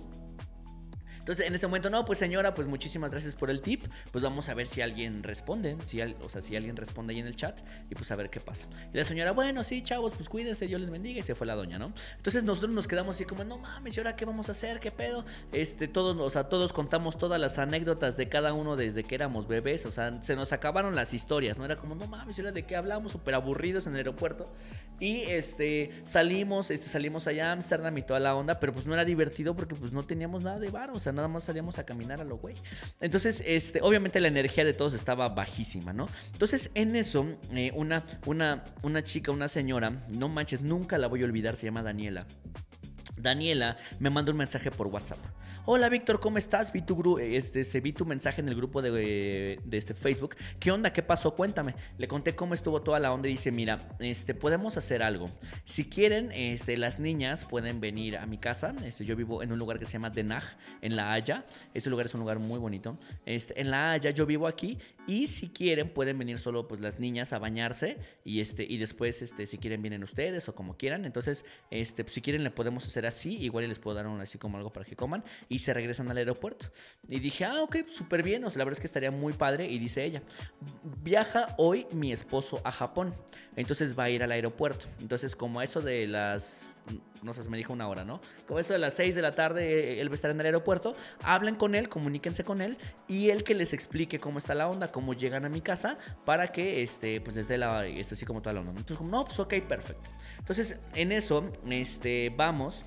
entonces, 1.30 1.46
en 1.46 1.54
ese 1.54 1.68
momento, 1.68 1.90
no, 1.90 2.04
pues 2.04 2.18
señora, 2.18 2.54
pues 2.54 2.66
muchísimas 2.66 3.12
gracias 3.12 3.36
por 3.36 3.50
el 3.50 3.60
tip. 3.60 3.84
Pues 4.10 4.24
vamos 4.24 4.48
a 4.48 4.54
ver 4.54 4.66
si 4.66 4.80
alguien 4.80 5.22
responde, 5.22 5.76
si 5.84 6.02
o 6.02 6.28
sea, 6.28 6.42
si 6.42 6.56
alguien 6.56 6.74
responde 6.74 7.14
ahí 7.14 7.20
en 7.20 7.28
el 7.28 7.36
chat 7.36 7.60
y 7.88 7.94
pues 7.94 8.10
a 8.10 8.16
ver 8.16 8.30
qué 8.30 8.40
pasa. 8.40 8.66
Y 8.92 8.96
la 8.96 9.04
señora, 9.04 9.30
bueno, 9.30 9.62
sí, 9.62 9.80
chavos, 9.82 10.12
pues 10.16 10.28
cuídense, 10.28 10.66
Dios 10.66 10.80
les 10.80 10.90
bendiga 10.90 11.20
y 11.20 11.22
se 11.22 11.36
fue 11.36 11.46
la 11.46 11.54
doña, 11.54 11.78
¿no? 11.78 11.92
Entonces 12.16 12.42
nosotros 12.42 12.74
nos 12.74 12.88
quedamos 12.88 13.14
así 13.14 13.26
como, 13.26 13.44
no 13.44 13.58
mames, 13.58 13.96
¿y 13.96 14.00
ahora 14.00 14.16
qué 14.16 14.24
vamos 14.24 14.48
a 14.48 14.52
hacer? 14.52 14.80
¿Qué 14.80 14.90
pedo? 14.90 15.24
Este, 15.52 15.86
todos, 15.86 16.18
o 16.18 16.30
sea, 16.30 16.48
todos 16.48 16.72
contamos 16.72 17.16
todas 17.16 17.40
las 17.40 17.58
anécdotas 17.58 18.16
de 18.16 18.28
cada 18.28 18.52
uno 18.52 18.74
desde 18.74 19.04
que 19.04 19.14
éramos 19.14 19.46
bebés, 19.46 19.86
o 19.86 19.92
sea, 19.92 20.20
se 20.22 20.34
nos 20.34 20.52
acabaron 20.52 20.96
las 20.96 21.14
historias, 21.14 21.58
¿no? 21.58 21.64
Era 21.64 21.76
como, 21.76 21.94
no 21.94 22.08
mames, 22.08 22.38
¿y 22.38 22.40
ahora 22.40 22.50
de 22.50 22.64
qué 22.64 22.74
hablamos? 22.74 23.12
Súper 23.12 23.36
aburridos 23.36 23.86
en 23.86 23.92
el 23.92 23.98
aeropuerto. 23.98 24.50
Y 24.98 25.20
este, 25.22 25.92
salimos, 26.02 26.72
este, 26.72 26.88
salimos 26.88 27.28
allá 27.28 27.50
a 27.50 27.52
Amsterdam 27.52 27.96
y 27.96 28.02
toda 28.02 28.18
la 28.18 28.34
onda, 28.34 28.58
pero 28.58 28.72
pues 28.72 28.88
no 28.88 28.94
era 28.94 29.04
divertido 29.04 29.54
porque 29.54 29.76
pues 29.76 29.92
no 29.92 30.02
teníamos 30.02 30.42
nada 30.42 30.58
de 30.58 30.70
bar, 30.72 30.90
o 30.90 30.98
sea, 30.98 31.12
nada 31.20 31.28
más 31.28 31.44
salíamos 31.44 31.78
a 31.78 31.85
caminar 31.85 32.20
a 32.20 32.24
lo 32.24 32.38
güey. 32.38 32.56
Entonces, 33.00 33.42
este, 33.46 33.80
obviamente 33.83 34.20
la 34.20 34.28
energía 34.28 34.64
de 34.64 34.72
todos 34.72 34.94
estaba 34.94 35.28
bajísima, 35.28 35.92
¿no? 35.92 36.09
Entonces, 36.33 36.70
en 36.74 36.96
eso, 36.96 37.26
eh, 37.52 37.72
una, 37.74 38.04
una, 38.26 38.64
una 38.83 39.04
chica, 39.04 39.30
una 39.30 39.48
señora, 39.48 39.90
no 40.09 40.28
manches, 40.28 40.62
nunca 40.62 40.98
la 40.98 41.06
voy 41.06 41.22
a 41.22 41.24
olvidar, 41.26 41.56
se 41.56 41.66
llama 41.66 41.83
Daniela. 41.83 42.26
Daniela 43.16 43.76
me 43.98 44.11
manda 44.11 44.33
un 44.33 44.38
mensaje 44.38 44.70
por 44.70 44.87
WhatsApp. 44.87 45.18
Hola 45.66 45.90
Víctor, 45.90 46.20
¿cómo 46.20 46.38
estás? 46.38 46.73
Vi 46.73 46.81
tu, 46.81 47.18
este, 47.18 47.81
vi 47.81 47.92
tu 47.92 48.07
mensaje 48.07 48.40
en 48.40 48.49
el 48.49 48.57
grupo 48.57 48.81
de, 48.81 49.61
de, 49.62 49.79
este 49.79 49.92
Facebook. 49.92 50.35
¿Qué 50.59 50.73
onda? 50.73 50.90
¿Qué 50.90 51.03
pasó? 51.03 51.35
Cuéntame. 51.35 51.75
Le 51.99 52.09
conté 52.09 52.35
cómo 52.35 52.55
estuvo 52.55 52.81
toda 52.81 52.99
la 52.99 53.12
onda 53.12 53.29
y 53.29 53.33
dice, 53.33 53.53
mira, 53.53 53.79
este, 53.99 54.35
podemos 54.35 54.79
hacer 54.79 55.03
algo. 55.03 55.29
Si 55.64 55.85
quieren, 55.85 56.33
este, 56.33 56.79
las 56.79 56.99
niñas 56.99 57.44
pueden 57.44 57.79
venir 57.79 58.16
a 58.16 58.25
mi 58.25 58.38
casa. 58.38 58.75
Este, 58.85 59.05
yo 59.05 59.16
vivo 59.16 59.42
en 59.42 59.53
un 59.53 59.59
lugar 59.59 59.79
que 59.79 59.85
se 59.85 59.92
llama 59.92 60.09
Den 60.09 60.33
Haag, 60.33 60.44
en 60.81 60.96
La 60.96 61.12
Haya. 61.12 61.44
Ese 61.75 61.90
lugar 61.90 62.07
es 62.07 62.14
un 62.14 62.20
lugar 62.20 62.38
muy 62.38 62.59
bonito. 62.59 62.99
Este, 63.27 63.61
en 63.61 63.70
La 63.70 63.92
Haya 63.92 64.11
yo 64.11 64.25
vivo 64.25 64.46
aquí 64.46 64.79
y 65.11 65.27
si 65.27 65.49
quieren 65.49 65.88
pueden 65.88 66.16
venir 66.18 66.38
solo 66.38 66.68
pues 66.68 66.81
las 66.81 67.01
niñas 67.01 67.33
a 67.33 67.40
bañarse 67.40 67.99
y, 68.25 68.40
este, 68.40 68.62
y 68.62 68.79
después 68.79 69.23
este, 69.23 69.49
si 69.49 69.59
quieren 69.59 69.83
vienen 69.83 70.05
ustedes 70.05 70.49
o 70.49 70.55
como 70.55 70.77
quieran. 70.77 71.05
Entonces, 71.05 71.44
este, 71.73 72.09
si 72.09 72.20
quieren 72.20 72.44
le 72.44 72.53
podemos 72.53 72.87
hacer 72.87 73.07
así. 73.07 73.37
Igual 73.38 73.66
les 73.66 73.81
puedo 73.81 73.96
dar 73.96 74.07
un, 74.07 74.20
así 74.20 74.38
como 74.38 74.57
algo 74.57 74.73
para 74.73 74.87
que 74.87 74.94
coman 74.94 75.25
y 75.49 75.59
se 75.59 75.75
regresan 75.75 76.09
al 76.12 76.18
aeropuerto. 76.18 76.66
Y 77.09 77.18
dije, 77.18 77.44
ah, 77.44 77.61
ok, 77.61 77.88
súper 77.88 78.23
bien, 78.23 78.44
o 78.44 78.51
sea, 78.51 78.59
la 78.59 78.64
verdad 78.66 78.77
es 78.77 78.81
que 78.81 78.87
estaría 78.87 79.11
muy 79.11 79.33
padre. 79.33 79.68
Y 79.68 79.81
dice 79.81 80.05
ella, 80.05 80.23
viaja 81.03 81.57
hoy 81.59 81.88
mi 81.90 82.12
esposo 82.12 82.61
a 82.62 82.70
Japón, 82.70 83.12
entonces 83.57 83.99
va 83.99 84.05
a 84.05 84.11
ir 84.11 84.23
al 84.23 84.31
aeropuerto. 84.31 84.87
Entonces, 85.01 85.35
como 85.35 85.61
eso 85.61 85.81
de 85.81 86.07
las 86.07 86.70
no 87.22 87.35
sé, 87.35 87.48
me 87.48 87.57
dijo 87.57 87.72
una 87.72 87.88
hora, 87.88 88.05
¿no? 88.05 88.20
Como 88.46 88.61
eso 88.61 88.72
de 88.72 88.79
las 88.79 88.94
6 88.94 89.14
de 89.14 89.22
la 89.22 89.33
tarde, 89.33 90.00
él 90.00 90.09
va 90.09 90.12
a 90.12 90.14
estar 90.14 90.31
en 90.31 90.40
el 90.40 90.46
aeropuerto, 90.46 90.94
hablen 91.22 91.55
con 91.55 91.74
él, 91.74 91.88
comuníquense 91.88 92.44
con 92.44 92.61
él 92.61 92.79
y 93.09 93.31
él 93.31 93.44
que 93.44 93.55
les 93.55 93.72
explique 93.72 94.18
cómo 94.18 94.38
está 94.38 94.55
la 94.55 94.68
onda, 94.68 94.90
cómo 94.90 95.14
llegan 95.14 95.44
a 95.44 95.48
mi 95.48 95.61
casa, 95.61 95.98
para 96.24 96.48
que, 96.48 96.83
este, 96.83 97.20
pues 97.20 97.37
desde 97.37 97.59
la, 97.59 97.87
este, 97.87 98.14
así 98.14 98.24
como 98.24 98.40
toda 98.42 98.55
la 98.55 98.61
onda. 98.61 98.72
Entonces, 98.72 98.96
como, 98.96 99.11
no, 99.11 99.24
pues 99.24 99.38
ok, 99.38 99.55
perfecto. 99.68 100.11
Entonces, 100.38 100.79
en 100.94 101.12
eso, 101.12 101.53
este, 101.68 102.33
vamos 102.37 102.85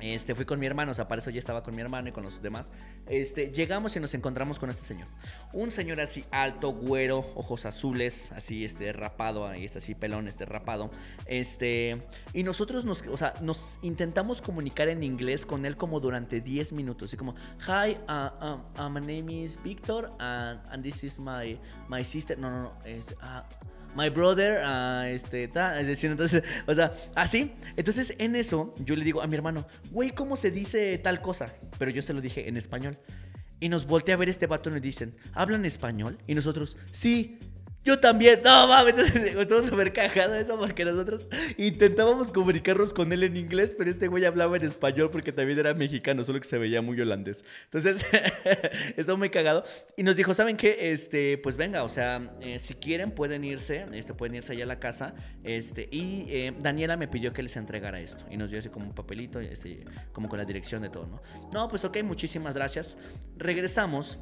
este, 0.00 0.34
fui 0.34 0.44
con 0.44 0.58
mi 0.58 0.66
hermano, 0.66 0.92
o 0.92 0.94
sea, 0.94 1.08
para 1.08 1.20
eso 1.20 1.30
ya 1.30 1.38
estaba 1.38 1.62
con 1.62 1.74
mi 1.74 1.82
hermano 1.82 2.08
y 2.08 2.12
con 2.12 2.24
los 2.24 2.42
demás. 2.42 2.72
Este, 3.06 3.50
llegamos 3.52 3.96
y 3.96 4.00
nos 4.00 4.14
encontramos 4.14 4.58
con 4.58 4.70
este 4.70 4.82
señor. 4.82 5.08
Un 5.52 5.70
señor 5.70 6.00
así 6.00 6.24
alto, 6.30 6.72
güero, 6.72 7.18
ojos 7.34 7.66
azules, 7.66 8.32
así, 8.32 8.64
este, 8.64 8.92
rapado, 8.92 9.46
ahí 9.46 9.64
está 9.64 9.78
así, 9.78 9.94
pelón, 9.94 10.28
este, 10.28 10.44
rapado. 10.44 10.90
Este, 11.26 12.02
y 12.32 12.42
nosotros 12.42 12.84
nos, 12.84 13.02
o 13.02 13.16
sea, 13.16 13.34
nos 13.40 13.78
intentamos 13.82 14.42
comunicar 14.42 14.88
en 14.88 15.02
inglés 15.02 15.46
con 15.46 15.66
él 15.66 15.76
como 15.76 16.00
durante 16.00 16.40
10 16.40 16.72
minutos. 16.72 17.10
Así 17.10 17.16
como, 17.16 17.34
hi, 17.66 17.96
uh, 18.08 18.44
um, 18.44 18.62
uh, 18.78 18.88
my 18.88 19.00
name 19.00 19.42
is 19.42 19.58
Victor 19.62 20.10
and, 20.18 20.60
and, 20.70 20.82
this 20.82 21.04
is 21.04 21.18
my, 21.18 21.58
my 21.88 22.04
sister. 22.04 22.38
No, 22.38 22.50
no, 22.50 22.62
no, 22.62 22.72
este, 22.84 23.14
uh, 23.16 23.42
my 23.94 24.08
brother, 24.08 24.62
uh, 24.64 25.06
este, 25.06 25.48
ta, 25.48 25.80
es 25.80 25.86
decir, 25.86 26.10
entonces, 26.10 26.42
o 26.66 26.74
sea, 26.74 26.92
así. 27.14 27.52
Entonces, 27.76 28.14
en 28.18 28.36
eso, 28.36 28.74
yo 28.84 28.96
le 28.96 29.04
digo 29.04 29.22
a 29.22 29.26
mi 29.26 29.34
hermano, 29.34 29.66
güey, 29.90 30.10
¿cómo 30.10 30.36
se 30.36 30.50
dice 30.50 30.98
tal 30.98 31.20
cosa? 31.20 31.54
Pero 31.78 31.90
yo 31.90 32.02
se 32.02 32.12
lo 32.12 32.20
dije 32.20 32.48
en 32.48 32.56
español. 32.56 32.98
Y 33.58 33.68
nos 33.68 33.86
voltea 33.86 34.14
a 34.14 34.18
ver 34.18 34.30
este 34.30 34.46
vato 34.46 34.70
y 34.70 34.72
nos 34.72 34.82
dicen, 34.82 35.14
¿hablan 35.34 35.64
español? 35.66 36.18
Y 36.26 36.34
nosotros, 36.34 36.78
sí. 36.92 37.38
Yo 37.82 37.98
también, 37.98 38.40
no 38.44 38.68
mames, 38.68 38.94
estuvo 39.14 39.62
súper 39.62 39.92
cagado 39.92 40.34
eso 40.34 40.58
porque 40.58 40.84
nosotros 40.84 41.26
intentábamos 41.56 42.30
comunicarnos 42.30 42.92
con 42.92 43.10
él 43.12 43.22
en 43.22 43.38
inglés, 43.38 43.74
pero 43.76 43.90
este 43.90 44.06
güey 44.06 44.26
hablaba 44.26 44.56
en 44.58 44.64
español 44.64 45.10
porque 45.10 45.32
también 45.32 45.58
era 45.58 45.72
mexicano, 45.72 46.22
solo 46.22 46.40
que 46.40 46.46
se 46.46 46.58
veía 46.58 46.82
muy 46.82 47.00
holandés. 47.00 47.42
Entonces, 47.64 48.04
estuvo 48.96 49.16
muy 49.16 49.30
cagado. 49.30 49.64
Y 49.96 50.02
nos 50.02 50.16
dijo, 50.16 50.34
¿saben 50.34 50.58
qué? 50.58 50.92
Este, 50.92 51.38
pues 51.38 51.56
venga, 51.56 51.82
o 51.82 51.88
sea, 51.88 52.30
eh, 52.42 52.58
si 52.58 52.74
quieren 52.74 53.12
pueden 53.12 53.44
irse, 53.44 53.86
este, 53.92 54.12
pueden 54.12 54.34
irse 54.34 54.52
allá 54.52 54.64
a 54.64 54.68
la 54.68 54.78
casa. 54.78 55.14
Este, 55.42 55.88
y 55.90 56.26
eh, 56.28 56.52
Daniela 56.60 56.98
me 56.98 57.08
pidió 57.08 57.32
que 57.32 57.42
les 57.42 57.56
entregara 57.56 57.98
esto. 57.98 58.26
Y 58.30 58.36
nos 58.36 58.50
dio 58.50 58.58
así 58.58 58.68
como 58.68 58.86
un 58.86 58.94
papelito, 58.94 59.40
este, 59.40 59.84
como 60.12 60.28
con 60.28 60.38
la 60.38 60.44
dirección 60.44 60.82
de 60.82 60.90
todo, 60.90 61.06
¿no? 61.06 61.22
No, 61.54 61.68
pues 61.68 61.82
ok, 61.84 62.02
muchísimas 62.02 62.54
gracias. 62.54 62.98
Regresamos. 63.38 64.18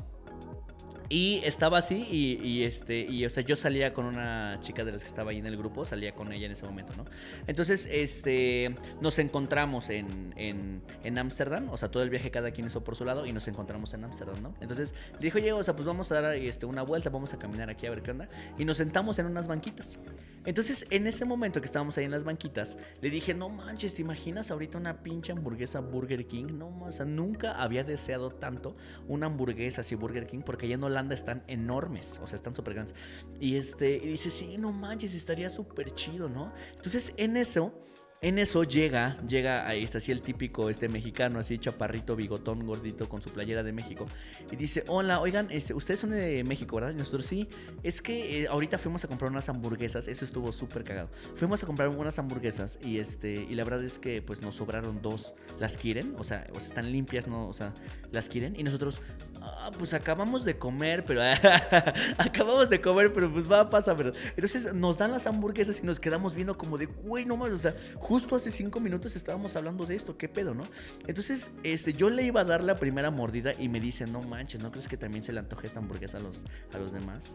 Y 1.08 1.40
estaba 1.44 1.78
así 1.78 2.06
y, 2.10 2.62
este, 2.64 3.00
y 3.00 3.24
o 3.24 3.30
sea, 3.30 3.42
yo 3.42 3.56
salía 3.56 3.94
con 3.94 4.04
una 4.04 4.58
chica 4.60 4.84
de 4.84 4.92
las 4.92 5.02
que 5.02 5.08
estaba 5.08 5.30
ahí 5.30 5.38
en 5.38 5.46
el 5.46 5.56
grupo, 5.56 5.84
salía 5.84 6.14
con 6.14 6.32
ella 6.32 6.46
en 6.46 6.52
ese 6.52 6.66
momento, 6.66 6.92
¿no? 6.96 7.06
Entonces, 7.46 7.88
este, 7.90 8.76
nos 9.00 9.18
encontramos 9.18 9.88
en 9.88 10.82
Ámsterdam, 11.16 11.64
en, 11.64 11.70
o 11.70 11.76
sea, 11.78 11.90
todo 11.90 12.02
el 12.02 12.10
viaje 12.10 12.30
cada 12.30 12.50
quien 12.50 12.66
hizo 12.66 12.84
por 12.84 12.94
su 12.94 13.06
lado 13.06 13.24
y 13.24 13.32
nos 13.32 13.48
encontramos 13.48 13.94
en 13.94 14.04
Ámsterdam, 14.04 14.42
¿no? 14.42 14.54
Entonces, 14.60 14.94
le 15.14 15.20
dijo, 15.20 15.38
oye, 15.38 15.52
o 15.52 15.62
sea, 15.62 15.74
pues 15.74 15.86
vamos 15.86 16.12
a 16.12 16.20
dar 16.20 16.34
este, 16.34 16.66
una 16.66 16.82
vuelta, 16.82 17.08
vamos 17.08 17.32
a 17.32 17.38
caminar 17.38 17.70
aquí 17.70 17.86
a 17.86 17.90
ver 17.90 18.02
qué 18.02 18.10
onda. 18.10 18.28
Y 18.58 18.66
nos 18.66 18.76
sentamos 18.76 19.18
en 19.18 19.26
unas 19.26 19.48
banquitas. 19.48 19.98
Entonces, 20.44 20.86
en 20.90 21.06
ese 21.06 21.24
momento 21.24 21.60
que 21.60 21.66
estábamos 21.66 21.96
ahí 21.98 22.04
en 22.04 22.10
las 22.10 22.24
banquitas, 22.24 22.76
le 23.00 23.10
dije, 23.10 23.34
no 23.34 23.48
manches, 23.48 23.94
¿te 23.94 24.02
imaginas 24.02 24.50
ahorita 24.50 24.78
una 24.78 25.02
pinche 25.02 25.32
hamburguesa 25.32 25.80
Burger 25.80 26.26
King? 26.26 26.58
No, 26.58 26.80
o 26.80 26.92
sea, 26.92 27.06
nunca 27.06 27.62
había 27.62 27.84
deseado 27.84 28.30
tanto 28.30 28.76
una 29.06 29.26
hamburguesa 29.26 29.80
así 29.80 29.94
Burger 29.94 30.26
King 30.26 30.40
porque 30.44 30.68
ya 30.68 30.76
no 30.76 30.88
la 30.88 30.97
están 31.14 31.42
enormes, 31.46 32.20
o 32.22 32.26
sea, 32.26 32.36
están 32.36 32.54
súper 32.54 32.74
grandes. 32.74 32.96
Y, 33.40 33.56
este, 33.56 33.96
y 33.96 34.08
dice, 34.08 34.30
sí, 34.30 34.56
no 34.58 34.72
manches, 34.72 35.14
estaría 35.14 35.50
súper 35.50 35.94
chido, 35.94 36.28
¿no? 36.28 36.52
Entonces, 36.74 37.14
en 37.16 37.36
eso 37.36 37.72
en 38.20 38.38
eso 38.38 38.64
llega, 38.64 39.16
llega 39.28 39.68
ahí 39.68 39.84
está 39.84 39.98
así 39.98 40.10
el 40.10 40.22
típico 40.22 40.70
este 40.70 40.88
mexicano, 40.88 41.38
así 41.38 41.56
chaparrito, 41.58 42.16
bigotón, 42.16 42.66
gordito, 42.66 43.08
con 43.08 43.22
su 43.22 43.30
playera 43.30 43.62
de 43.62 43.72
México. 43.72 44.06
Y 44.50 44.56
dice, 44.56 44.82
hola, 44.88 45.20
oigan, 45.20 45.48
este, 45.50 45.72
ustedes 45.72 46.00
son 46.00 46.10
de 46.10 46.42
México, 46.42 46.76
¿verdad? 46.76 46.90
Y 46.90 46.96
nosotros 46.96 47.26
sí. 47.26 47.48
Es 47.84 48.02
que 48.02 48.42
eh, 48.42 48.48
ahorita 48.48 48.78
fuimos 48.78 49.04
a 49.04 49.08
comprar 49.08 49.30
unas 49.30 49.48
hamburguesas, 49.48 50.08
eso 50.08 50.24
estuvo 50.24 50.50
súper 50.50 50.82
cagado. 50.82 51.10
Fuimos 51.36 51.62
a 51.62 51.66
comprar 51.66 51.88
unas 51.88 52.18
hamburguesas 52.18 52.78
y 52.82 52.98
este, 52.98 53.46
y 53.48 53.54
la 53.54 53.62
verdad 53.62 53.84
es 53.84 54.00
que 54.00 54.20
pues 54.20 54.42
nos 54.42 54.56
sobraron 54.56 55.00
dos. 55.00 55.34
¿Las 55.60 55.76
quieren? 55.76 56.16
O 56.18 56.24
sea, 56.24 56.46
o 56.52 56.58
sea 56.58 56.68
están 56.68 56.90
limpias, 56.90 57.28
¿no? 57.28 57.46
O 57.46 57.52
sea, 57.52 57.72
¿las 58.10 58.28
quieren? 58.28 58.58
Y 58.58 58.64
nosotros, 58.64 59.00
ah, 59.40 59.70
pues 59.78 59.94
acabamos 59.94 60.44
de 60.44 60.58
comer, 60.58 61.04
pero 61.04 61.20
acabamos 62.18 62.68
de 62.68 62.80
comer, 62.80 63.12
pero 63.12 63.32
pues 63.32 63.50
va 63.50 63.60
a 63.60 63.68
pasar, 63.68 63.96
¿verdad? 63.96 64.14
Entonces 64.30 64.74
nos 64.74 64.98
dan 64.98 65.12
las 65.12 65.28
hamburguesas 65.28 65.78
y 65.80 65.86
nos 65.86 66.00
quedamos 66.00 66.34
viendo 66.34 66.58
como 66.58 66.78
de, 66.78 66.86
güey, 66.86 67.24
no 67.24 67.36
más, 67.36 67.50
o 67.50 67.58
sea, 67.58 67.76
justo 68.08 68.36
hace 68.36 68.50
cinco 68.50 68.80
minutos 68.80 69.14
estábamos 69.16 69.54
hablando 69.54 69.84
de 69.84 69.94
esto, 69.94 70.16
¿qué 70.16 70.30
pedo, 70.30 70.54
no? 70.54 70.64
Entonces, 71.06 71.50
este, 71.62 71.92
yo 71.92 72.08
le 72.08 72.22
iba 72.22 72.40
a 72.40 72.44
dar 72.44 72.64
la 72.64 72.76
primera 72.76 73.10
mordida 73.10 73.52
y 73.58 73.68
me 73.68 73.80
dice, 73.80 74.06
no 74.06 74.22
manches, 74.22 74.62
¿no 74.62 74.70
crees 74.70 74.88
que 74.88 74.96
también 74.96 75.22
se 75.22 75.32
le 75.34 75.40
antoje 75.40 75.66
esta 75.66 75.78
hamburguesa 75.78 76.16
a 76.16 76.20
los, 76.20 76.44
a 76.72 76.78
los 76.78 76.92
demás? 76.92 77.32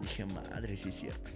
Dije, 0.00 0.24
madre, 0.24 0.76
sí 0.76 0.90
es 0.90 0.94
cierto 0.94 1.32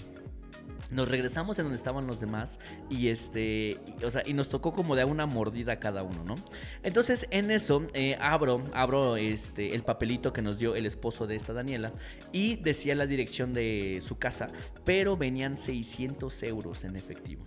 nos 0.91 1.09
regresamos 1.09 1.59
en 1.59 1.67
donde 1.67 1.77
estaban 1.77 2.07
los 2.07 2.21
demás 2.21 2.59
y 2.89 3.09
este, 3.09 3.79
o 4.05 4.11
sea, 4.11 4.23
y 4.27 4.35
nos 4.35 4.49
tocó 4.49 4.73
como 4.73 4.97
de 4.97 5.05
una 5.05 5.27
mordida 5.27 5.79
cada 5.79 6.03
uno, 6.03 6.25
¿no? 6.25 6.35
Entonces 6.83 7.27
en 7.31 7.51
eso 7.51 7.87
eh, 7.95 8.17
abro, 8.21 8.65
abro 8.73 9.17
este, 9.17 9.75
el 9.75 9.83
papelito 9.83 10.33
que 10.33 10.43
nos 10.43 10.59
dio 10.59 10.75
el 10.75 10.87
esposo 10.87 11.27
de 11.27 11.37
esta 11.37 11.53
Daniela 11.53 11.93
y 12.33 12.57
decía 12.57 12.95
la 12.95 13.07
dirección 13.07 13.53
de 13.53 14.01
su 14.03 14.19
casa, 14.19 14.49
pero 14.85 15.17
venían 15.17 15.57
600 15.57 16.43
euros 16.43 16.85
en 16.85 16.97
efectivo 16.97 17.45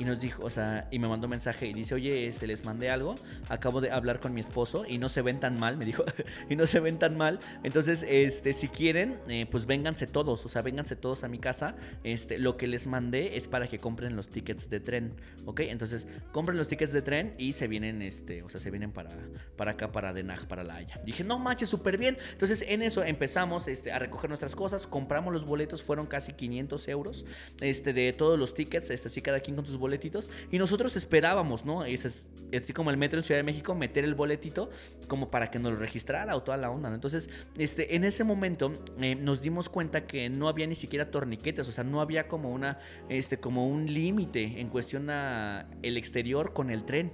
y 0.00 0.04
nos 0.06 0.18
dijo, 0.18 0.42
o 0.42 0.48
sea, 0.48 0.88
y 0.90 0.98
me 0.98 1.08
mandó 1.08 1.26
un 1.26 1.32
mensaje 1.32 1.66
y 1.66 1.74
dice, 1.74 1.94
oye, 1.94 2.24
este, 2.24 2.46
les 2.46 2.64
mandé 2.64 2.88
algo, 2.88 3.16
acabo 3.50 3.82
de 3.82 3.90
hablar 3.90 4.18
con 4.18 4.32
mi 4.32 4.40
esposo 4.40 4.86
y 4.88 4.96
no 4.96 5.10
se 5.10 5.20
ven 5.20 5.38
tan 5.40 5.60
mal, 5.60 5.76
me 5.76 5.84
dijo, 5.84 6.04
y 6.48 6.56
no 6.56 6.66
se 6.66 6.80
ven 6.80 6.98
tan 6.98 7.18
mal, 7.18 7.38
entonces, 7.64 8.06
este, 8.08 8.54
si 8.54 8.68
quieren, 8.68 9.18
eh, 9.28 9.44
pues 9.50 9.66
vénganse 9.66 10.06
todos, 10.06 10.46
o 10.46 10.48
sea, 10.48 10.62
vénganse 10.62 10.96
todos 10.96 11.22
a 11.22 11.28
mi 11.28 11.38
casa, 11.38 11.76
este, 12.02 12.38
lo 12.38 12.56
que 12.56 12.66
les 12.66 12.86
mandé 12.86 13.36
es 13.36 13.46
para 13.46 13.66
que 13.68 13.78
compren 13.78 14.16
los 14.16 14.30
tickets 14.30 14.70
de 14.70 14.80
tren, 14.80 15.12
¿ok? 15.44 15.60
Entonces, 15.60 16.08
compren 16.32 16.56
los 16.56 16.68
tickets 16.68 16.92
de 16.94 17.02
tren 17.02 17.34
y 17.36 17.52
se 17.52 17.68
vienen, 17.68 18.00
este, 18.00 18.42
o 18.42 18.48
sea, 18.48 18.58
se 18.58 18.70
vienen 18.70 18.92
para, 18.92 19.10
para 19.56 19.72
acá, 19.72 19.92
para 19.92 20.14
Denag, 20.14 20.48
para 20.48 20.64
La 20.64 20.76
Haya. 20.76 20.98
Dije, 21.04 21.24
no 21.24 21.38
manches, 21.38 21.68
súper 21.68 21.98
bien, 21.98 22.16
entonces 22.32 22.64
en 22.66 22.80
eso 22.80 23.04
empezamos, 23.04 23.68
este, 23.68 23.92
a 23.92 23.98
recoger 23.98 24.30
nuestras 24.30 24.56
cosas, 24.56 24.86
compramos 24.86 25.30
los 25.30 25.44
boletos, 25.44 25.82
fueron 25.82 26.06
casi 26.06 26.32
500 26.32 26.88
euros, 26.88 27.26
este, 27.60 27.92
de 27.92 28.14
todos 28.14 28.38
los 28.38 28.54
tickets, 28.54 28.88
este, 28.88 29.08
así 29.08 29.20
cada 29.20 29.40
quien 29.40 29.56
con 29.56 29.66
sus 29.66 29.76
boletos, 29.76 29.89
y 30.50 30.58
nosotros 30.58 30.96
esperábamos, 30.96 31.64
¿no? 31.64 31.84
Es, 31.84 32.26
así 32.56 32.72
como 32.72 32.90
el 32.90 32.96
metro 32.96 33.18
en 33.18 33.24
Ciudad 33.24 33.38
de 33.38 33.44
México, 33.44 33.74
meter 33.74 34.04
el 34.04 34.14
boletito 34.14 34.70
como 35.08 35.30
para 35.30 35.50
que 35.50 35.58
nos 35.58 35.72
lo 35.72 35.78
registrara 35.78 36.36
o 36.36 36.42
toda 36.42 36.56
la 36.56 36.70
onda, 36.70 36.88
¿no? 36.88 36.94
Entonces, 36.94 37.30
este, 37.56 37.94
en 37.94 38.04
ese 38.04 38.24
momento 38.24 38.72
eh, 39.00 39.14
nos 39.14 39.42
dimos 39.42 39.68
cuenta 39.68 40.06
que 40.06 40.28
no 40.28 40.48
había 40.48 40.66
ni 40.66 40.74
siquiera 40.74 41.10
torniquetes, 41.10 41.68
o 41.68 41.72
sea, 41.72 41.84
no 41.84 42.00
había 42.00 42.28
como 42.28 42.50
una, 42.50 42.78
este, 43.08 43.38
como 43.38 43.66
un 43.66 43.92
límite 43.92 44.60
en 44.60 44.68
cuestión 44.68 45.10
a 45.10 45.66
el 45.82 45.96
exterior 45.96 46.52
con 46.52 46.70
el 46.70 46.84
tren. 46.84 47.12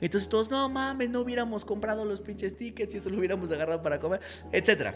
Entonces 0.00 0.28
todos, 0.28 0.50
no 0.50 0.68
mames, 0.68 1.10
no 1.10 1.20
hubiéramos 1.20 1.64
comprado 1.64 2.04
los 2.04 2.20
pinches 2.20 2.56
tickets 2.56 2.94
y 2.94 2.98
eso 2.98 3.10
lo 3.10 3.18
hubiéramos 3.18 3.50
agarrado 3.50 3.82
para 3.82 3.98
comer, 3.98 4.20
etcétera. 4.52 4.94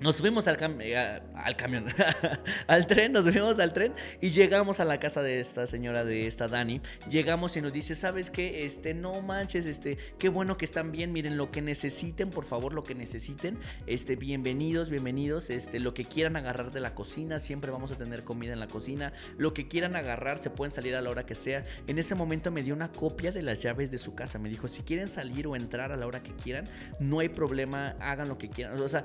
Nos 0.00 0.16
subimos 0.16 0.48
al, 0.48 0.56
eh, 0.80 1.20
al 1.34 1.56
camión, 1.56 1.84
al 2.66 2.86
tren, 2.86 3.12
nos 3.12 3.26
subimos 3.26 3.58
al 3.58 3.74
tren 3.74 3.92
y 4.22 4.30
llegamos 4.30 4.80
a 4.80 4.86
la 4.86 4.98
casa 4.98 5.22
de 5.22 5.40
esta 5.40 5.66
señora, 5.66 6.04
de 6.04 6.26
esta 6.26 6.48
Dani. 6.48 6.80
Llegamos 7.10 7.54
y 7.58 7.60
nos 7.60 7.74
dice, 7.74 7.94
¿sabes 7.94 8.30
qué? 8.30 8.64
Este, 8.64 8.94
no 8.94 9.20
manches, 9.20 9.66
este, 9.66 9.98
qué 10.18 10.30
bueno 10.30 10.56
que 10.56 10.64
están 10.64 10.90
bien, 10.90 11.12
miren 11.12 11.36
lo 11.36 11.50
que 11.50 11.60
necesiten, 11.60 12.30
por 12.30 12.46
favor, 12.46 12.72
lo 12.72 12.82
que 12.82 12.94
necesiten. 12.94 13.58
Este, 13.86 14.16
bienvenidos, 14.16 14.88
bienvenidos, 14.88 15.50
este, 15.50 15.78
lo 15.80 15.92
que 15.92 16.06
quieran 16.06 16.34
agarrar 16.34 16.72
de 16.72 16.80
la 16.80 16.94
cocina, 16.94 17.38
siempre 17.38 17.70
vamos 17.70 17.92
a 17.92 17.96
tener 17.96 18.24
comida 18.24 18.54
en 18.54 18.60
la 18.60 18.68
cocina. 18.68 19.12
Lo 19.36 19.52
que 19.52 19.68
quieran 19.68 19.96
agarrar, 19.96 20.38
se 20.38 20.48
pueden 20.48 20.72
salir 20.72 20.96
a 20.96 21.02
la 21.02 21.10
hora 21.10 21.26
que 21.26 21.34
sea. 21.34 21.66
En 21.88 21.98
ese 21.98 22.14
momento 22.14 22.50
me 22.50 22.62
dio 22.62 22.72
una 22.72 22.90
copia 22.90 23.32
de 23.32 23.42
las 23.42 23.58
llaves 23.58 23.90
de 23.90 23.98
su 23.98 24.14
casa. 24.14 24.38
Me 24.38 24.48
dijo, 24.48 24.66
si 24.66 24.80
quieren 24.80 25.08
salir 25.08 25.46
o 25.46 25.56
entrar 25.56 25.92
a 25.92 25.96
la 25.98 26.06
hora 26.06 26.22
que 26.22 26.32
quieran, 26.32 26.64
no 27.00 27.18
hay 27.18 27.28
problema, 27.28 27.96
hagan 28.00 28.30
lo 28.30 28.38
que 28.38 28.48
quieran. 28.48 28.80
O 28.80 28.88
sea, 28.88 29.04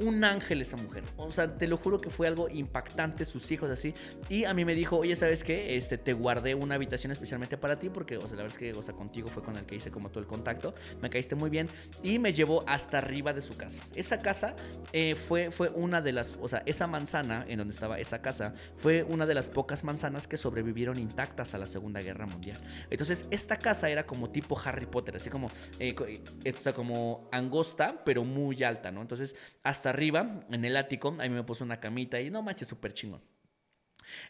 un 0.00 0.24
ángel 0.24 0.62
esa 0.62 0.76
mujer. 0.76 1.04
O 1.16 1.30
sea, 1.30 1.56
te 1.56 1.66
lo 1.66 1.76
juro 1.76 2.00
que 2.00 2.10
fue 2.10 2.26
algo 2.26 2.48
impactante, 2.48 3.24
sus 3.24 3.50
hijos 3.50 3.70
así. 3.70 3.94
Y 4.28 4.44
a 4.44 4.54
mí 4.54 4.64
me 4.64 4.74
dijo, 4.74 4.98
oye, 4.98 5.14
¿sabes 5.16 5.44
qué? 5.44 5.76
Este, 5.76 5.98
te 5.98 6.12
guardé 6.12 6.54
una 6.54 6.74
habitación 6.74 7.12
especialmente 7.12 7.56
para 7.56 7.78
ti 7.78 7.88
porque, 7.88 8.16
o 8.16 8.22
sea, 8.22 8.30
la 8.30 8.42
verdad 8.42 8.52
es 8.52 8.58
que, 8.58 8.72
o 8.78 8.82
sea, 8.82 8.94
contigo 8.94 9.28
fue 9.28 9.42
con 9.42 9.56
el 9.56 9.64
que 9.64 9.76
hice 9.76 9.90
como 9.90 10.10
todo 10.10 10.20
el 10.20 10.26
contacto. 10.26 10.74
Me 11.00 11.10
caíste 11.10 11.34
muy 11.34 11.50
bien. 11.50 11.68
Y 12.02 12.18
me 12.18 12.32
llevó 12.32 12.64
hasta 12.66 12.98
arriba 12.98 13.32
de 13.32 13.42
su 13.42 13.56
casa. 13.56 13.82
Esa 13.94 14.18
casa 14.18 14.54
eh, 14.92 15.14
fue, 15.14 15.50
fue 15.50 15.68
una 15.70 16.00
de 16.00 16.12
las, 16.12 16.34
o 16.40 16.48
sea, 16.48 16.62
esa 16.66 16.86
manzana 16.86 17.44
en 17.48 17.58
donde 17.58 17.72
estaba 17.72 17.98
esa 17.98 18.22
casa 18.22 18.54
fue 18.76 19.02
una 19.02 19.26
de 19.26 19.34
las 19.34 19.48
pocas 19.48 19.84
manzanas 19.84 20.26
que 20.26 20.36
sobrevivieron 20.36 20.98
intactas 20.98 21.54
a 21.54 21.58
la 21.58 21.66
Segunda 21.66 22.00
Guerra 22.00 22.26
Mundial. 22.26 22.58
Entonces, 22.90 23.26
esta 23.30 23.56
casa 23.56 23.88
era 23.90 24.06
como 24.06 24.30
tipo 24.30 24.60
Harry 24.64 24.86
Potter, 24.86 25.16
así 25.16 25.30
como, 25.30 25.50
eh, 25.78 25.94
o 25.94 26.58
sea, 26.58 26.72
como 26.72 27.28
angosta, 27.32 28.02
pero 28.04 28.24
muy 28.24 28.62
alta, 28.62 28.90
¿no? 28.90 29.00
Entonces, 29.02 29.34
hasta 29.62 29.89
arriba, 29.90 30.44
en 30.50 30.64
el 30.64 30.76
ático, 30.76 31.16
ahí 31.18 31.28
me 31.28 31.42
puso 31.42 31.64
una 31.64 31.80
camita 31.80 32.20
y 32.20 32.30
no 32.30 32.42
manches, 32.42 32.68
súper 32.68 32.94
chingón. 32.94 33.22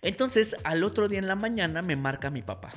Entonces, 0.02 0.56
al 0.64 0.84
otro 0.84 1.08
día 1.08 1.18
en 1.18 1.28
la 1.28 1.36
mañana 1.36 1.82
me 1.82 1.96
marca 1.96 2.30
mi 2.30 2.42
papá. 2.42 2.72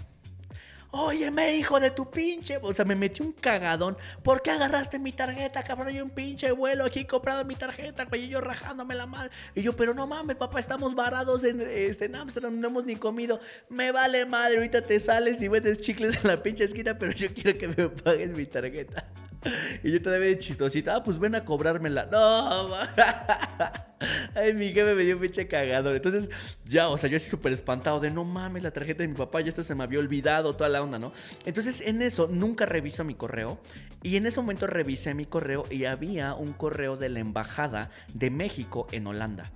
Óyeme, 0.96 1.58
hijo 1.58 1.80
de 1.80 1.89
tu 1.89 2.12
pinche. 2.12 2.60
O 2.62 2.72
sea, 2.72 2.86
me 2.86 2.96
metí 2.96 3.24
un 3.24 3.32
cagadón. 3.32 3.98
¿Por 4.22 4.43
qué 4.43 4.52
agarraste 4.52 5.00
mi 5.00 5.12
tarjeta, 5.12 5.63
cabrón? 5.63 5.91
Yo 5.91 6.04
un 6.04 6.12
pinche 6.12 6.52
vuelo 6.52 6.86
aquí 6.86 7.04
comprado 7.06 7.43
mi 7.46 7.56
tarjeta, 7.56 8.06
güey. 8.06 8.26
Y 8.26 8.30
yo 8.30 8.41
rajándome 8.41 8.93
la 8.93 9.08
madre. 9.08 9.32
Y 9.56 9.63
yo, 9.63 9.76
pero 9.76 9.96
no 9.96 10.06
mames, 10.06 10.38
papá, 10.38 10.60
estamos 10.60 10.93
varados 10.93 11.46
en, 11.46 11.62
este, 11.62 12.06
en 12.06 12.15
Amsterdam, 12.15 12.60
no 12.60 12.67
hemos 12.67 12.86
ni 12.86 12.96
comido. 12.96 13.39
Me 13.69 13.91
vale 13.91 14.24
madre, 14.28 14.58
ahorita 14.58 14.84
te 14.84 15.00
sales 15.00 15.41
y 15.41 15.50
metes 15.50 15.82
chicles 15.82 16.15
en 16.24 16.28
la 16.28 16.43
pinche 16.43 16.63
esquina, 16.63 16.96
pero 17.00 17.12
yo 17.12 17.34
quiero 17.34 17.58
que 17.58 17.69
me 17.69 17.89
pagues 17.89 18.30
mi 18.30 18.46
tarjeta. 18.46 19.08
Y 19.84 19.92
yo 19.92 20.02
todavía 20.02 20.28
de 20.28 20.40
chistosita, 20.40 20.96
ah, 20.96 21.04
pues 21.04 21.20
ven 21.20 21.36
a 21.36 21.46
cobrármela. 21.46 22.06
No, 22.12 22.70
Ay, 24.36 24.54
mi 24.54 24.74
jefe 24.74 24.96
me 24.96 25.04
dio 25.04 25.16
un 25.16 25.22
pinche 25.22 25.48
cagado. 25.48 25.94
Entonces, 25.94 26.30
ya, 26.66 26.90
o 26.90 26.98
sea, 26.98 27.10
yo 27.10 27.18
así 27.18 27.30
súper 27.30 27.54
espantado 27.54 28.00
de 28.00 28.12
no 28.12 28.26
mames, 28.26 28.64
la 28.64 28.72
tarjeta 28.72 29.04
de 29.04 29.08
mi 29.08 29.16
papá, 29.16 29.42
ya 29.42 29.50
esto 29.50 29.64
se 29.64 29.76
me 29.76 29.84
había 29.84 30.00
olvidado, 30.00 30.56
toda 30.56 30.70
la 30.70 30.82
onda, 30.82 31.00
¿no? 31.00 31.14
Entonces, 31.46 31.82
en 31.82 32.02
eso, 32.02 32.28
nunca 32.28 32.66
reviso 32.66 33.04
mi 33.04 33.16
correo. 33.16 33.60
Y 34.02 34.18
en 34.18 34.26
ese 34.26 34.42
momento 34.42 34.68
revisé 34.68 35.14
mi 35.14 35.26
correo 35.26 35.66
y 35.70 35.86
había 35.86 36.34
un 36.34 36.54
correo 36.54 36.98
de 36.98 37.10
la 37.10 37.20
Embajada 37.20 37.92
de 38.14 38.30
México 38.30 38.88
en 38.92 39.08
Holanda 39.08 39.52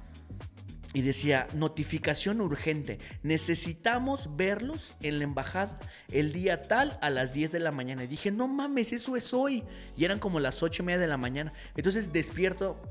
y 0.98 1.04
decía, 1.04 1.48
notificación 1.54 2.42
urgente, 2.42 2.98
necesitamos 3.22 4.36
verlos 4.36 4.96
en 5.04 5.20
la 5.20 5.26
embajada 5.26 5.78
el 6.12 6.34
día 6.34 6.64
tal 6.64 6.98
a 7.04 7.12
las 7.12 7.34
10 7.34 7.52
de 7.52 7.60
la 7.60 7.70
mañana. 7.70 8.04
Y 8.04 8.08
dije, 8.08 8.32
no 8.32 8.48
mames, 8.48 8.92
eso 8.92 9.16
es 9.16 9.32
hoy. 9.32 9.64
Y 9.96 10.06
eran 10.06 10.18
como 10.18 10.40
las 10.40 10.64
8 10.64 10.82
y 10.82 10.86
media 10.88 11.00
de 11.00 11.06
la 11.06 11.18
mañana. 11.18 11.54
Entonces 11.76 12.12
despierto, 12.12 12.82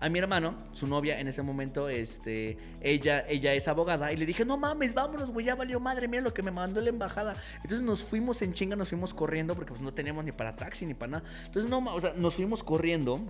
a 0.00 0.08
mi 0.08 0.18
hermano, 0.18 0.54
su 0.72 0.86
novia 0.86 1.20
en 1.20 1.28
ese 1.28 1.42
momento, 1.42 1.90
este, 1.90 2.56
ella, 2.80 3.26
ella 3.28 3.52
es 3.52 3.68
abogada, 3.68 4.14
y 4.14 4.16
le 4.16 4.24
dije, 4.24 4.46
no 4.46 4.56
mames, 4.56 4.94
vámonos, 4.94 5.30
güey, 5.30 5.44
ya 5.44 5.54
valió 5.54 5.78
madre, 5.78 6.08
mira 6.08 6.22
lo 6.22 6.32
que 6.32 6.42
me 6.42 6.50
mandó 6.50 6.80
la 6.80 6.88
embajada. 6.88 7.36
Entonces 7.56 7.82
nos 7.82 8.02
fuimos 8.02 8.40
en 8.40 8.54
chinga, 8.54 8.76
nos 8.76 8.88
fuimos 8.88 9.12
corriendo, 9.12 9.54
porque 9.54 9.72
pues 9.72 9.82
no 9.82 9.92
teníamos 9.92 10.24
ni 10.24 10.32
para 10.32 10.56
taxi 10.56 10.86
ni 10.86 10.94
para 10.94 11.20
nada. 11.20 11.24
Entonces, 11.44 11.70
no, 11.70 11.84
o 11.94 12.00
sea, 12.00 12.14
nos 12.16 12.34
fuimos 12.34 12.64
corriendo, 12.64 13.20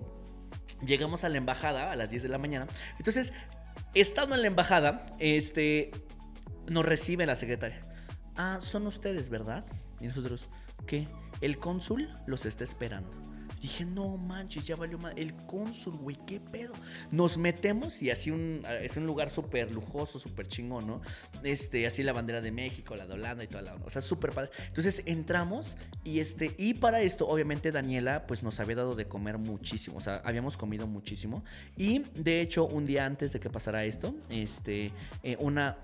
llegamos 0.85 1.25
a 1.25 1.29
la 1.29 1.39
embajada 1.39 1.91
a 1.91 1.97
las 1.97 2.11
10 2.11 2.23
de 2.23 2.29
la 2.29 2.39
mañana. 2.39 2.69
Entonces, 2.99 3.33
estando 3.95 4.35
en 4.35 4.43
la 4.43 4.47
embajada, 4.49 5.07
este, 5.19 5.91
nos 6.69 6.85
recibe 6.85 7.27
la 7.27 7.37
secretaria. 7.37 7.85
Ah, 8.37 8.59
son 8.61 8.87
ustedes, 8.87 9.29
¿verdad? 9.29 9.65
Y 10.01 10.07
nosotros, 10.07 10.49
¿qué? 10.87 11.09
El 11.41 11.59
cónsul 11.59 12.09
los 12.27 12.47
está 12.47 12.65
esperando. 12.65 13.26
Dije, 13.61 13.85
no 13.85 14.17
manches, 14.17 14.65
ya 14.67 14.77
valió 14.77 14.99
más. 14.99 15.15
El 15.17 15.35
cónsul, 15.47 15.97
güey, 15.97 16.19
qué 16.27 16.41
pedo. 16.41 16.75
Nos 17.11 17.39
metemos 17.39 18.03
y 18.03 18.11
así 18.11 18.31
un, 18.31 18.63
es 18.83 18.97
un 18.97 19.07
lugar 19.07 19.31
súper 19.31 19.73
lujoso, 19.73 20.19
súper 20.19 20.47
chingón, 20.47 20.87
¿no? 20.87 21.01
Este, 21.43 21.87
así 21.87 22.03
la 22.03 22.13
bandera 22.13 22.41
de 22.41 22.53
México, 22.53 22.95
la 22.97 23.07
de 23.07 23.15
Holanda 23.15 23.45
y 23.45 23.47
toda 23.47 23.63
la 23.63 23.75
onda. 23.75 23.87
O 23.87 23.91
sea, 23.91 24.03
súper 24.03 24.33
padre. 24.33 24.51
Entonces 24.69 25.03
entramos 25.07 25.77
y 26.05 26.21
este, 26.21 26.55
y 26.59 26.75
para 26.75 27.01
esto, 27.01 27.27
obviamente, 27.27 27.73
Daniela, 27.73 28.27
pues 28.27 28.43
nos 28.43 28.61
había 28.61 28.77
dado 28.77 28.95
de 28.95 29.07
comer 29.07 29.39
muchísimo. 29.39 29.97
O 29.97 30.01
sea, 30.01 30.17
habíamos 30.25 30.57
comido 30.57 30.87
muchísimo. 30.87 31.43
Y 31.77 32.01
de 32.15 32.41
hecho, 32.41 32.67
un 32.67 32.85
día 32.85 33.07
antes 33.07 33.33
de 33.33 33.41
que 33.41 33.51
pasara 33.51 33.85
esto, 33.85 34.15
este, 34.29 34.93
eh, 35.23 35.37
una, 35.41 35.79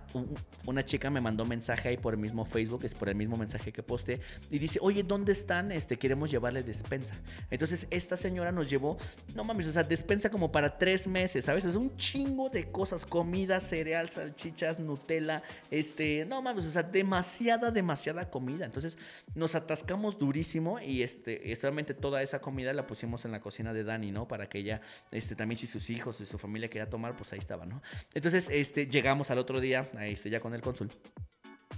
una 0.66 0.85
chica 0.85 1.11
me 1.11 1.20
mandó 1.20 1.45
mensaje 1.45 1.89
ahí 1.89 1.97
por 1.97 2.14
el 2.14 2.20
mismo 2.20 2.45
Facebook, 2.45 2.85
es 2.85 2.95
por 2.95 3.09
el 3.09 3.14
mismo 3.14 3.37
mensaje 3.37 3.73
que 3.73 3.83
posté, 3.83 4.20
y 4.51 4.59
dice, 4.59 4.79
oye, 4.83 5.03
¿dónde 5.03 5.33
están? 5.33 5.73
Este, 5.73 5.99
queremos 5.99 6.31
llevarle 6.31 6.62
despensa. 6.62 7.14
Entonces, 7.51 7.62
entonces 7.63 7.87
esta 7.91 8.17
señora 8.17 8.51
nos 8.51 8.69
llevó, 8.69 8.99
no 9.37 9.45
mames, 9.45 9.69
o 9.69 9.73
sea, 9.73 9.85
despensa 9.85 10.29
como 10.29 10.51
para 10.51 10.79
tres 10.79 11.07
meses, 11.07 11.45
¿sabes? 11.45 11.65
Es 11.65 11.77
un 11.77 11.97
chingo 11.97 12.51
de 12.51 12.73
cosas, 12.73 13.07
comida, 13.07 13.61
cereal, 13.61 14.11
salchichas, 14.11 14.81
Nutella, 14.81 15.45
este, 15.71 16.25
no 16.25 16.43
mames, 16.43 16.67
o 16.67 16.71
sea, 16.73 16.83
demasiada, 16.83 17.71
demasiada 17.71 18.29
comida. 18.29 18.65
Entonces 18.65 18.99
nos 19.37 19.55
atascamos 19.55 20.19
durísimo 20.19 20.81
y 20.81 21.05
este, 21.05 21.55
solamente 21.55 21.95
toda 21.95 22.21
esa 22.25 22.41
comida 22.41 22.73
la 22.73 22.89
pusimos 22.89 23.25
en 23.27 23.31
la 23.31 23.41
cocina 23.41 23.73
de 23.73 23.85
Dani, 23.85 24.11
¿no? 24.11 24.27
Para 24.27 24.49
que 24.49 24.59
ella, 24.59 24.81
este, 25.13 25.37
también 25.37 25.57
si 25.57 25.69
sus 25.69 25.89
hijos 25.89 26.21
y 26.21 26.27
su 26.27 26.39
familia 26.39 26.69
quería 26.69 26.91
tomar, 26.91 27.15
pues 27.15 27.33
ahí 27.33 27.39
estaba, 27.39 27.65
¿no? 27.65 27.81
Entonces, 28.13 28.49
este, 28.51 28.89
llegamos 28.89 29.31
al 29.31 29.39
otro 29.39 29.61
día, 29.61 29.89
este, 30.01 30.31
ya 30.31 30.41
con 30.41 30.53
el 30.53 30.63
cónsul. 30.63 30.91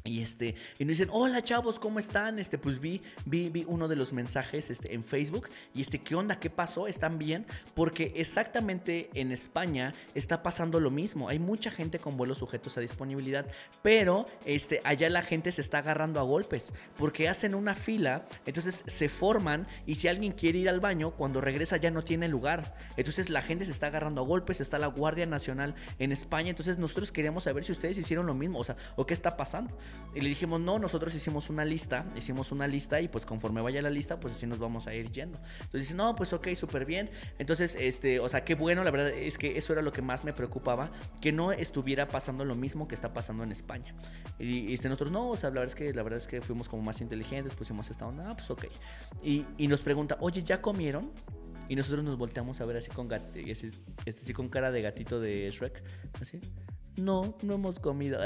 Y 0.06 0.20
este, 0.20 0.54
y 0.78 0.84
nos 0.84 0.98
dicen, 0.98 1.08
hola 1.10 1.42
chavos, 1.42 1.78
¿cómo 1.78 1.98
están? 1.98 2.38
Este, 2.38 2.58
pues 2.58 2.78
vi, 2.78 3.00
vi, 3.24 3.48
vi 3.48 3.64
uno 3.66 3.88
de 3.88 3.96
los 3.96 4.12
mensajes 4.12 4.68
este, 4.68 4.92
en 4.92 5.02
Facebook. 5.02 5.48
Y 5.74 5.80
este, 5.80 6.02
¿qué 6.02 6.14
onda? 6.14 6.38
¿Qué 6.38 6.50
pasó? 6.50 6.86
¿Están 6.86 7.18
bien? 7.18 7.46
Porque 7.72 8.12
exactamente 8.14 9.08
en 9.14 9.32
España 9.32 9.94
está 10.14 10.42
pasando 10.42 10.78
lo 10.78 10.90
mismo. 10.90 11.30
Hay 11.30 11.38
mucha 11.38 11.70
gente 11.70 12.00
con 12.00 12.18
vuelos 12.18 12.36
sujetos 12.36 12.76
a 12.76 12.82
disponibilidad. 12.82 13.46
Pero 13.80 14.26
este, 14.44 14.82
allá 14.84 15.08
la 15.08 15.22
gente 15.22 15.50
se 15.52 15.62
está 15.62 15.78
agarrando 15.78 16.20
a 16.20 16.24
golpes. 16.24 16.74
Porque 16.98 17.30
hacen 17.30 17.54
una 17.54 17.74
fila. 17.74 18.26
Entonces 18.44 18.84
se 18.86 19.08
forman. 19.08 19.66
Y 19.86 19.94
si 19.94 20.08
alguien 20.08 20.32
quiere 20.32 20.58
ir 20.58 20.68
al 20.68 20.80
baño, 20.80 21.12
cuando 21.12 21.40
regresa 21.40 21.78
ya 21.78 21.90
no 21.90 22.04
tiene 22.04 22.28
lugar. 22.28 22.76
Entonces 22.98 23.30
la 23.30 23.40
gente 23.40 23.64
se 23.64 23.72
está 23.72 23.86
agarrando 23.86 24.20
a 24.20 24.24
golpes. 24.26 24.60
Está 24.60 24.78
la 24.78 24.88
Guardia 24.88 25.24
Nacional 25.24 25.74
en 25.98 26.12
España. 26.12 26.50
Entonces 26.50 26.76
nosotros 26.76 27.10
queríamos 27.10 27.44
saber 27.44 27.64
si 27.64 27.72
ustedes 27.72 27.96
hicieron 27.96 28.26
lo 28.26 28.34
mismo. 28.34 28.58
O 28.58 28.64
sea, 28.64 28.76
o 28.96 29.06
qué 29.06 29.14
está 29.14 29.38
pasando. 29.38 29.74
Y 30.14 30.20
le 30.20 30.28
dijimos, 30.28 30.60
no, 30.60 30.78
nosotros 30.78 31.12
hicimos 31.14 31.50
una 31.50 31.64
lista, 31.64 32.06
hicimos 32.16 32.52
una 32.52 32.68
lista 32.68 33.00
y 33.00 33.08
pues 33.08 33.26
conforme 33.26 33.60
vaya 33.60 33.82
la 33.82 33.90
lista, 33.90 34.20
pues 34.20 34.34
así 34.34 34.46
nos 34.46 34.58
vamos 34.58 34.86
a 34.86 34.94
ir 34.94 35.10
yendo. 35.10 35.38
Entonces 35.56 35.82
dice, 35.82 35.94
no, 35.94 36.14
pues 36.14 36.32
ok, 36.32 36.48
súper 36.54 36.84
bien. 36.84 37.10
Entonces, 37.38 37.76
este, 37.78 38.20
o 38.20 38.28
sea, 38.28 38.44
qué 38.44 38.54
bueno, 38.54 38.84
la 38.84 38.92
verdad 38.92 39.10
es 39.10 39.38
que 39.38 39.58
eso 39.58 39.72
era 39.72 39.82
lo 39.82 39.92
que 39.92 40.02
más 40.02 40.24
me 40.24 40.32
preocupaba, 40.32 40.92
que 41.20 41.32
no 41.32 41.50
estuviera 41.50 42.06
pasando 42.06 42.44
lo 42.44 42.54
mismo 42.54 42.86
que 42.86 42.94
está 42.94 43.12
pasando 43.12 43.42
en 43.42 43.50
España. 43.50 43.94
Y, 44.38 44.72
este, 44.72 44.88
nosotros, 44.88 45.10
no, 45.10 45.30
o 45.30 45.36
sea, 45.36 45.50
la 45.50 45.60
verdad 45.60 45.70
es 45.70 45.74
que, 45.74 45.92
la 45.92 46.02
verdad 46.04 46.18
es 46.18 46.28
que 46.28 46.40
fuimos 46.40 46.68
como 46.68 46.82
más 46.82 47.00
inteligentes, 47.00 47.54
pusimos 47.54 47.90
esta 47.90 48.06
onda, 48.06 48.30
ah, 48.30 48.36
pues 48.36 48.48
ok. 48.50 48.66
Y, 49.22 49.44
y 49.58 49.66
nos 49.66 49.82
pregunta, 49.82 50.16
oye, 50.20 50.42
¿ya 50.44 50.62
comieron? 50.62 51.10
Y 51.68 51.76
nosotros 51.76 52.04
nos 52.04 52.18
volteamos 52.18 52.60
a 52.60 52.66
ver 52.66 52.76
así 52.76 52.90
con, 52.90 53.08
este, 53.12 53.72
así 54.06 54.32
con 54.32 54.48
cara 54.48 54.70
de 54.70 54.82
gatito 54.82 55.18
de 55.18 55.50
Shrek, 55.50 55.82
así 56.20 56.40
no, 56.96 57.36
no 57.42 57.54
hemos 57.54 57.78
comido. 57.78 58.20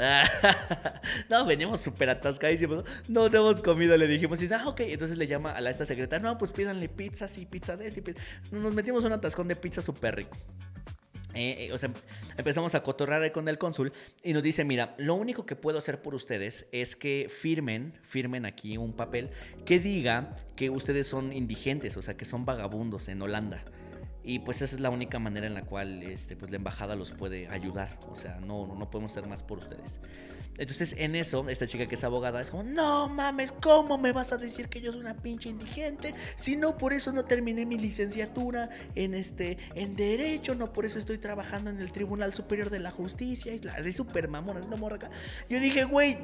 no, 1.29 1.45
veníamos 1.45 1.81
súper 1.81 2.09
atascadísimos. 2.09 2.83
No, 3.07 3.29
no 3.29 3.37
hemos 3.37 3.61
comido, 3.61 3.97
le 3.97 4.07
dijimos. 4.07 4.39
Y 4.39 4.43
dice, 4.43 4.55
ah, 4.55 4.67
ok. 4.67 4.81
Entonces 4.81 5.17
le 5.17 5.27
llama 5.27 5.51
a 5.51 5.61
la 5.61 5.69
esta 5.69 5.85
secretaria, 5.85 6.27
no, 6.27 6.37
pues 6.37 6.51
pídanle 6.51 6.89
pizzas 6.89 7.37
y 7.37 7.45
pizza 7.45 7.75
de 7.75 7.87
este. 7.87 8.15
Nos 8.51 8.73
metimos 8.73 9.03
un 9.05 9.13
atascón 9.13 9.47
de 9.47 9.55
pizza 9.55 9.81
súper 9.81 10.15
rico. 10.15 10.37
Eh, 11.35 11.67
eh, 11.67 11.73
o 11.73 11.77
sea, 11.77 11.91
empezamos 12.37 12.73
a 12.73 12.81
cotorrar 12.81 13.31
con 13.31 13.47
el 13.47 13.59
cónsul 13.59 13.93
y 14.23 14.33
nos 14.33 14.41
dice, 14.41 14.63
mira, 14.63 14.95
lo 14.97 15.13
único 15.13 15.45
que 15.45 15.55
puedo 15.55 15.77
hacer 15.77 16.01
por 16.01 16.15
ustedes 16.15 16.67
es 16.71 16.95
que 16.95 17.27
firmen, 17.29 17.93
firmen 18.01 18.45
aquí 18.45 18.77
un 18.77 18.93
papel 18.93 19.29
que 19.63 19.79
diga 19.79 20.35
que 20.55 20.71
ustedes 20.71 21.05
son 21.05 21.31
indigentes, 21.31 21.97
o 21.97 22.01
sea, 22.01 22.17
que 22.17 22.25
son 22.25 22.45
vagabundos 22.45 23.09
en 23.09 23.21
Holanda. 23.21 23.63
Y 24.29 24.37
pues 24.37 24.61
esa 24.61 24.75
es 24.75 24.79
la 24.79 24.91
única 24.91 25.17
manera 25.17 25.47
en 25.47 25.55
la 25.55 25.63
cual 25.63 26.03
este, 26.03 26.35
pues 26.35 26.51
la 26.51 26.57
embajada 26.57 26.95
los 26.95 27.13
puede 27.13 27.47
ayudar. 27.47 27.97
O 28.11 28.15
sea, 28.15 28.39
no, 28.39 28.75
no 28.75 28.91
podemos 28.91 29.09
hacer 29.09 29.27
más 29.27 29.41
por 29.41 29.57
ustedes. 29.57 29.99
Entonces 30.59 30.93
en 30.99 31.15
eso, 31.15 31.49
esta 31.49 31.65
chica 31.65 31.87
que 31.87 31.95
es 31.95 32.03
abogada 32.03 32.39
es 32.39 32.51
como, 32.51 32.61
no 32.61 33.09
mames, 33.09 33.51
¿cómo 33.51 33.97
me 33.97 34.11
vas 34.11 34.31
a 34.31 34.37
decir 34.37 34.69
que 34.69 34.81
yo 34.81 34.91
soy 34.91 35.01
una 35.01 35.15
pinche 35.15 35.49
indigente? 35.49 36.13
Si 36.35 36.55
no, 36.55 36.77
por 36.77 36.93
eso 36.93 37.11
no 37.11 37.25
terminé 37.25 37.65
mi 37.65 37.79
licenciatura 37.79 38.69
en, 38.93 39.15
este, 39.15 39.57
en 39.73 39.95
Derecho, 39.95 40.53
no 40.53 40.73
por 40.73 40.85
eso 40.85 40.99
estoy 40.99 41.17
trabajando 41.17 41.71
en 41.71 41.79
el 41.79 41.91
Tribunal 41.91 42.31
Superior 42.35 42.69
de 42.69 42.81
la 42.81 42.91
Justicia. 42.91 43.55
Y 43.55 43.61
así 43.69 43.91
súper 43.91 44.27
mamona, 44.27 44.59
no 44.59 44.77
morra. 44.77 45.09
Yo 45.49 45.59
dije, 45.59 45.85
güey, 45.85 46.19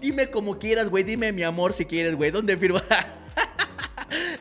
dime 0.00 0.30
como 0.30 0.58
quieras, 0.58 0.88
güey, 0.88 1.04
dime 1.04 1.32
mi 1.32 1.42
amor 1.42 1.74
si 1.74 1.84
quieres, 1.84 2.16
güey, 2.16 2.30
¿dónde 2.30 2.56
firmo? 2.56 2.80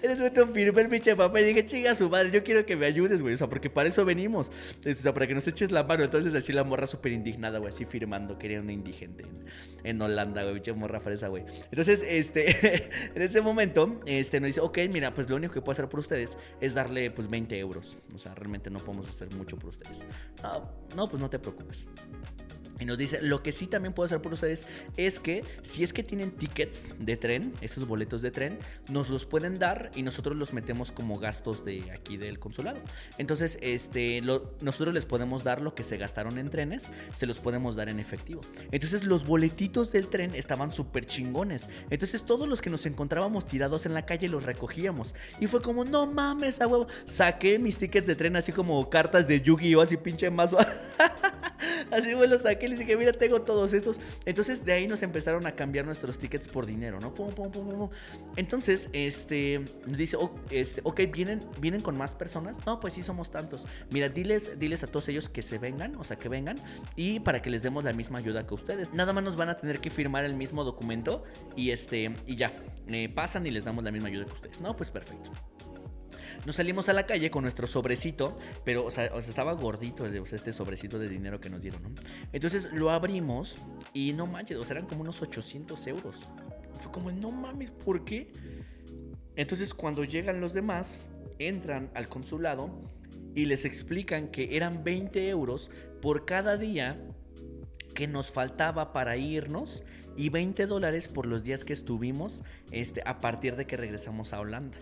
En 0.01 0.11
ese 0.11 0.17
momento 0.23 0.47
firmé 0.47 0.81
el 0.81 0.89
pinche 0.89 1.15
papá 1.15 1.39
y 1.41 1.45
dije, 1.45 1.65
chinga 1.65 1.93
su 1.95 2.09
madre, 2.09 2.31
yo 2.31 2.43
quiero 2.43 2.65
que 2.65 2.75
me 2.75 2.85
ayudes, 2.85 3.21
güey. 3.21 3.33
O 3.35 3.37
sea, 3.37 3.47
porque 3.47 3.69
para 3.69 3.89
eso 3.89 4.03
venimos. 4.03 4.51
O 4.85 4.93
sea, 4.93 5.13
para 5.13 5.27
que 5.27 5.35
nos 5.35 5.47
eches 5.47 5.71
la 5.71 5.83
mano. 5.83 6.03
Entonces, 6.03 6.33
así 6.33 6.51
la 6.53 6.63
morra 6.63 6.87
súper 6.87 7.11
indignada, 7.11 7.59
güey, 7.59 7.69
así 7.69 7.85
firmando. 7.85 8.37
Quería 8.37 8.59
una 8.59 8.71
indigente 8.71 9.25
en, 9.83 10.01
Holanda, 10.01 10.43
güey, 10.43 10.55
pinche 10.55 10.73
morra 10.73 10.99
fresa, 10.99 11.27
güey. 11.27 11.43
Entonces, 11.69 12.03
este, 12.07 12.89
en 13.15 13.21
ese 13.21 13.41
momento, 13.41 14.01
este, 14.05 14.39
nos 14.39 14.47
dice, 14.47 14.61
ok, 14.61 14.79
mira, 14.89 15.13
pues 15.13 15.29
lo 15.29 15.35
único 15.35 15.53
que 15.53 15.61
puedo 15.61 15.73
hacer 15.73 15.87
por 15.87 15.99
ustedes 15.99 16.37
es 16.59 16.73
darle, 16.73 17.11
pues, 17.11 17.29
20 17.29 17.57
euros. 17.59 17.97
O 18.15 18.17
sea, 18.17 18.33
realmente 18.33 18.69
no 18.69 18.79
podemos 18.79 19.07
hacer 19.07 19.33
mucho 19.35 19.57
por 19.57 19.69
ustedes. 19.69 19.99
Ah, 20.43 20.61
no, 20.95 21.07
pues 21.07 21.21
no 21.21 21.29
te 21.29 21.39
preocupes. 21.39 21.87
Y 22.81 22.85
nos 22.85 22.97
dice, 22.97 23.21
lo 23.21 23.43
que 23.43 23.51
sí 23.51 23.67
también 23.67 23.93
puedo 23.93 24.07
hacer 24.07 24.23
por 24.23 24.33
ustedes 24.33 24.65
es 24.97 25.19
que 25.19 25.43
si 25.61 25.83
es 25.83 25.93
que 25.93 26.01
tienen 26.01 26.31
tickets 26.31 26.87
de 26.97 27.15
tren, 27.15 27.53
estos 27.61 27.85
boletos 27.85 28.23
de 28.23 28.31
tren, 28.31 28.57
nos 28.89 29.07
los 29.07 29.25
pueden 29.25 29.59
dar 29.59 29.91
y 29.95 30.01
nosotros 30.01 30.35
los 30.35 30.51
metemos 30.51 30.91
como 30.91 31.19
gastos 31.19 31.63
de 31.63 31.91
aquí 31.91 32.17
del 32.17 32.39
consulado. 32.39 32.79
Entonces, 33.19 33.59
este, 33.61 34.19
nosotros 34.61 34.95
les 34.95 35.05
podemos 35.05 35.43
dar 35.43 35.61
lo 35.61 35.75
que 35.75 35.83
se 35.83 35.97
gastaron 35.97 36.39
en 36.39 36.49
trenes, 36.49 36.89
se 37.13 37.27
los 37.27 37.37
podemos 37.37 37.75
dar 37.75 37.87
en 37.87 37.99
efectivo. 37.99 38.41
Entonces, 38.71 39.03
los 39.03 39.27
boletitos 39.27 39.91
del 39.91 40.07
tren 40.07 40.33
estaban 40.33 40.71
súper 40.71 41.05
chingones. 41.05 41.69
Entonces, 41.91 42.23
todos 42.23 42.49
los 42.49 42.61
que 42.61 42.71
nos 42.71 42.87
encontrábamos 42.87 43.45
tirados 43.45 43.85
en 43.85 43.93
la 43.93 44.07
calle 44.07 44.27
los 44.27 44.43
recogíamos. 44.43 45.13
Y 45.39 45.45
fue 45.45 45.61
como, 45.61 45.85
no 45.85 46.07
mames, 46.07 46.59
a 46.61 46.65
huevo. 46.65 46.87
Saqué 47.05 47.59
mis 47.59 47.77
tickets 47.77 48.07
de 48.07 48.15
tren 48.15 48.35
así 48.35 48.51
como 48.51 48.89
cartas 48.89 49.27
de 49.27 49.39
Yu-Gi-Oh! 49.39 49.81
así 49.81 49.97
pinche 49.97 50.31
mazo. 50.31 50.57
así 51.91 52.15
me 52.15 52.27
los 52.27 52.41
saqué 52.43 52.67
les 52.67 52.79
dije, 52.79 52.95
mira, 52.95 53.13
tengo 53.13 53.41
todos 53.41 53.73
estos. 53.73 53.99
Entonces 54.25 54.65
de 54.65 54.73
ahí 54.73 54.87
nos 54.87 55.01
empezaron 55.01 55.45
a 55.45 55.53
cambiar 55.53 55.85
nuestros 55.85 56.17
tickets 56.17 56.47
por 56.47 56.65
dinero, 56.65 56.99
¿no? 56.99 57.13
Entonces, 58.35 58.89
este, 58.93 59.63
dice, 59.85 60.17
este, 60.49 60.81
ok, 60.83 61.01
¿vienen, 61.11 61.41
¿vienen 61.59 61.81
con 61.81 61.97
más 61.97 62.13
personas? 62.13 62.57
No, 62.65 62.79
pues 62.79 62.93
sí, 62.93 63.03
somos 63.03 63.31
tantos. 63.31 63.67
Mira, 63.91 64.09
diles, 64.09 64.59
diles 64.59 64.83
a 64.83 64.87
todos 64.87 65.07
ellos 65.09 65.29
que 65.29 65.41
se 65.41 65.57
vengan, 65.57 65.95
o 65.95 66.03
sea, 66.03 66.17
que 66.17 66.29
vengan, 66.29 66.57
y 66.95 67.19
para 67.19 67.41
que 67.41 67.49
les 67.49 67.63
demos 67.63 67.83
la 67.83 67.93
misma 67.93 68.19
ayuda 68.19 68.45
que 68.45 68.53
ustedes. 68.53 68.93
Nada 68.93 69.13
más 69.13 69.23
nos 69.23 69.35
van 69.35 69.49
a 69.49 69.57
tener 69.57 69.79
que 69.79 69.89
firmar 69.89 70.25
el 70.25 70.35
mismo 70.35 70.63
documento 70.63 71.23
y 71.55 71.71
este, 71.71 72.13
y 72.27 72.35
ya, 72.35 72.51
me 72.87 73.09
pasan 73.09 73.45
y 73.45 73.51
les 73.51 73.65
damos 73.65 73.83
la 73.83 73.91
misma 73.91 74.09
ayuda 74.09 74.25
que 74.25 74.33
ustedes. 74.33 74.61
No, 74.61 74.75
pues 74.75 74.91
perfecto. 74.91 75.31
Nos 76.45 76.55
salimos 76.55 76.89
a 76.89 76.93
la 76.93 77.05
calle 77.05 77.29
con 77.29 77.43
nuestro 77.43 77.67
sobrecito, 77.67 78.37
pero, 78.65 78.85
o 78.85 78.91
sea, 78.91 79.05
estaba 79.05 79.53
gordito 79.53 80.05
este 80.07 80.53
sobrecito 80.53 80.97
de 80.97 81.07
dinero 81.07 81.39
que 81.39 81.49
nos 81.49 81.61
dieron. 81.61 81.81
Entonces 82.33 82.69
lo 82.73 82.89
abrimos 82.89 83.57
y 83.93 84.13
no 84.13 84.25
manches, 84.25 84.57
o 84.57 84.65
sea, 84.65 84.77
eran 84.77 84.87
como 84.87 85.01
unos 85.01 85.21
800 85.21 85.85
euros. 85.87 86.27
Fue 86.79 86.91
como, 86.91 87.11
no 87.11 87.31
mames, 87.31 87.69
¿por 87.69 88.03
qué? 88.05 88.31
Entonces 89.35 89.73
cuando 89.73 90.03
llegan 90.03 90.41
los 90.41 90.53
demás, 90.53 90.97
entran 91.37 91.91
al 91.93 92.07
consulado 92.07 92.71
y 93.35 93.45
les 93.45 93.65
explican 93.65 94.29
que 94.29 94.57
eran 94.57 94.83
20 94.83 95.29
euros 95.29 95.69
por 96.01 96.25
cada 96.25 96.57
día 96.57 96.99
que 97.93 98.07
nos 98.07 98.31
faltaba 98.31 98.93
para 98.93 99.17
irnos 99.17 99.83
y 100.17 100.29
20 100.29 100.65
dólares 100.65 101.07
por 101.07 101.25
los 101.25 101.43
días 101.43 101.63
que 101.63 101.73
estuvimos 101.73 102.43
este, 102.71 103.01
a 103.05 103.19
partir 103.19 103.55
de 103.55 103.67
que 103.67 103.77
regresamos 103.77 104.33
a 104.33 104.39
Holanda. 104.39 104.77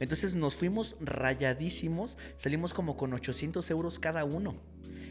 Entonces 0.00 0.34
nos 0.34 0.56
fuimos 0.56 0.96
rayadísimos, 1.00 2.18
salimos 2.36 2.74
como 2.74 2.96
con 2.96 3.12
800 3.12 3.70
euros 3.70 3.98
cada 3.98 4.24
uno. 4.24 4.56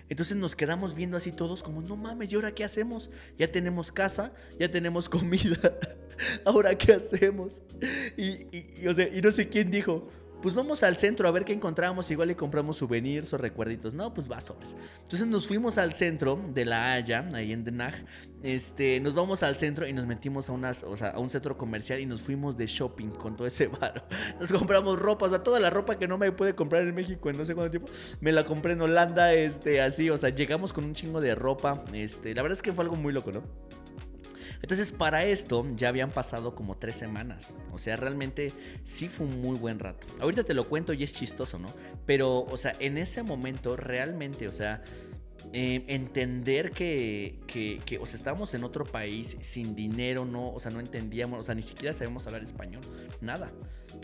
Entonces 0.10 0.38
nos 0.38 0.56
quedamos 0.56 0.96
viendo 0.96 1.18
así 1.18 1.32
todos 1.32 1.64
como, 1.64 1.82
no 1.82 1.96
mames, 1.96 2.32
¿y 2.32 2.36
ahora 2.36 2.54
qué 2.54 2.64
hacemos? 2.64 3.10
Ya 3.38 3.52
tenemos 3.52 3.92
casa, 3.92 4.34
ya 4.60 4.70
tenemos 4.70 5.10
comida, 5.10 5.80
¿ahora 6.46 6.78
qué 6.78 6.94
hacemos? 6.94 7.62
Y, 8.18 8.48
y 8.56 9.22
no 9.22 9.32
sé 9.32 9.48
quién 9.48 9.72
dijo, 9.72 10.10
pues 10.44 10.56
vamos 10.56 10.84
al 10.84 10.98
centro 10.98 11.26
a 11.26 11.32
ver 11.32 11.46
qué 11.46 11.54
encontramos, 11.54 12.12
igual 12.12 12.28
le 12.28 12.36
compramos 12.36 12.76
souvenirs 12.76 13.32
o 13.32 13.38
recuerditos. 13.38 13.94
No, 13.94 14.14
pues 14.14 14.30
va 14.30 14.42
sobres. 14.42 14.76
Entonces 15.04 15.26
nos 15.26 15.48
fuimos 15.48 15.78
al 15.78 15.94
centro 15.94 16.38
de 16.54 16.66
La 16.66 16.92
Haya, 16.92 17.30
ahí 17.34 17.54
en 17.54 17.64
Den 17.64 17.80
Haag. 17.80 18.06
Este, 18.44 19.00
nos 19.00 19.16
vamos 19.16 19.42
al 19.42 19.56
centro 19.56 19.88
y 19.88 19.94
nos 19.94 20.06
metimos 20.06 20.50
a, 20.50 20.52
unas, 20.52 20.84
a 20.84 21.18
un 21.18 21.30
centro 21.30 21.58
comercial 21.58 22.02
y 22.02 22.06
nos 22.06 22.22
fuimos 22.22 22.58
de 22.58 22.68
shopping 22.68 23.12
con 23.12 23.38
todo 23.38 23.48
ese 23.48 23.68
bar. 23.80 24.06
Nos 24.38 24.52
compramos 24.52 25.00
ropa, 25.00 25.28
o 25.28 25.30
sea, 25.30 25.42
toda 25.42 25.62
la 25.62 25.70
ropa 25.70 25.98
que 25.98 26.10
no 26.10 26.18
me 26.18 26.30
pude 26.34 26.54
comprar 26.56 26.82
en 26.82 26.94
México 26.94 27.30
en 27.30 27.38
no 27.38 27.46
sé 27.46 27.56
cuánto 27.56 27.72
tiempo, 27.72 27.90
me 28.20 28.34
la 28.34 28.44
compré 28.44 28.74
en 28.74 28.82
Holanda, 28.82 29.34
este, 29.34 29.82
así, 29.82 30.10
o 30.10 30.18
sea, 30.18 30.28
llegamos 30.28 30.74
con 30.74 30.84
un 30.84 30.94
chingo 30.94 31.22
de 31.22 31.36
ropa. 31.36 31.86
Este, 31.94 32.36
la 32.36 32.42
verdad 32.42 32.58
es 32.58 32.62
que 32.62 32.74
fue 32.74 32.84
algo 32.84 32.98
muy 32.98 33.14
loco, 33.14 33.32
¿no? 33.32 33.44
Entonces, 34.64 34.94
para 34.94 35.26
esto 35.26 35.68
ya 35.76 35.90
habían 35.90 36.10
pasado 36.10 36.56
como 36.56 36.78
tres 36.78 36.96
semanas. 36.96 37.54
O 37.74 37.78
sea, 37.78 37.98
realmente 37.98 38.54
sí 38.86 39.10
fue 39.10 39.28
un 39.28 39.42
muy 39.42 39.58
buen 39.58 39.78
rato. 39.78 40.08
Ahorita 40.22 40.46
te 40.46 40.54
lo 40.54 40.70
cuento 40.70 40.94
y 40.94 41.04
es 41.04 41.14
chistoso, 41.14 41.60
¿no? 41.60 41.68
Pero, 42.06 42.40
o 42.46 42.56
sea, 42.56 42.74
en 42.80 42.98
ese 42.98 43.22
momento 43.22 43.76
realmente, 43.76 44.48
o 44.48 44.54
sea... 44.54 44.82
Eh, 45.52 45.84
entender 45.88 46.72
que, 46.72 47.42
que, 47.48 47.82
que, 47.86 47.98
o 47.98 48.06
sea, 48.06 48.16
estábamos 48.16 48.54
en 48.54 48.64
otro 48.64 48.86
país 48.86 49.36
sin 49.42 49.76
dinero, 49.76 50.24
no, 50.24 50.54
o 50.54 50.60
sea, 50.62 50.72
no 50.72 50.80
entendíamos, 50.80 51.42
o 51.42 51.44
sea, 51.44 51.54
ni 51.54 51.64
siquiera 51.64 51.94
sabemos 51.94 52.26
hablar 52.26 52.44
español, 52.44 52.82
nada. 53.20 53.52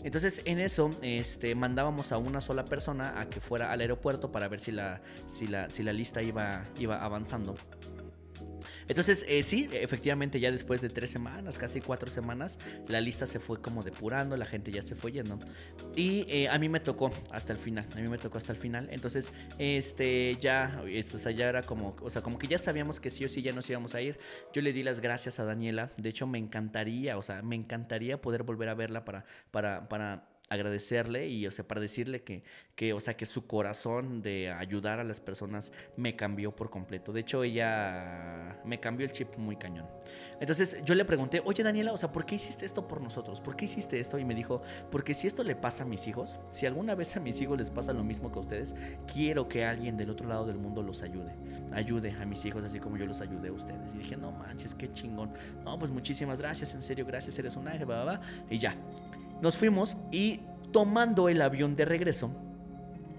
Entonces, 0.04 0.42
en 0.44 0.60
eso, 0.60 0.90
este, 1.00 1.54
mandábamos 1.54 2.12
a 2.12 2.18
una 2.18 2.40
sola 2.42 2.66
persona 2.66 3.18
a 3.18 3.30
que 3.30 3.40
fuera 3.40 3.72
al 3.72 3.80
aeropuerto 3.80 4.30
para 4.30 4.48
ver 4.48 4.60
si 4.60 4.70
la, 4.70 5.00
si 5.26 5.46
la, 5.46 5.70
si 5.70 5.82
la 5.82 5.94
lista 5.94 6.22
iba, 6.22 6.66
iba 6.78 7.02
avanzando. 7.02 7.54
Entonces, 8.88 9.24
eh, 9.28 9.42
sí, 9.42 9.68
efectivamente, 9.72 10.40
ya 10.40 10.50
después 10.50 10.80
de 10.80 10.88
tres 10.88 11.10
semanas, 11.10 11.58
casi 11.58 11.80
cuatro 11.80 12.10
semanas, 12.10 12.58
la 12.88 13.00
lista 13.00 13.26
se 13.26 13.40
fue 13.40 13.60
como 13.60 13.82
depurando, 13.82 14.36
la 14.36 14.46
gente 14.46 14.70
ya 14.70 14.82
se 14.82 14.94
fue 14.94 15.12
yendo. 15.12 15.38
Y 15.96 16.26
eh, 16.28 16.48
a 16.48 16.58
mí 16.58 16.68
me 16.68 16.80
tocó 16.80 17.10
hasta 17.30 17.52
el 17.52 17.58
final, 17.58 17.86
a 17.94 18.00
mí 18.00 18.08
me 18.08 18.18
tocó 18.18 18.38
hasta 18.38 18.52
el 18.52 18.58
final. 18.58 18.88
Entonces, 18.90 19.32
este, 19.58 20.36
ya, 20.40 20.82
esto, 20.88 21.16
o 21.16 21.20
sea, 21.20 21.32
ya 21.32 21.48
era 21.48 21.62
como, 21.62 21.96
o 22.00 22.10
sea, 22.10 22.22
como 22.22 22.38
que 22.38 22.46
ya 22.46 22.58
sabíamos 22.58 23.00
que 23.00 23.10
sí 23.10 23.24
o 23.24 23.28
sí 23.28 23.42
ya 23.42 23.52
nos 23.52 23.68
íbamos 23.68 23.94
a 23.94 24.00
ir. 24.00 24.18
Yo 24.52 24.62
le 24.62 24.72
di 24.72 24.82
las 24.82 25.00
gracias 25.00 25.38
a 25.40 25.44
Daniela. 25.44 25.90
De 25.96 26.08
hecho, 26.08 26.26
me 26.26 26.38
encantaría, 26.38 27.18
o 27.18 27.22
sea, 27.22 27.42
me 27.42 27.56
encantaría 27.56 28.20
poder 28.20 28.42
volver 28.42 28.68
a 28.68 28.74
verla 28.74 29.04
para, 29.04 29.24
para, 29.50 29.88
para 29.88 30.24
agradecerle 30.50 31.28
y, 31.28 31.46
o 31.46 31.50
sea, 31.50 31.66
para 31.66 31.80
decirle 31.80 32.22
que, 32.22 32.42
que, 32.74 32.92
o 32.92 33.00
sea, 33.00 33.16
que 33.16 33.24
su 33.24 33.46
corazón 33.46 34.20
de 34.20 34.50
ayudar 34.50 34.98
a 34.98 35.04
las 35.04 35.20
personas 35.20 35.72
me 35.96 36.16
cambió 36.16 36.54
por 36.54 36.70
completo. 36.70 37.12
De 37.12 37.20
hecho, 37.20 37.44
ella 37.44 38.60
me 38.64 38.80
cambió 38.80 39.06
el 39.06 39.12
chip 39.12 39.36
muy 39.36 39.56
cañón. 39.56 39.86
Entonces 40.40 40.78
yo 40.84 40.94
le 40.94 41.04
pregunté, 41.04 41.40
oye 41.44 41.62
Daniela, 41.62 41.92
o 41.92 41.96
sea, 41.96 42.10
¿por 42.10 42.26
qué 42.26 42.34
hiciste 42.34 42.66
esto 42.66 42.88
por 42.88 43.00
nosotros? 43.00 43.40
¿Por 43.40 43.54
qué 43.54 43.66
hiciste 43.66 44.00
esto? 44.00 44.18
Y 44.18 44.24
me 44.24 44.34
dijo, 44.34 44.62
porque 44.90 45.14
si 45.14 45.28
esto 45.28 45.44
le 45.44 45.54
pasa 45.54 45.84
a 45.84 45.86
mis 45.86 46.08
hijos, 46.08 46.40
si 46.50 46.66
alguna 46.66 46.96
vez 46.96 47.16
a 47.16 47.20
mis 47.20 47.40
hijos 47.40 47.56
les 47.56 47.70
pasa 47.70 47.92
lo 47.92 48.02
mismo 48.02 48.32
que 48.32 48.38
a 48.38 48.40
ustedes, 48.40 48.74
quiero 49.12 49.48
que 49.48 49.64
alguien 49.64 49.96
del 49.96 50.10
otro 50.10 50.28
lado 50.28 50.46
del 50.46 50.56
mundo 50.56 50.82
los 50.82 51.02
ayude. 51.02 51.32
Ayude 51.72 52.16
a 52.20 52.24
mis 52.24 52.44
hijos 52.44 52.64
así 52.64 52.80
como 52.80 52.96
yo 52.96 53.06
los 53.06 53.20
ayudé 53.20 53.48
a 53.50 53.52
ustedes. 53.52 53.94
Y 53.94 53.98
dije, 53.98 54.16
no 54.16 54.32
manches, 54.32 54.74
qué 54.74 54.90
chingón. 54.90 55.32
No, 55.62 55.78
pues 55.78 55.92
muchísimas 55.92 56.38
gracias, 56.38 56.74
en 56.74 56.82
serio, 56.82 57.06
gracias, 57.06 57.38
eres 57.38 57.54
un 57.56 57.68
ángel, 57.68 57.86
Y 58.48 58.58
ya, 58.58 58.74
nos 59.42 59.56
fuimos 59.56 59.96
y 60.10 60.40
tomando 60.72 61.28
el 61.28 61.42
avión 61.42 61.76
de 61.76 61.84
regreso, 61.84 62.30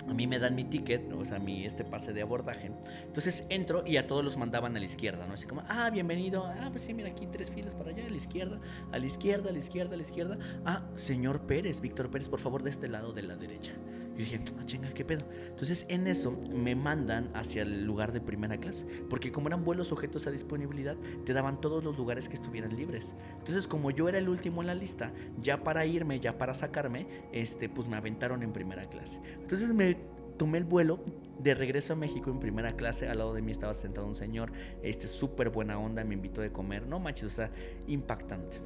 a 0.08 0.14
mí 0.14 0.28
me 0.28 0.40
dan 0.40 0.56
mi 0.56 0.64
ticket, 0.64 1.12
o 1.14 1.24
sea, 1.24 1.40
mi 1.40 1.66
este 1.66 1.86
pase 1.86 2.12
de 2.12 2.22
abordaje. 2.22 2.72
Entonces 3.06 3.46
entro 3.50 3.84
y 3.86 3.98
a 3.98 4.08
todos 4.08 4.24
los 4.24 4.36
mandaban 4.36 4.76
a 4.76 4.80
la 4.80 4.86
izquierda, 4.86 5.28
¿no? 5.28 5.34
Así 5.34 5.46
como, 5.46 5.64
ah, 5.70 5.90
bienvenido. 5.90 6.46
Ah, 6.46 6.70
pues 6.72 6.84
sí, 6.84 6.94
mira 6.94 7.10
aquí 7.10 7.28
tres 7.28 7.50
filas 7.50 7.76
para 7.76 7.92
allá, 7.92 8.06
a 8.06 8.10
la 8.10 8.18
izquierda, 8.18 8.60
a 8.92 8.98
la 8.98 9.06
izquierda, 9.06 9.50
a 9.50 9.54
la 9.54 9.60
izquierda, 9.60 9.94
a 9.94 9.98
la 9.98 10.04
izquierda. 10.04 10.38
Ah, 10.66 10.84
señor 10.96 11.42
Pérez, 11.42 11.82
Víctor 11.82 12.10
Pérez, 12.10 12.28
por 12.28 12.40
favor, 12.40 12.64
de 12.64 12.72
este 12.72 12.88
lado 12.88 13.14
de 13.14 13.22
la 13.22 13.36
derecha. 13.36 13.74
Y 14.22 14.26
dije, 14.26 14.40
ah, 14.60 14.66
chinga, 14.66 14.94
¿qué 14.94 15.04
pedo? 15.04 15.26
Entonces 15.50 15.84
en 15.90 16.06
eso 16.06 16.38
me 16.54 16.76
mandan 16.76 17.32
hacia 17.34 17.64
el 17.64 17.86
lugar 17.86 18.12
de 18.12 18.22
primera 18.22 18.58
clase, 18.58 18.86
porque 19.10 19.32
como 19.32 19.48
eran 19.48 19.64
vuelos 19.64 19.88
sujetos 19.88 20.28
a 20.28 20.32
disponibilidad, 20.32 20.96
te 21.26 21.34
daban 21.34 21.60
todos 21.60 21.84
los 21.84 21.98
lugares 21.98 22.30
que 22.30 22.36
estuvieran 22.36 22.76
libres. 22.76 23.16
Entonces 23.40 23.68
como 23.68 23.90
yo 23.90 24.08
era 24.10 24.20
el 24.20 24.30
último 24.30 24.62
en 24.62 24.68
la 24.68 24.76
lista, 24.76 25.12
ya 25.42 25.64
para 25.64 25.88
irme, 25.88 26.20
ya 26.20 26.38
para 26.38 26.54
sacarme, 26.54 27.08
este, 27.32 27.68
pues 27.68 27.88
me 27.88 27.98
aventaron 27.98 28.44
en 28.44 28.54
primera 28.54 28.88
clase. 28.88 29.20
Entonces 29.42 29.74
me 29.74 29.98
tomé 30.38 30.60
el 30.60 30.66
vuelo 30.66 31.00
de 31.40 31.56
regreso 31.56 31.94
a 31.94 31.96
México 31.96 32.30
en 32.30 32.40
primera 32.40 32.76
clase. 32.76 33.08
Al 33.08 33.18
lado 33.18 33.34
de 33.34 33.42
mí 33.42 33.52
estaba 33.52 33.74
sentado 33.74 34.06
un 34.06 34.16
señor, 34.16 34.52
este 34.84 35.08
súper 35.08 35.50
buena 35.50 35.80
onda, 35.80 36.04
me 36.04 36.14
invitó 36.14 36.42
de 36.42 36.52
comer. 36.52 36.86
No 36.86 37.00
manches, 37.00 37.26
o 37.26 37.30
sea, 37.30 37.50
impactante. 37.88 38.58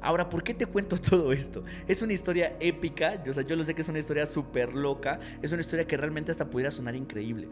Ahora, 0.00 0.28
¿por 0.28 0.42
qué 0.42 0.54
te 0.54 0.66
cuento 0.66 0.98
todo 1.00 1.32
esto? 1.32 1.64
Es 1.86 2.02
una 2.02 2.12
historia 2.12 2.56
épica, 2.60 3.22
yo, 3.22 3.32
yo 3.32 3.56
lo 3.56 3.64
sé 3.64 3.74
que 3.74 3.82
es 3.82 3.88
una 3.88 3.98
historia 3.98 4.26
súper 4.26 4.74
loca, 4.74 5.20
es 5.42 5.52
una 5.52 5.60
historia 5.60 5.86
que 5.86 5.96
realmente 5.96 6.30
hasta 6.30 6.48
pudiera 6.48 6.70
sonar 6.70 6.94
increíble. 6.94 7.48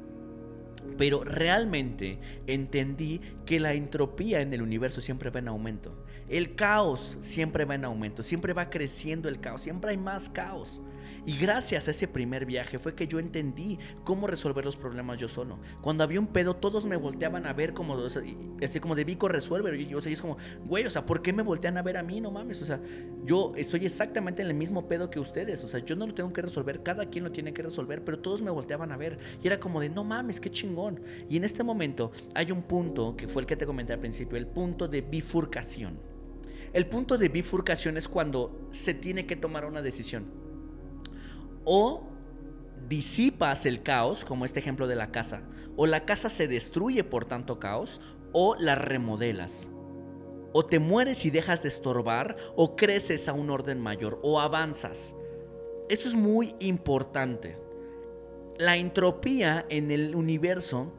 Pero 0.97 1.23
realmente 1.23 2.19
entendí 2.47 3.21
que 3.47 3.61
la 3.61 3.75
entropía 3.75 4.41
en 4.41 4.53
el 4.53 4.63
universo 4.63 5.01
siempre 5.01 5.31
va 5.31 5.39
en 5.39 5.49
aumento. 5.49 6.05
El 6.29 6.55
caos 6.57 7.19
siempre 7.21 7.65
va 7.65 7.75
en 7.75 7.85
aumento, 7.85 8.23
siempre 8.23 8.53
va 8.53 8.69
creciendo 8.69 9.29
el 9.29 9.41
caos, 9.41 9.63
siempre 9.63 9.91
hay 9.91 9.97
más 9.97 10.29
caos. 10.29 10.83
Y 11.29 11.37
gracias 11.37 11.87
a 11.87 11.91
ese 11.91 12.09
primer 12.09 12.47
viaje 12.47 12.79
fue 12.79 12.95
que 12.95 13.07
yo 13.07 13.19
entendí 13.19 13.79
cómo 14.03 14.27
resolver 14.27 14.65
los 14.65 14.79
problemas 14.79 15.19
yo 15.19 15.29
solo. 15.29 15.59
Cuando 15.83 16.03
había 16.03 16.19
un 16.19 16.29
pedo, 16.29 16.57
todos 16.57 16.87
me 16.87 16.97
volteaban 16.97 17.45
a 17.45 17.53
ver 17.53 17.75
como, 17.75 17.99
así 18.63 18.81
como 18.81 18.95
de 18.95 19.05
Vico 19.05 19.29
resuelve. 19.29 19.79
Y, 19.79 19.95
o 19.95 20.01
sea, 20.01 20.11
es 20.11 20.23
como, 20.23 20.39
güey, 20.65 20.87
o 20.87 20.91
sea, 20.91 21.05
¿por 21.05 21.21
qué 21.21 21.35
me 21.35 21.43
voltean 21.43 21.77
a 21.77 21.83
ver 21.83 21.99
a 21.99 22.03
mí? 22.03 22.19
No 22.23 22.31
mames, 22.31 22.63
o 22.63 22.65
sea, 22.65 22.81
yo 23.27 23.53
estoy 23.57 23.85
exactamente 23.85 24.41
en 24.41 24.49
el 24.49 24.55
mismo 24.55 24.89
pedo 24.89 25.11
que 25.11 25.21
ustedes. 25.21 25.63
O 25.65 25.69
sea, 25.69 25.81
yo 25.81 25.97
no 25.97 26.07
lo 26.07 26.15
tengo 26.15 26.33
que 26.33 26.41
resolver, 26.41 26.83
cada 26.83 27.05
quien 27.11 27.25
lo 27.25 27.31
tiene 27.31 27.53
que 27.53 27.61
resolver, 27.61 28.03
pero 28.03 28.21
todos 28.21 28.41
me 28.41 28.51
volteaban 28.51 28.91
a 28.91 28.97
ver. 28.97 29.19
Y 29.43 29.49
era 29.49 29.61
como 29.61 29.83
de, 29.83 29.91
no 29.91 30.05
mames, 30.05 30.41
qué 30.41 30.51
chingón. 30.51 31.03
Y 31.29 31.37
en 31.37 31.45
este 31.45 31.63
momento 31.63 32.11
hay 32.35 32.51
un 32.53 32.63
punto 32.63 33.15
que 33.19 33.29
fue 33.29 33.43
el 33.43 33.47
que 33.47 33.57
te 33.57 33.67
comenté 33.67 33.93
al 33.93 34.01
principio, 34.01 34.39
el 34.39 34.47
punto 34.47 34.89
de 34.89 35.03
bifurcación. 35.03 35.99
El 36.73 36.87
punto 36.87 37.19
de 37.19 37.29
bifurcación 37.29 37.99
es 37.99 38.09
cuando 38.09 38.71
se 38.71 38.95
tiene 38.95 39.27
que 39.27 39.37
tomar 39.37 39.67
una 39.67 39.83
decisión 39.83 40.48
o 41.65 42.03
disipas 42.89 43.67
el 43.67 43.83
caos, 43.83 44.25
como 44.25 44.45
este 44.45 44.61
ejemplo 44.61 44.87
de 44.87 44.97
la 44.97 45.11
casa, 45.11 45.43
o 45.77 45.87
la 45.87 46.05
casa 46.05 46.29
se 46.29 46.49
destruye 46.49 47.05
por 47.05 47.25
tanto 47.25 47.59
caos, 47.59 48.01
o 48.33 48.57
la 48.57 48.75
remodelas. 48.75 49.69
O 50.53 50.65
te 50.65 50.79
mueres 50.79 51.25
y 51.25 51.31
dejas 51.31 51.63
de 51.63 51.69
estorbar, 51.69 52.37
o 52.57 52.77
creces 52.77 53.29
a 53.29 53.33
un 53.33 53.51
orden 53.51 53.81
mayor, 53.81 54.19
o 54.23 54.41
avanzas. 54.41 55.15
Esto 55.89 56.09
es 56.09 56.15
muy 56.15 56.55
importante. 56.61 57.59
La 58.59 58.77
entropía 58.77 59.67
en 59.69 59.91
el 59.91 60.15
universo 60.15 60.93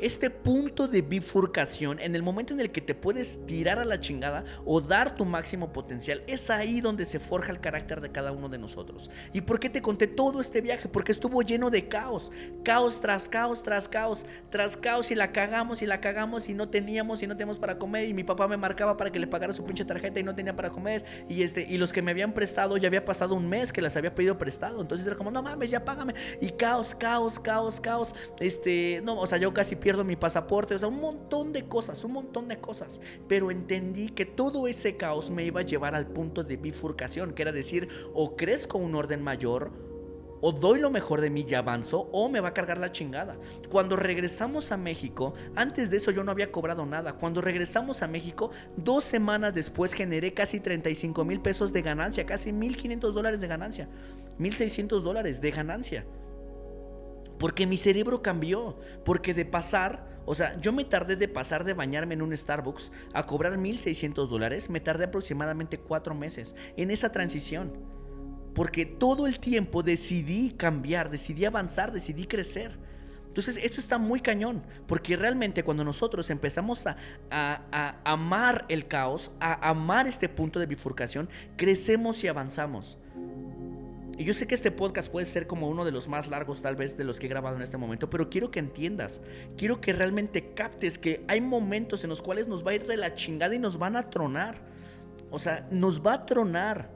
este 0.00 0.30
punto 0.30 0.88
de 0.88 1.02
bifurcación, 1.02 2.00
en 2.00 2.14
el 2.14 2.22
momento 2.22 2.54
en 2.54 2.60
el 2.60 2.70
que 2.70 2.80
te 2.80 2.94
puedes 2.94 3.44
tirar 3.46 3.78
a 3.78 3.84
la 3.84 4.00
chingada 4.00 4.44
o 4.64 4.80
dar 4.80 5.14
tu 5.14 5.24
máximo 5.24 5.72
potencial, 5.72 6.22
es 6.26 6.50
ahí 6.50 6.80
donde 6.80 7.06
se 7.06 7.20
forja 7.20 7.52
el 7.52 7.60
carácter 7.60 8.00
de 8.00 8.10
cada 8.10 8.32
uno 8.32 8.48
de 8.48 8.58
nosotros. 8.58 9.10
¿Y 9.32 9.42
por 9.42 9.60
qué 9.60 9.70
te 9.70 9.82
conté 9.82 10.06
todo 10.06 10.40
este 10.40 10.60
viaje? 10.60 10.88
Porque 10.88 11.12
estuvo 11.12 11.42
lleno 11.42 11.70
de 11.70 11.88
caos, 11.88 12.32
caos 12.64 13.00
tras 13.00 13.28
caos, 13.28 13.62
tras 13.62 13.88
caos, 13.88 14.24
tras 14.50 14.76
caos 14.76 15.10
y 15.10 15.14
la 15.14 15.32
cagamos 15.32 15.82
y 15.82 15.86
la 15.86 16.00
cagamos 16.00 16.48
y 16.48 16.54
no 16.54 16.68
teníamos 16.68 17.22
y 17.22 17.26
no 17.26 17.36
tenemos 17.36 17.58
para 17.58 17.78
comer 17.78 18.08
y 18.08 18.14
mi 18.14 18.24
papá 18.24 18.48
me 18.48 18.56
marcaba 18.56 18.96
para 18.96 19.10
que 19.10 19.18
le 19.18 19.26
pagara 19.26 19.52
su 19.52 19.64
pinche 19.64 19.84
tarjeta 19.84 20.20
y 20.20 20.22
no 20.22 20.34
tenía 20.34 20.56
para 20.56 20.70
comer 20.70 21.04
y 21.28 21.42
este 21.42 21.66
y 21.68 21.78
los 21.78 21.92
que 21.92 22.02
me 22.02 22.10
habían 22.10 22.32
prestado 22.32 22.76
ya 22.76 22.88
había 22.88 23.04
pasado 23.04 23.34
un 23.34 23.48
mes 23.48 23.72
que 23.72 23.82
las 23.82 23.96
había 23.96 24.14
pedido 24.14 24.38
prestado, 24.38 24.80
entonces 24.80 25.06
era 25.06 25.16
como, 25.16 25.30
no 25.30 25.42
mames, 25.42 25.70
ya 25.70 25.84
págame 25.84 26.14
y 26.40 26.50
caos, 26.50 26.94
caos, 26.94 27.38
caos, 27.38 27.80
caos, 27.80 28.14
este, 28.38 29.00
no, 29.04 29.18
o 29.18 29.26
sea, 29.26 29.38
yo 29.38 29.52
casi 29.52 29.76
pierdo 29.76 29.89
mi 30.04 30.16
pasaporte, 30.16 30.74
o 30.74 30.78
sea, 30.78 30.88
un 30.88 31.00
montón 31.00 31.52
de 31.52 31.66
cosas, 31.66 32.04
un 32.04 32.12
montón 32.12 32.48
de 32.48 32.60
cosas. 32.60 33.00
Pero 33.28 33.50
entendí 33.50 34.08
que 34.08 34.24
todo 34.24 34.66
ese 34.68 34.96
caos 34.96 35.30
me 35.30 35.44
iba 35.44 35.60
a 35.60 35.64
llevar 35.64 35.94
al 35.94 36.06
punto 36.06 36.42
de 36.42 36.56
bifurcación, 36.56 37.32
que 37.32 37.42
era 37.42 37.52
decir, 37.52 37.88
o 38.14 38.36
crezco 38.36 38.78
un 38.78 38.94
orden 38.94 39.22
mayor, 39.22 39.72
o 40.40 40.52
doy 40.52 40.80
lo 40.80 40.90
mejor 40.90 41.20
de 41.20 41.30
mí 41.30 41.44
y 41.46 41.54
avanzo, 41.54 42.08
o 42.12 42.28
me 42.28 42.40
va 42.40 42.48
a 42.48 42.54
cargar 42.54 42.78
la 42.78 42.92
chingada. 42.92 43.36
Cuando 43.68 43.96
regresamos 43.96 44.72
a 44.72 44.76
México, 44.76 45.34
antes 45.54 45.90
de 45.90 45.98
eso 45.98 46.10
yo 46.10 46.24
no 46.24 46.32
había 46.32 46.50
cobrado 46.50 46.86
nada. 46.86 47.14
Cuando 47.14 47.40
regresamos 47.40 48.02
a 48.02 48.08
México, 48.08 48.50
dos 48.76 49.04
semanas 49.04 49.54
después 49.54 49.92
generé 49.92 50.32
casi 50.32 50.60
35 50.60 51.24
mil 51.24 51.40
pesos 51.40 51.72
de 51.72 51.82
ganancia, 51.82 52.24
casi 52.24 52.52
1.500 52.52 53.12
dólares 53.12 53.40
de 53.40 53.48
ganancia, 53.48 53.88
1.600 54.38 55.00
dólares 55.00 55.40
de 55.40 55.50
ganancia. 55.50 56.06
Porque 57.40 57.66
mi 57.66 57.76
cerebro 57.76 58.22
cambió. 58.22 58.78
Porque 59.04 59.34
de 59.34 59.44
pasar 59.44 60.20
O 60.26 60.34
sea, 60.36 60.60
yo 60.60 60.72
me 60.72 60.84
tardé 60.84 61.16
de 61.16 61.26
pasar 61.26 61.64
de 61.64 61.72
bañarme 61.72 62.14
en 62.14 62.22
un 62.22 62.36
Starbucks 62.36 62.92
a 63.14 63.26
cobrar 63.26 63.56
1.600 63.56 64.28
dólares, 64.28 64.70
me 64.70 64.78
tardé 64.78 65.04
aproximadamente 65.04 65.78
cuatro 65.78 66.14
meses 66.14 66.54
en 66.76 66.92
esa 66.92 67.10
transición. 67.10 67.72
Porque 68.54 68.84
todo 68.84 69.26
el 69.26 69.40
tiempo 69.40 69.82
decidí 69.82 70.50
cambiar, 70.50 71.10
decidí 71.10 71.46
avanzar, 71.46 71.90
decidí 71.90 72.26
crecer. 72.26 72.78
Entonces, 73.26 73.58
esto 73.62 73.80
está 73.80 73.96
muy 73.96 74.20
cañón, 74.20 74.62
porque 74.88 75.16
realmente 75.16 75.62
cuando 75.62 75.84
nosotros 75.84 76.30
empezamos 76.30 76.86
a, 76.86 76.96
a, 77.30 78.00
amar 78.04 78.66
el 78.68 78.88
caos, 78.88 79.30
a 79.38 79.68
amar 79.68 80.08
este 80.08 80.28
punto 80.28 80.58
de 80.58 80.66
bifurcación, 80.66 81.28
crecemos 81.56 82.22
y 82.24 82.28
avanzamos. 82.28 82.98
Y 84.20 84.24
yo 84.24 84.34
sé 84.34 84.46
que 84.46 84.54
este 84.54 84.70
podcast 84.70 85.10
puede 85.10 85.24
ser 85.24 85.46
como 85.46 85.66
uno 85.66 85.82
de 85.82 85.92
los 85.92 86.06
más 86.06 86.28
largos 86.28 86.60
tal 86.60 86.76
vez 86.76 86.94
de 86.94 87.04
los 87.04 87.18
que 87.18 87.24
he 87.24 87.28
grabado 87.30 87.56
en 87.56 87.62
este 87.62 87.78
momento, 87.78 88.10
pero 88.10 88.28
quiero 88.28 88.50
que 88.50 88.58
entiendas, 88.58 89.22
quiero 89.56 89.80
que 89.80 89.94
realmente 89.94 90.52
captes 90.52 90.98
que 90.98 91.24
hay 91.26 91.40
momentos 91.40 92.04
en 92.04 92.10
los 92.10 92.20
cuales 92.20 92.46
nos 92.46 92.62
va 92.62 92.72
a 92.72 92.74
ir 92.74 92.86
de 92.86 92.98
la 92.98 93.14
chingada 93.14 93.54
y 93.54 93.58
nos 93.58 93.78
van 93.78 93.96
a 93.96 94.10
tronar. 94.10 94.60
O 95.30 95.38
sea, 95.38 95.66
nos 95.70 96.04
va 96.04 96.12
a 96.12 96.26
tronar. 96.26 96.90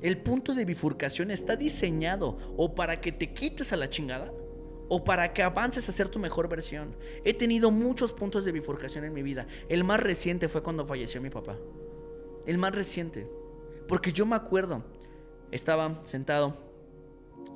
El 0.00 0.18
punto 0.18 0.52
de 0.52 0.64
bifurcación 0.64 1.30
está 1.30 1.54
diseñado 1.54 2.36
o 2.56 2.74
para 2.74 3.00
que 3.00 3.12
te 3.12 3.32
quites 3.32 3.72
a 3.72 3.76
la 3.76 3.88
chingada 3.88 4.32
o 4.88 5.04
para 5.04 5.32
que 5.32 5.44
avances 5.44 5.88
a 5.88 5.92
ser 5.92 6.08
tu 6.08 6.18
mejor 6.18 6.48
versión. 6.48 6.96
He 7.22 7.34
tenido 7.34 7.70
muchos 7.70 8.12
puntos 8.12 8.44
de 8.44 8.50
bifurcación 8.50 9.04
en 9.04 9.12
mi 9.12 9.22
vida. 9.22 9.46
El 9.68 9.84
más 9.84 10.00
reciente 10.00 10.48
fue 10.48 10.60
cuando 10.60 10.84
falleció 10.88 11.22
mi 11.22 11.30
papá. 11.30 11.56
El 12.46 12.58
más 12.58 12.74
reciente. 12.74 13.28
Porque 13.86 14.12
yo 14.12 14.26
me 14.26 14.34
acuerdo, 14.34 14.82
estaba 15.52 16.00
sentado, 16.04 16.56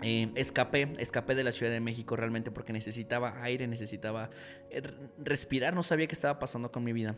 eh, 0.03 0.31
escapé, 0.37 0.93
escapé 0.99 1.35
de 1.35 1.43
la 1.43 1.51
Ciudad 1.51 1.73
de 1.73 1.81
México 1.81 2.15
realmente 2.15 2.51
porque 2.51 2.73
necesitaba 2.73 3.43
aire, 3.43 3.67
necesitaba 3.67 4.31
eh, 4.71 4.83
respirar, 5.19 5.75
no 5.75 5.83
sabía 5.83 6.07
qué 6.07 6.15
estaba 6.15 6.39
pasando 6.39 6.71
con 6.71 6.85
mi 6.85 6.93
vida. 6.93 7.17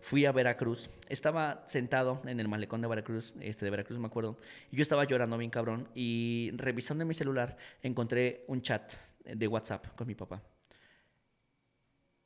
Fui 0.00 0.24
a 0.24 0.32
Veracruz, 0.32 0.88
estaba 1.10 1.62
sentado 1.66 2.22
en 2.24 2.40
el 2.40 2.48
malecón 2.48 2.80
de 2.80 2.88
Veracruz, 2.88 3.34
este 3.40 3.66
de 3.66 3.70
Veracruz 3.70 3.98
me 3.98 4.06
acuerdo, 4.06 4.38
y 4.70 4.76
yo 4.76 4.82
estaba 4.82 5.04
llorando 5.04 5.36
bien 5.36 5.50
cabrón 5.50 5.88
y 5.94 6.52
revisando 6.54 7.04
mi 7.04 7.12
celular 7.12 7.58
encontré 7.82 8.44
un 8.46 8.62
chat 8.62 8.94
de 9.24 9.46
WhatsApp 9.46 9.88
con 9.96 10.06
mi 10.06 10.14
papá. 10.14 10.42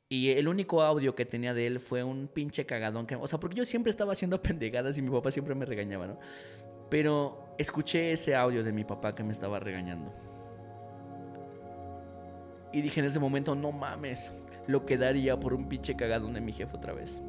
Y 0.07 0.29
el 0.29 0.47
único 0.47 0.83
audio 0.83 1.15
que 1.15 1.25
tenía 1.25 1.53
de 1.53 1.65
él 1.65 1.79
fue 1.79 2.03
un 2.03 2.27
pinche 2.27 2.65
cagadón. 2.65 3.07
Que, 3.07 3.15
o 3.15 3.27
sea, 3.27 3.39
porque 3.39 3.55
yo 3.55 3.65
siempre 3.65 3.89
estaba 3.89 4.13
haciendo 4.13 4.41
pendegadas 4.43 4.97
y 4.97 5.01
mi 5.01 5.09
papá 5.09 5.31
siempre 5.31 5.55
me 5.55 5.65
regañaba, 5.65 6.07
¿no? 6.07 6.19
Pero 6.89 7.55
escuché 7.57 8.11
ese 8.11 8.35
audio 8.35 8.63
de 8.63 8.71
mi 8.71 8.83
papá 8.83 9.13
que 9.13 9.23
me 9.23 9.31
estaba 9.31 9.59
regañando. 9.59 10.13
Y 12.71 12.81
dije 12.81 12.99
en 12.99 13.05
ese 13.05 13.19
momento, 13.19 13.55
no 13.55 13.71
mames, 13.71 14.31
lo 14.67 14.85
quedaría 14.85 15.39
por 15.39 15.53
un 15.53 15.67
pinche 15.69 15.95
cagadón 15.95 16.33
de 16.33 16.41
mi 16.41 16.51
jefe 16.51 16.75
otra 16.75 16.93
vez. 16.93 17.21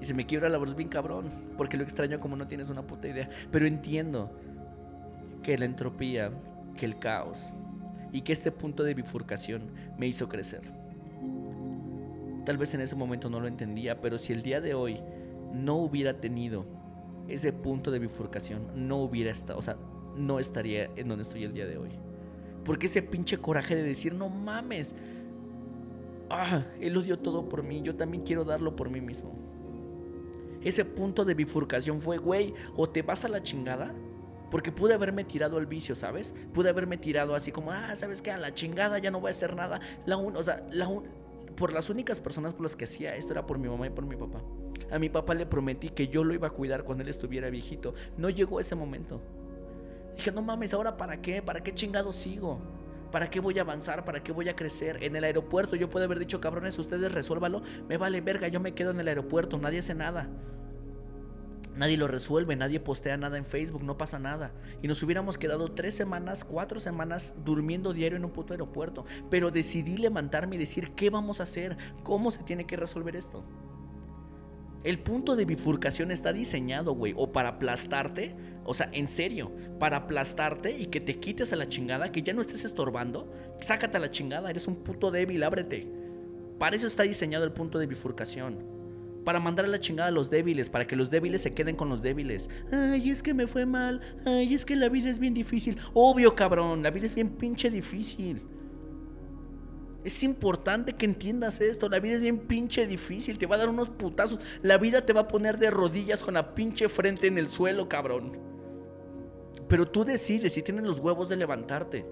Y 0.00 0.04
se 0.04 0.14
me 0.14 0.26
quiebra 0.26 0.48
la 0.48 0.58
voz 0.58 0.74
bien 0.74 0.88
cabrón, 0.88 1.30
porque 1.56 1.76
lo 1.76 1.84
extraño 1.84 2.20
como 2.20 2.36
no 2.36 2.46
tienes 2.46 2.70
una 2.70 2.82
puta 2.82 3.08
idea. 3.08 3.28
Pero 3.50 3.66
entiendo 3.66 4.30
que 5.42 5.56
la 5.56 5.64
entropía, 5.64 6.30
que 6.76 6.86
el 6.86 6.98
caos 6.98 7.52
y 8.12 8.22
que 8.22 8.32
este 8.32 8.50
punto 8.50 8.82
de 8.82 8.94
bifurcación 8.94 9.70
me 9.96 10.06
hizo 10.06 10.28
crecer. 10.28 10.62
Tal 12.44 12.58
vez 12.58 12.74
en 12.74 12.80
ese 12.80 12.96
momento 12.96 13.30
no 13.30 13.40
lo 13.40 13.48
entendía, 13.48 14.00
pero 14.00 14.18
si 14.18 14.32
el 14.32 14.42
día 14.42 14.60
de 14.60 14.74
hoy 14.74 15.00
no 15.52 15.76
hubiera 15.76 16.14
tenido 16.20 16.66
ese 17.28 17.52
punto 17.52 17.90
de 17.90 17.98
bifurcación 17.98 18.66
no 18.74 18.98
hubiera 18.98 19.30
estado, 19.30 19.58
o 19.58 19.62
sea, 19.62 19.76
no 20.16 20.38
estaría 20.38 20.90
en 20.96 21.08
donde 21.08 21.22
estoy 21.22 21.44
el 21.44 21.52
día 21.52 21.66
de 21.66 21.78
hoy. 21.78 21.90
Porque 22.64 22.86
ese 22.86 23.02
pinche 23.02 23.38
coraje 23.38 23.76
de 23.76 23.82
decir, 23.82 24.14
no 24.14 24.28
mames, 24.28 24.94
ah, 26.30 26.64
él 26.80 26.92
lo 26.92 27.02
dio 27.02 27.18
todo 27.18 27.48
por 27.48 27.62
mí, 27.62 27.82
yo 27.82 27.94
también 27.94 28.24
quiero 28.24 28.44
darlo 28.44 28.74
por 28.74 28.90
mí 28.90 29.00
mismo. 29.00 29.32
Ese 30.62 30.84
punto 30.84 31.24
de 31.24 31.34
bifurcación 31.34 32.00
fue, 32.00 32.16
güey, 32.16 32.54
o 32.74 32.88
te 32.88 33.02
vas 33.02 33.24
a 33.24 33.28
la 33.28 33.42
chingada, 33.42 33.94
porque 34.50 34.72
pude 34.72 34.94
haberme 34.94 35.24
tirado 35.24 35.58
al 35.58 35.66
vicio, 35.66 35.94
¿sabes? 35.94 36.34
Pude 36.52 36.70
haberme 36.70 36.96
tirado 36.96 37.34
así 37.34 37.52
como, 37.52 37.72
ah, 37.72 37.94
¿sabes 37.96 38.22
qué? 38.22 38.30
A 38.30 38.38
la 38.38 38.54
chingada 38.54 38.98
ya 38.98 39.10
no 39.10 39.20
voy 39.20 39.28
a 39.28 39.32
hacer 39.32 39.54
nada. 39.54 39.80
La 40.06 40.16
un, 40.16 40.36
o 40.36 40.42
sea, 40.42 40.64
la 40.70 40.88
un, 40.88 41.04
por 41.56 41.72
las 41.72 41.90
únicas 41.90 42.20
personas 42.20 42.54
por 42.54 42.62
las 42.62 42.76
que 42.76 42.84
hacía 42.84 43.14
esto 43.16 43.32
era 43.32 43.46
por 43.46 43.58
mi 43.58 43.68
mamá 43.68 43.86
y 43.86 43.90
por 43.90 44.06
mi 44.06 44.16
papá. 44.16 44.42
A 44.90 44.98
mi 44.98 45.08
papá 45.08 45.34
le 45.34 45.46
prometí 45.46 45.90
que 45.90 46.08
yo 46.08 46.24
lo 46.24 46.34
iba 46.34 46.48
a 46.48 46.50
cuidar 46.50 46.84
cuando 46.84 47.02
él 47.02 47.08
estuviera 47.08 47.50
viejito. 47.50 47.94
No 48.16 48.30
llegó 48.30 48.60
ese 48.60 48.74
momento. 48.74 49.20
Dije, 50.16 50.32
no 50.32 50.42
mames, 50.42 50.74
¿ahora 50.74 50.96
para 50.96 51.20
qué? 51.20 51.42
¿Para 51.42 51.62
qué 51.62 51.74
chingado 51.74 52.12
sigo? 52.12 52.60
¿Para 53.10 53.30
qué 53.30 53.40
voy 53.40 53.58
a 53.58 53.62
avanzar? 53.62 54.04
¿Para 54.04 54.22
qué 54.22 54.32
voy 54.32 54.48
a 54.48 54.56
crecer? 54.56 55.02
En 55.02 55.16
el 55.16 55.24
aeropuerto 55.24 55.76
yo 55.76 55.90
puedo 55.90 56.04
haber 56.04 56.18
dicho, 56.18 56.40
cabrones, 56.40 56.78
ustedes 56.78 57.12
resuélvalo. 57.12 57.62
Me 57.88 57.96
vale 57.96 58.20
verga, 58.20 58.48
yo 58.48 58.60
me 58.60 58.74
quedo 58.74 58.90
en 58.90 59.00
el 59.00 59.08
aeropuerto, 59.08 59.58
nadie 59.58 59.80
hace 59.80 59.94
nada. 59.94 60.28
Nadie 61.76 61.96
lo 61.96 62.06
resuelve, 62.06 62.54
nadie 62.54 62.78
postea 62.78 63.16
nada 63.16 63.36
en 63.36 63.44
Facebook, 63.44 63.82
no 63.82 63.98
pasa 63.98 64.20
nada. 64.20 64.52
Y 64.80 64.86
nos 64.86 65.02
hubiéramos 65.02 65.38
quedado 65.38 65.72
tres 65.72 65.96
semanas, 65.96 66.44
cuatro 66.44 66.78
semanas 66.78 67.34
durmiendo 67.44 67.92
diario 67.92 68.16
en 68.16 68.24
un 68.24 68.30
puto 68.30 68.52
aeropuerto. 68.52 69.04
Pero 69.28 69.50
decidí 69.50 69.96
levantarme 69.96 70.54
y 70.54 70.58
decir, 70.58 70.92
¿qué 70.94 71.10
vamos 71.10 71.40
a 71.40 71.44
hacer? 71.44 71.76
¿Cómo 72.04 72.30
se 72.30 72.44
tiene 72.44 72.64
que 72.64 72.76
resolver 72.76 73.16
esto? 73.16 73.44
El 74.84 74.98
punto 74.98 75.34
de 75.34 75.46
bifurcación 75.46 76.10
está 76.10 76.34
diseñado, 76.34 76.92
güey, 76.92 77.14
o 77.16 77.32
para 77.32 77.48
aplastarte, 77.48 78.34
o 78.64 78.74
sea, 78.74 78.90
en 78.92 79.08
serio, 79.08 79.50
para 79.78 79.96
aplastarte 79.96 80.76
y 80.78 80.86
que 80.86 81.00
te 81.00 81.18
quites 81.18 81.54
a 81.54 81.56
la 81.56 81.70
chingada, 81.70 82.12
que 82.12 82.22
ya 82.22 82.34
no 82.34 82.42
estés 82.42 82.66
estorbando, 82.66 83.32
sácate 83.60 83.96
a 83.96 84.00
la 84.00 84.10
chingada, 84.10 84.50
eres 84.50 84.68
un 84.68 84.76
puto 84.76 85.10
débil, 85.10 85.42
ábrete. 85.42 85.88
Para 86.58 86.76
eso 86.76 86.86
está 86.86 87.02
diseñado 87.04 87.46
el 87.46 87.52
punto 87.52 87.78
de 87.78 87.86
bifurcación. 87.86 88.58
Para 89.24 89.40
mandar 89.40 89.64
a 89.64 89.68
la 89.68 89.80
chingada 89.80 90.10
a 90.10 90.12
los 90.12 90.28
débiles, 90.28 90.68
para 90.68 90.86
que 90.86 90.96
los 90.96 91.10
débiles 91.10 91.40
se 91.40 91.54
queden 91.54 91.76
con 91.76 91.88
los 91.88 92.02
débiles. 92.02 92.50
Ay, 92.70 93.08
es 93.08 93.22
que 93.22 93.32
me 93.32 93.46
fue 93.46 93.64
mal. 93.64 94.02
Ay, 94.26 94.52
es 94.52 94.66
que 94.66 94.76
la 94.76 94.90
vida 94.90 95.08
es 95.08 95.18
bien 95.18 95.32
difícil. 95.32 95.78
Obvio, 95.94 96.34
cabrón, 96.34 96.82
la 96.82 96.90
vida 96.90 97.06
es 97.06 97.14
bien 97.14 97.30
pinche 97.30 97.70
difícil. 97.70 98.42
Es 100.04 100.22
importante 100.22 100.92
que 100.92 101.06
entiendas 101.06 101.60
esto. 101.60 101.88
La 101.88 101.98
vida 101.98 102.14
es 102.14 102.20
bien 102.20 102.40
pinche 102.40 102.86
difícil. 102.86 103.38
Te 103.38 103.46
va 103.46 103.56
a 103.56 103.58
dar 103.58 103.70
unos 103.70 103.88
putazos. 103.88 104.38
La 104.62 104.76
vida 104.76 105.06
te 105.06 105.14
va 105.14 105.22
a 105.22 105.28
poner 105.28 105.58
de 105.58 105.70
rodillas 105.70 106.22
con 106.22 106.34
la 106.34 106.54
pinche 106.54 106.88
frente 106.90 107.26
en 107.26 107.38
el 107.38 107.48
suelo, 107.48 107.88
cabrón. 107.88 108.38
Pero 109.66 109.88
tú 109.88 110.04
decides 110.04 110.52
si 110.52 110.62
tienes 110.62 110.84
los 110.84 110.98
huevos 110.98 111.30
de 111.30 111.36
levantarte. 111.36 112.04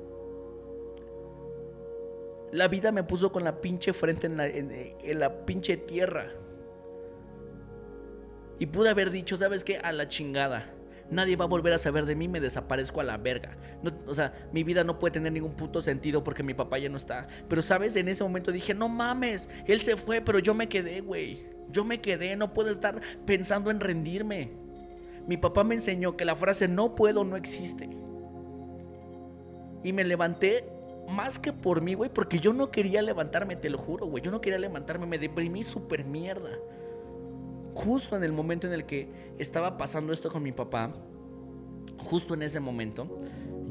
La 2.50 2.68
vida 2.68 2.92
me 2.92 3.04
puso 3.04 3.30
con 3.30 3.44
la 3.44 3.60
pinche 3.60 3.92
frente 3.92 4.26
en 4.26 5.18
la, 5.18 5.44
pinche 5.44 5.76
tierra. 5.76 6.32
Y 8.58 8.66
pude 8.66 8.88
haber 8.88 9.10
dicho, 9.10 9.36
¿sabes 9.36 9.64
qué? 9.64 9.78
A 9.78 9.92
la 9.92 10.08
chingada 10.08 10.74
nadie 11.12 11.36
va 11.36 11.44
a 11.44 11.48
volver 11.48 11.72
a 11.72 11.78
saber 11.78 12.06
de 12.06 12.16
mí, 12.16 12.26
me 12.28 12.40
desaparezco 12.40 13.00
a 13.00 13.04
la 13.04 13.16
verga. 13.16 13.56
o 14.06 14.14
sea, 14.14 14.34
mi 14.52 14.64
vida 14.64 14.84
no 14.84 14.98
puede 14.98 15.12
tener 15.12 15.32
ningún 15.32 15.52
puto 15.52 15.80
sentido 15.80 16.24
porque 16.24 16.42
mi 16.42 16.54
papá 16.54 16.78
ya 16.78 16.88
no 16.88 16.96
está. 16.96 17.28
Pero, 17.48 17.62
¿sabes? 17.62 17.94
En 17.96 18.08
ese 18.08 18.24
momento 18.24 18.50
dije, 18.50 18.74
no 18.74 18.88
mames, 18.88 19.48
él 19.66 19.80
se 19.80 19.96
fue, 19.96 20.20
pero 20.20 20.38
yo 20.38 20.54
me 20.54 20.68
quedé, 20.68 21.00
güey. 21.00 21.46
Yo 21.70 21.84
me 21.84 22.00
quedé, 22.00 22.36
no 22.36 22.52
puedo 22.52 22.70
estar 22.70 23.00
pensando 23.24 23.70
en 23.70 23.80
rendirme. 23.80 24.52
Mi 25.26 25.36
papá 25.36 25.64
me 25.64 25.74
enseñó 25.74 26.16
que 26.16 26.24
la 26.24 26.36
frase 26.36 26.68
no 26.68 26.94
puedo 26.94 27.24
no 27.24 27.36
existe. 27.36 27.88
Y 29.84 29.92
me 29.92 30.04
levanté 30.04 30.68
más 31.08 31.38
que 31.38 31.52
por 31.52 31.80
mí, 31.80 31.94
güey, 31.94 32.10
porque 32.10 32.38
yo 32.38 32.52
no 32.52 32.70
quería 32.70 33.02
levantarme, 33.02 33.56
te 33.56 33.70
lo 33.70 33.78
juro, 33.78 34.06
güey. 34.06 34.22
Yo 34.22 34.30
no 34.30 34.40
quería 34.40 34.58
levantarme, 34.58 35.06
me 35.06 35.18
deprimí 35.18 35.64
súper 35.64 36.04
mierda 36.04 36.50
justo 37.74 38.16
en 38.16 38.24
el 38.24 38.32
momento 38.32 38.66
en 38.66 38.72
el 38.72 38.86
que 38.86 39.08
estaba 39.38 39.76
pasando 39.76 40.12
esto 40.12 40.30
con 40.30 40.42
mi 40.42 40.52
papá, 40.52 40.92
justo 41.98 42.34
en 42.34 42.42
ese 42.42 42.60
momento, 42.60 43.20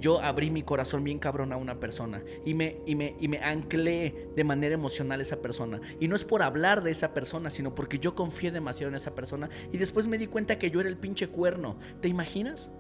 yo 0.02 0.20
abrí 0.20 0.50
mi 0.50 0.64
corazón 0.64 1.04
bien 1.04 1.20
cabrón 1.20 1.54
a 1.54 1.58
una 1.58 1.80
persona 1.80 2.24
y 2.44 2.56
me, 2.56 2.78
y, 2.88 2.96
me, 2.96 3.16
y 3.20 3.28
me 3.28 3.38
anclé 3.38 4.30
de 4.36 4.44
manera 4.44 4.74
emocional 4.74 5.20
a 5.20 5.24
esa 5.24 5.42
persona. 5.42 5.80
Y 6.00 6.08
no 6.08 6.16
es 6.16 6.24
por 6.24 6.42
hablar 6.42 6.82
de 6.82 6.92
esa 6.92 7.14
persona, 7.14 7.52
sino 7.52 7.76
porque 7.76 8.00
yo 8.00 8.16
confié 8.16 8.52
demasiado 8.52 8.90
en 8.90 8.96
esa 8.96 9.14
persona 9.14 9.50
y 9.72 9.78
después 9.78 10.08
me 10.08 10.18
di 10.18 10.28
cuenta 10.28 10.58
que 10.58 10.72
yo 10.72 10.80
era 10.80 10.90
el 10.90 10.98
pinche 10.98 11.28
cuerno. 11.28 11.78
¿Te 12.02 12.08
imaginas? 12.08 12.72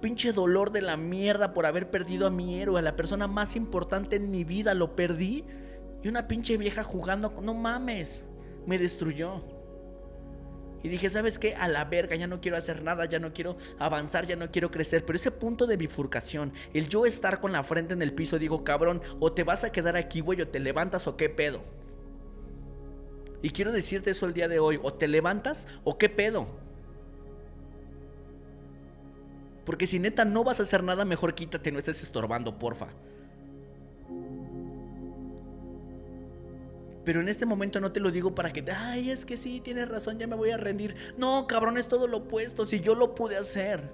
Pinche 0.00 0.32
dolor 0.32 0.72
de 0.72 0.80
la 0.80 0.96
mierda 0.96 1.52
por 1.52 1.66
haber 1.66 1.90
perdido 1.90 2.26
a 2.26 2.30
mi 2.30 2.58
héroe, 2.60 2.78
a 2.78 2.82
la 2.82 2.96
persona 2.96 3.28
más 3.28 3.54
importante 3.54 4.16
en 4.16 4.30
mi 4.30 4.42
vida, 4.42 4.72
lo 4.72 4.96
perdí. 4.96 5.44
Y 6.02 6.08
una 6.08 6.26
pinche 6.26 6.56
vieja 6.56 6.82
jugando, 6.82 7.34
no 7.42 7.54
mames, 7.54 8.24
me 8.66 8.78
destruyó. 8.78 9.42
Y 10.82 10.88
dije, 10.88 11.08
¿sabes 11.10 11.38
qué? 11.38 11.54
A 11.54 11.68
la 11.68 11.84
verga, 11.84 12.16
ya 12.16 12.26
no 12.26 12.40
quiero 12.40 12.56
hacer 12.56 12.82
nada, 12.82 13.04
ya 13.04 13.18
no 13.18 13.32
quiero 13.32 13.56
avanzar, 13.78 14.26
ya 14.26 14.36
no 14.36 14.50
quiero 14.50 14.70
crecer. 14.70 15.04
Pero 15.04 15.16
ese 15.16 15.30
punto 15.30 15.66
de 15.66 15.76
bifurcación, 15.76 16.52
el 16.74 16.88
yo 16.88 17.06
estar 17.06 17.40
con 17.40 17.52
la 17.52 17.62
frente 17.62 17.94
en 17.94 18.02
el 18.02 18.12
piso, 18.12 18.38
digo, 18.38 18.64
cabrón, 18.64 19.00
o 19.20 19.32
te 19.32 19.44
vas 19.44 19.62
a 19.64 19.70
quedar 19.70 19.96
aquí, 19.96 20.20
güey, 20.20 20.40
o 20.40 20.48
te 20.48 20.58
levantas 20.58 21.06
o 21.06 21.16
qué 21.16 21.28
pedo. 21.28 21.62
Y 23.42 23.50
quiero 23.50 23.72
decirte 23.72 24.10
eso 24.10 24.26
el 24.26 24.34
día 24.34 24.48
de 24.48 24.58
hoy, 24.58 24.78
o 24.82 24.92
te 24.92 25.08
levantas 25.08 25.68
o 25.84 25.98
qué 25.98 26.08
pedo. 26.08 26.46
Porque 29.64 29.86
si 29.86 29.98
neta 29.98 30.24
no 30.24 30.42
vas 30.42 30.58
a 30.58 30.64
hacer 30.64 30.82
nada, 30.82 31.04
mejor 31.04 31.34
quítate, 31.34 31.70
no 31.70 31.78
estés 31.78 32.02
estorbando, 32.02 32.58
porfa. 32.58 32.88
Pero 37.04 37.20
en 37.20 37.28
este 37.28 37.46
momento 37.46 37.80
no 37.80 37.92
te 37.92 38.00
lo 38.00 38.10
digo 38.10 38.34
para 38.34 38.52
que, 38.52 38.64
ay, 38.70 39.10
es 39.10 39.24
que 39.24 39.36
sí, 39.36 39.60
tienes 39.60 39.88
razón, 39.88 40.18
ya 40.18 40.26
me 40.26 40.36
voy 40.36 40.50
a 40.50 40.56
rendir. 40.56 40.94
No, 41.16 41.46
cabrón, 41.46 41.76
es 41.76 41.88
todo 41.88 42.06
lo 42.06 42.18
opuesto, 42.18 42.64
si 42.64 42.80
yo 42.80 42.94
lo 42.94 43.14
pude 43.14 43.36
hacer. 43.36 43.90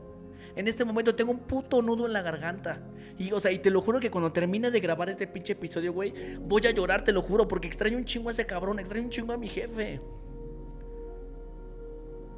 En 0.54 0.68
este 0.68 0.84
momento 0.84 1.14
tengo 1.14 1.30
un 1.30 1.38
puto 1.38 1.80
nudo 1.82 2.06
en 2.06 2.12
la 2.12 2.22
garganta. 2.22 2.80
Y, 3.16 3.32
o 3.32 3.40
sea, 3.40 3.50
y 3.52 3.58
te 3.58 3.70
lo 3.70 3.80
juro 3.80 4.00
que 4.00 4.10
cuando 4.10 4.32
termine 4.32 4.70
de 4.70 4.80
grabar 4.80 5.08
este 5.08 5.26
pinche 5.26 5.54
episodio, 5.54 5.92
güey, 5.92 6.12
voy 6.40 6.66
a 6.66 6.70
llorar, 6.70 7.02
te 7.02 7.12
lo 7.12 7.22
juro, 7.22 7.48
porque 7.48 7.66
extraño 7.66 7.96
un 7.96 8.04
chingo 8.04 8.28
a 8.28 8.32
ese 8.32 8.44
cabrón, 8.44 8.78
extraño 8.78 9.04
un 9.04 9.10
chingo 9.10 9.32
a 9.32 9.36
mi 9.36 9.48
jefe. 9.48 10.00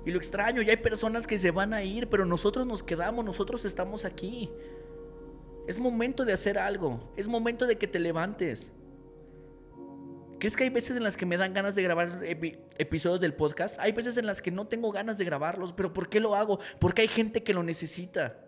Y 0.04 0.10
lo 0.10 0.18
extraño, 0.18 0.62
y 0.62 0.70
hay 0.70 0.76
personas 0.76 1.26
que 1.26 1.38
se 1.38 1.50
van 1.50 1.74
a 1.74 1.82
ir, 1.82 2.08
pero 2.08 2.24
nosotros 2.24 2.66
nos 2.66 2.82
quedamos, 2.82 3.24
nosotros 3.24 3.64
estamos 3.64 4.04
aquí. 4.04 4.50
Es 5.66 5.78
momento 5.78 6.24
de 6.24 6.32
hacer 6.32 6.58
algo, 6.58 7.12
es 7.16 7.28
momento 7.28 7.66
de 7.66 7.76
que 7.76 7.86
te 7.86 7.98
levantes. 7.98 8.72
¿Crees 10.40 10.56
que 10.56 10.64
hay 10.64 10.70
veces 10.70 10.96
en 10.96 11.04
las 11.04 11.18
que 11.18 11.26
me 11.26 11.36
dan 11.36 11.52
ganas 11.52 11.74
de 11.74 11.82
grabar 11.82 12.22
episodios 12.78 13.20
del 13.20 13.34
podcast? 13.34 13.78
Hay 13.78 13.92
veces 13.92 14.16
en 14.16 14.26
las 14.26 14.40
que 14.40 14.50
no 14.50 14.66
tengo 14.66 14.90
ganas 14.90 15.18
de 15.18 15.26
grabarlos, 15.26 15.74
pero 15.74 15.92
¿por 15.92 16.08
qué 16.08 16.18
lo 16.18 16.34
hago? 16.34 16.58
Porque 16.78 17.02
hay 17.02 17.08
gente 17.08 17.42
que 17.42 17.52
lo 17.52 17.62
necesita. 17.62 18.38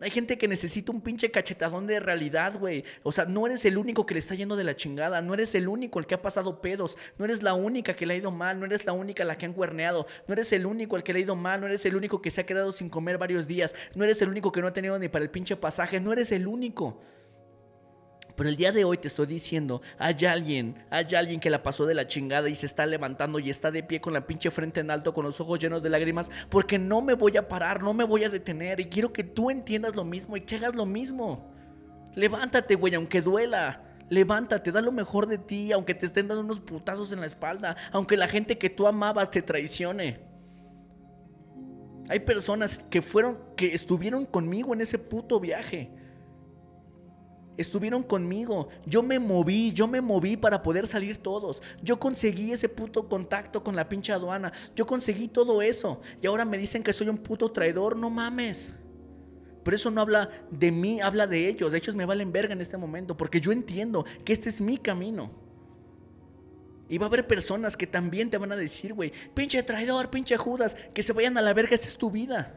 Hay 0.00 0.10
gente 0.10 0.38
que 0.38 0.46
necesita 0.46 0.92
un 0.92 1.00
pinche 1.00 1.32
cachetadón 1.32 1.88
de 1.88 1.98
realidad, 1.98 2.56
güey. 2.60 2.84
O 3.02 3.10
sea, 3.10 3.24
no 3.24 3.44
eres 3.44 3.64
el 3.64 3.76
único 3.76 4.06
que 4.06 4.14
le 4.14 4.20
está 4.20 4.36
yendo 4.36 4.54
de 4.54 4.62
la 4.62 4.76
chingada. 4.76 5.20
No 5.20 5.34
eres 5.34 5.52
el 5.56 5.66
único 5.66 5.98
el 5.98 6.06
que 6.06 6.14
ha 6.14 6.22
pasado 6.22 6.60
pedos. 6.60 6.96
No 7.18 7.24
eres 7.24 7.42
la 7.42 7.54
única 7.54 7.96
que 7.96 8.06
le 8.06 8.14
ha 8.14 8.18
ido 8.18 8.30
mal. 8.30 8.60
No 8.60 8.66
eres 8.66 8.84
la 8.84 8.92
única 8.92 9.24
la 9.24 9.36
que 9.36 9.46
han 9.46 9.52
cuerneado. 9.52 10.06
No 10.28 10.34
eres 10.34 10.52
el 10.52 10.64
único 10.64 10.96
el 10.96 11.02
que 11.02 11.12
le 11.12 11.18
ha 11.18 11.22
ido 11.22 11.34
mal. 11.34 11.60
No 11.60 11.66
eres 11.66 11.84
el 11.86 11.96
único 11.96 12.22
que 12.22 12.30
se 12.30 12.42
ha 12.42 12.46
quedado 12.46 12.70
sin 12.70 12.88
comer 12.88 13.18
varios 13.18 13.48
días. 13.48 13.74
No 13.96 14.04
eres 14.04 14.22
el 14.22 14.28
único 14.28 14.52
que 14.52 14.60
no 14.60 14.68
ha 14.68 14.72
tenido 14.72 14.96
ni 14.98 15.08
para 15.08 15.24
el 15.24 15.30
pinche 15.30 15.56
pasaje. 15.56 15.98
No 15.98 16.12
eres 16.12 16.30
el 16.30 16.46
único. 16.46 17.00
Pero 18.36 18.50
el 18.50 18.56
día 18.56 18.70
de 18.70 18.84
hoy 18.84 18.98
te 18.98 19.08
estoy 19.08 19.26
diciendo, 19.26 19.80
hay 19.98 20.26
alguien, 20.26 20.84
hay 20.90 21.06
alguien 21.14 21.40
que 21.40 21.48
la 21.48 21.62
pasó 21.62 21.86
de 21.86 21.94
la 21.94 22.06
chingada 22.06 22.50
y 22.50 22.54
se 22.54 22.66
está 22.66 22.84
levantando 22.84 23.38
y 23.38 23.48
está 23.48 23.70
de 23.70 23.82
pie 23.82 24.02
con 24.02 24.12
la 24.12 24.26
pinche 24.26 24.50
frente 24.50 24.80
en 24.80 24.90
alto, 24.90 25.14
con 25.14 25.24
los 25.24 25.40
ojos 25.40 25.58
llenos 25.58 25.82
de 25.82 25.88
lágrimas, 25.88 26.30
porque 26.50 26.78
no 26.78 27.00
me 27.00 27.14
voy 27.14 27.38
a 27.38 27.48
parar, 27.48 27.82
no 27.82 27.94
me 27.94 28.04
voy 28.04 28.24
a 28.24 28.28
detener 28.28 28.78
y 28.78 28.86
quiero 28.86 29.10
que 29.10 29.24
tú 29.24 29.50
entiendas 29.50 29.96
lo 29.96 30.04
mismo 30.04 30.36
y 30.36 30.42
que 30.42 30.56
hagas 30.56 30.74
lo 30.74 30.84
mismo. 30.84 31.50
Levántate, 32.14 32.74
güey, 32.74 32.94
aunque 32.94 33.22
duela. 33.22 33.82
Levántate, 34.10 34.70
da 34.70 34.82
lo 34.82 34.92
mejor 34.92 35.26
de 35.26 35.38
ti, 35.38 35.72
aunque 35.72 35.94
te 35.94 36.06
estén 36.06 36.28
dando 36.28 36.44
unos 36.44 36.60
putazos 36.60 37.12
en 37.12 37.20
la 37.20 37.26
espalda, 37.26 37.76
aunque 37.90 38.18
la 38.18 38.28
gente 38.28 38.58
que 38.58 38.70
tú 38.70 38.86
amabas 38.86 39.30
te 39.30 39.40
traicione. 39.40 40.20
Hay 42.08 42.20
personas 42.20 42.84
que 42.90 43.00
fueron, 43.02 43.38
que 43.56 43.74
estuvieron 43.74 44.26
conmigo 44.26 44.74
en 44.74 44.82
ese 44.82 44.98
puto 44.98 45.40
viaje 45.40 45.90
Estuvieron 47.56 48.02
conmigo. 48.02 48.68
Yo 48.84 49.02
me 49.02 49.18
moví, 49.18 49.72
yo 49.72 49.86
me 49.86 50.00
moví 50.00 50.36
para 50.36 50.62
poder 50.62 50.86
salir 50.86 51.16
todos. 51.16 51.62
Yo 51.82 51.98
conseguí 51.98 52.52
ese 52.52 52.68
puto 52.68 53.08
contacto 53.08 53.62
con 53.64 53.74
la 53.74 53.88
pinche 53.88 54.12
aduana. 54.12 54.52
Yo 54.74 54.86
conseguí 54.86 55.28
todo 55.28 55.62
eso. 55.62 56.00
Y 56.20 56.26
ahora 56.26 56.44
me 56.44 56.58
dicen 56.58 56.82
que 56.82 56.92
soy 56.92 57.08
un 57.08 57.18
puto 57.18 57.50
traidor. 57.50 57.96
No 57.96 58.10
mames. 58.10 58.72
Pero 59.64 59.74
eso 59.74 59.90
no 59.90 60.00
habla 60.00 60.30
de 60.50 60.70
mí, 60.70 61.00
habla 61.00 61.26
de 61.26 61.48
ellos. 61.48 61.72
De 61.72 61.78
hecho, 61.78 61.94
me 61.96 62.04
valen 62.04 62.30
verga 62.30 62.52
en 62.52 62.60
este 62.60 62.76
momento. 62.76 63.16
Porque 63.16 63.40
yo 63.40 63.52
entiendo 63.52 64.04
que 64.24 64.32
este 64.32 64.50
es 64.50 64.60
mi 64.60 64.76
camino. 64.76 65.30
Y 66.88 66.98
va 66.98 67.06
a 67.06 67.08
haber 67.08 67.26
personas 67.26 67.76
que 67.76 67.86
también 67.86 68.30
te 68.30 68.38
van 68.38 68.52
a 68.52 68.56
decir, 68.56 68.94
güey, 68.94 69.12
pinche 69.34 69.62
traidor, 69.62 70.10
pinche 70.10 70.36
Judas, 70.36 70.76
que 70.94 71.02
se 71.02 71.12
vayan 71.12 71.36
a 71.36 71.42
la 71.42 71.52
verga, 71.52 71.74
esta 71.74 71.88
es 71.88 71.96
tu 71.96 72.10
vida. 72.10 72.54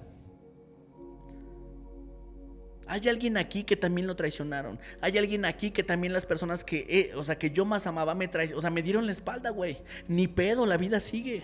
Hay 2.90 3.08
alguien 3.08 3.38
aquí 3.38 3.64
que 3.64 3.78
también 3.78 4.08
lo 4.08 4.16
traicionaron. 4.16 4.80
Hay 5.00 5.16
alguien 5.20 5.46
aquí 5.46 5.70
que 5.70 5.84
también 5.84 6.12
las 6.12 6.26
personas 6.26 6.64
que, 6.64 6.88
eh, 6.90 7.16
o 7.16 7.24
sea, 7.24 7.38
que 7.38 7.52
yo 7.52 7.64
más 7.64 7.86
amaba 7.86 8.16
me 8.16 8.28
traicionaron. 8.28 8.58
O 8.58 8.62
sea, 8.62 8.72
me 8.72 8.82
dieron 8.82 9.06
la 9.06 9.12
espalda, 9.12 9.52
güey. 9.52 9.78
Ni 10.08 10.28
pedo, 10.28 10.66
la 10.66 10.76
vida 10.76 11.00
sigue. 11.00 11.44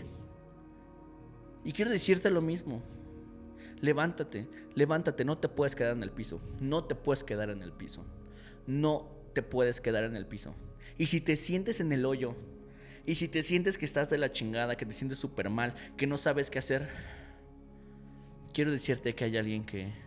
Y 1.63 1.71
quiero 1.71 1.91
decirte 1.91 2.31
lo 2.31 2.41
mismo. 2.41 2.81
Levántate, 3.79 4.47
levántate, 4.73 5.23
no 5.23 5.37
te 5.37 5.47
puedes 5.47 5.75
quedar 5.75 5.95
en 5.95 6.01
el 6.01 6.09
piso. 6.09 6.41
No 6.59 6.85
te 6.85 6.95
puedes 6.95 7.23
quedar 7.23 7.51
en 7.51 7.61
el 7.61 7.71
piso. 7.71 8.03
No 8.65 9.07
te 9.33 9.43
puedes 9.43 9.81
quedar 9.81 10.03
en 10.03 10.15
el 10.15 10.25
piso. 10.25 10.55
Y 10.97 11.05
si 11.05 11.21
te 11.21 11.35
sientes 11.35 11.79
en 11.79 11.91
el 11.91 12.07
hoyo, 12.07 12.35
y 13.05 13.15
si 13.15 13.27
te 13.27 13.43
sientes 13.43 13.77
que 13.77 13.85
estás 13.85 14.09
de 14.09 14.17
la 14.17 14.31
chingada, 14.31 14.77
que 14.77 14.85
te 14.87 14.93
sientes 14.93 15.19
súper 15.19 15.51
mal, 15.51 15.75
que 15.95 16.07
no 16.07 16.17
sabes 16.17 16.49
qué 16.49 16.57
hacer, 16.57 16.89
quiero 18.51 18.71
decirte 18.71 19.13
que 19.13 19.25
hay 19.25 19.37
alguien 19.37 19.63
que 19.63 20.04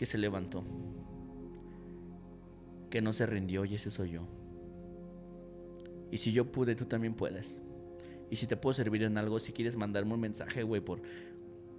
que 0.00 0.06
se 0.06 0.16
levantó, 0.16 0.64
que 2.88 3.02
no 3.02 3.12
se 3.12 3.26
rindió 3.26 3.66
y 3.66 3.74
ese 3.74 3.90
soy 3.90 4.12
yo. 4.12 4.26
Y 6.10 6.16
si 6.16 6.32
yo 6.32 6.50
pude, 6.50 6.74
tú 6.74 6.86
también 6.86 7.12
puedes. 7.12 7.60
Y 8.30 8.36
si 8.36 8.46
te 8.46 8.56
puedo 8.56 8.72
servir 8.72 9.02
en 9.02 9.18
algo, 9.18 9.38
si 9.38 9.52
quieres 9.52 9.76
mandarme 9.76 10.14
un 10.14 10.20
mensaje, 10.20 10.62
güey, 10.62 10.80
por, 10.80 11.02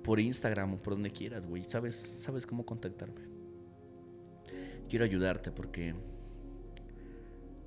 por 0.04 0.20
Instagram 0.20 0.76
o 0.76 0.78
por 0.78 0.94
donde 0.94 1.10
quieras, 1.10 1.48
güey, 1.48 1.64
sabes, 1.68 1.96
sabes 1.96 2.46
cómo 2.46 2.64
contactarme. 2.64 3.22
Quiero 4.88 5.04
ayudarte 5.04 5.50
porque, 5.50 5.96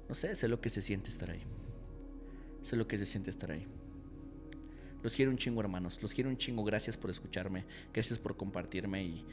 no 0.09 0.14
sé, 0.14 0.36
sé 0.36 0.46
lo 0.46 0.61
que 0.61 0.70
se 0.70 0.82
siente 0.82 1.11
estar 1.11 1.30
ahí. 1.30 1.42
Sé 2.62 2.76
lo 2.76 2.86
que 2.86 2.96
se 2.96 3.07
siente 3.07 3.30
estar 3.30 3.50
ahí. 3.50 3.66
Los 5.02 5.16
quiero 5.16 5.30
un 5.30 5.36
chingo, 5.36 5.61
hermanos. 5.61 6.00
Los 6.00 6.14
quiero 6.14 6.30
un 6.30 6.38
chingo. 6.38 6.64
Gracias 6.64 6.96
por 6.96 7.11
escucharme. 7.11 7.64
Gracias 7.92 8.18
por 8.18 8.38
compartirme. 8.38 9.05
Y, 9.05 9.24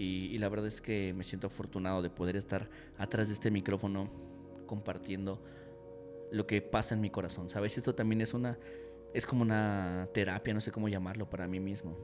y, 0.00 0.38
la 0.38 0.48
verdad 0.48 0.68
es 0.68 0.80
que 0.80 1.12
me 1.12 1.24
siento 1.24 1.48
afortunado 1.48 2.02
de 2.02 2.08
poder 2.08 2.36
estar 2.36 2.68
atrás 2.98 3.26
de 3.26 3.34
este 3.34 3.50
micrófono 3.50 4.08
compartiendo 4.64 5.42
lo 6.30 6.46
que 6.46 6.62
pasa 6.62 6.94
en 6.94 7.00
mi 7.00 7.10
corazón. 7.10 7.48
¿Sabes? 7.48 7.76
Esto 7.76 7.96
también 7.96 8.20
es 8.20 8.32
una. 8.32 8.56
Es 9.12 9.26
como 9.26 9.42
una 9.42 10.08
terapia, 10.14 10.54
no 10.54 10.60
sé 10.60 10.70
cómo 10.70 10.88
llamarlo, 10.88 11.28
para 11.28 11.48
mí 11.48 11.58
mismo. 11.58 11.98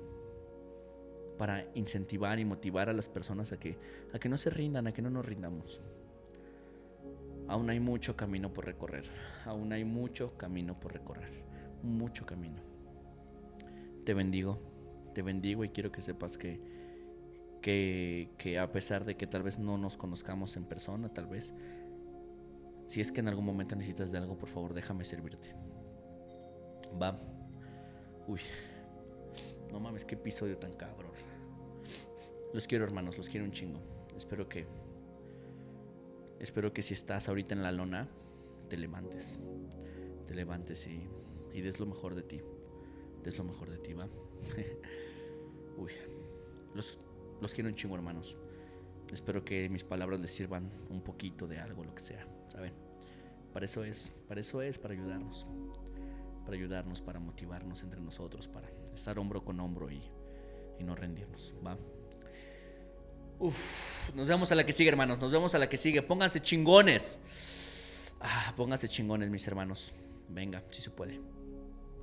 Para 1.38 1.68
incentivar 1.74 2.40
y 2.40 2.44
motivar 2.44 2.88
a 2.88 2.92
las 2.92 3.08
personas 3.08 3.52
a 3.52 3.60
que, 3.60 3.78
a 4.12 4.18
que 4.18 4.28
no 4.28 4.38
se 4.38 4.50
rindan, 4.50 4.88
a 4.88 4.92
que 4.92 5.00
no 5.02 5.10
nos 5.10 5.24
rindamos. 5.24 5.80
Aún 7.46 7.70
hay 7.70 7.78
mucho 7.78 8.16
camino 8.16 8.52
por 8.52 8.64
recorrer. 8.64 9.04
Aún 9.44 9.72
hay 9.72 9.84
mucho 9.84 10.36
camino 10.36 10.80
por 10.80 10.94
recorrer. 10.94 11.30
Mucho 11.84 12.26
camino. 12.26 12.60
Te 14.04 14.14
bendigo. 14.14 14.58
Te 15.14 15.22
bendigo 15.22 15.62
y 15.64 15.68
quiero 15.68 15.92
que 15.92 16.02
sepas 16.02 16.36
que 17.64 18.28
que, 18.36 18.58
a 18.58 18.70
pesar 18.70 19.06
de 19.06 19.16
que 19.16 19.26
tal 19.26 19.42
vez 19.42 19.58
no 19.58 19.78
nos 19.78 19.96
conozcamos 19.96 20.56
en 20.56 20.66
persona, 20.66 21.08
tal 21.08 21.26
vez, 21.26 21.54
si 22.86 23.00
es 23.00 23.10
que 23.10 23.20
en 23.20 23.28
algún 23.28 23.46
momento 23.46 23.74
necesitas 23.74 24.12
de 24.12 24.18
algo, 24.18 24.36
por 24.36 24.50
favor, 24.50 24.74
déjame 24.74 25.04
servirte. 25.04 25.54
Va. 27.00 27.16
Uy. 28.28 28.40
No 29.72 29.80
mames, 29.80 30.04
qué 30.04 30.14
episodio 30.14 30.58
tan 30.58 30.74
cabrón. 30.74 31.12
Los 32.52 32.66
quiero, 32.66 32.84
hermanos, 32.84 33.16
los 33.16 33.30
quiero 33.30 33.46
un 33.46 33.52
chingo. 33.52 33.80
Espero 34.14 34.46
que. 34.46 34.66
Espero 36.38 36.74
que 36.74 36.82
si 36.82 36.92
estás 36.92 37.28
ahorita 37.28 37.54
en 37.54 37.62
la 37.62 37.72
lona, 37.72 38.08
te 38.68 38.76
levantes. 38.76 39.40
Te 40.26 40.34
levantes 40.34 40.86
y, 40.86 41.08
y 41.54 41.62
des 41.62 41.80
lo 41.80 41.86
mejor 41.86 42.14
de 42.14 42.22
ti. 42.22 42.42
Des 43.22 43.38
lo 43.38 43.44
mejor 43.44 43.70
de 43.70 43.78
ti, 43.78 43.94
va. 43.94 44.06
Uy. 45.78 45.92
Los, 46.74 46.98
los 47.44 47.52
quiero 47.52 47.68
un 47.68 47.76
chingo, 47.76 47.94
hermanos. 47.94 48.38
Espero 49.12 49.44
que 49.44 49.68
mis 49.68 49.84
palabras 49.84 50.18
les 50.18 50.32
sirvan 50.32 50.70
un 50.88 51.02
poquito 51.02 51.46
de 51.46 51.58
algo, 51.58 51.84
lo 51.84 51.94
que 51.94 52.00
sea, 52.00 52.26
¿saben? 52.48 52.72
Para 53.52 53.66
eso 53.66 53.84
es, 53.84 54.12
para 54.26 54.40
eso 54.40 54.62
es, 54.62 54.78
para 54.78 54.94
ayudarnos. 54.94 55.46
Para 56.44 56.56
ayudarnos, 56.56 57.02
para 57.02 57.20
motivarnos 57.20 57.82
entre 57.82 58.00
nosotros, 58.00 58.48
para 58.48 58.68
estar 58.94 59.18
hombro 59.18 59.44
con 59.44 59.60
hombro 59.60 59.90
y, 59.90 60.00
y 60.78 60.84
no 60.84 60.96
rendirnos, 60.96 61.54
¿va? 61.64 61.76
Uf, 63.38 64.14
nos 64.14 64.26
vemos 64.26 64.50
a 64.50 64.54
la 64.54 64.64
que 64.64 64.72
sigue, 64.72 64.88
hermanos. 64.88 65.18
Nos 65.18 65.30
vemos 65.30 65.54
a 65.54 65.58
la 65.58 65.68
que 65.68 65.76
sigue. 65.76 66.00
Pónganse 66.00 66.40
chingones. 66.40 67.20
Ah, 68.20 68.54
pónganse 68.56 68.88
chingones, 68.88 69.28
mis 69.28 69.46
hermanos. 69.46 69.92
Venga, 70.28 70.62
si 70.70 70.80
se 70.80 70.90
puede. 70.90 71.20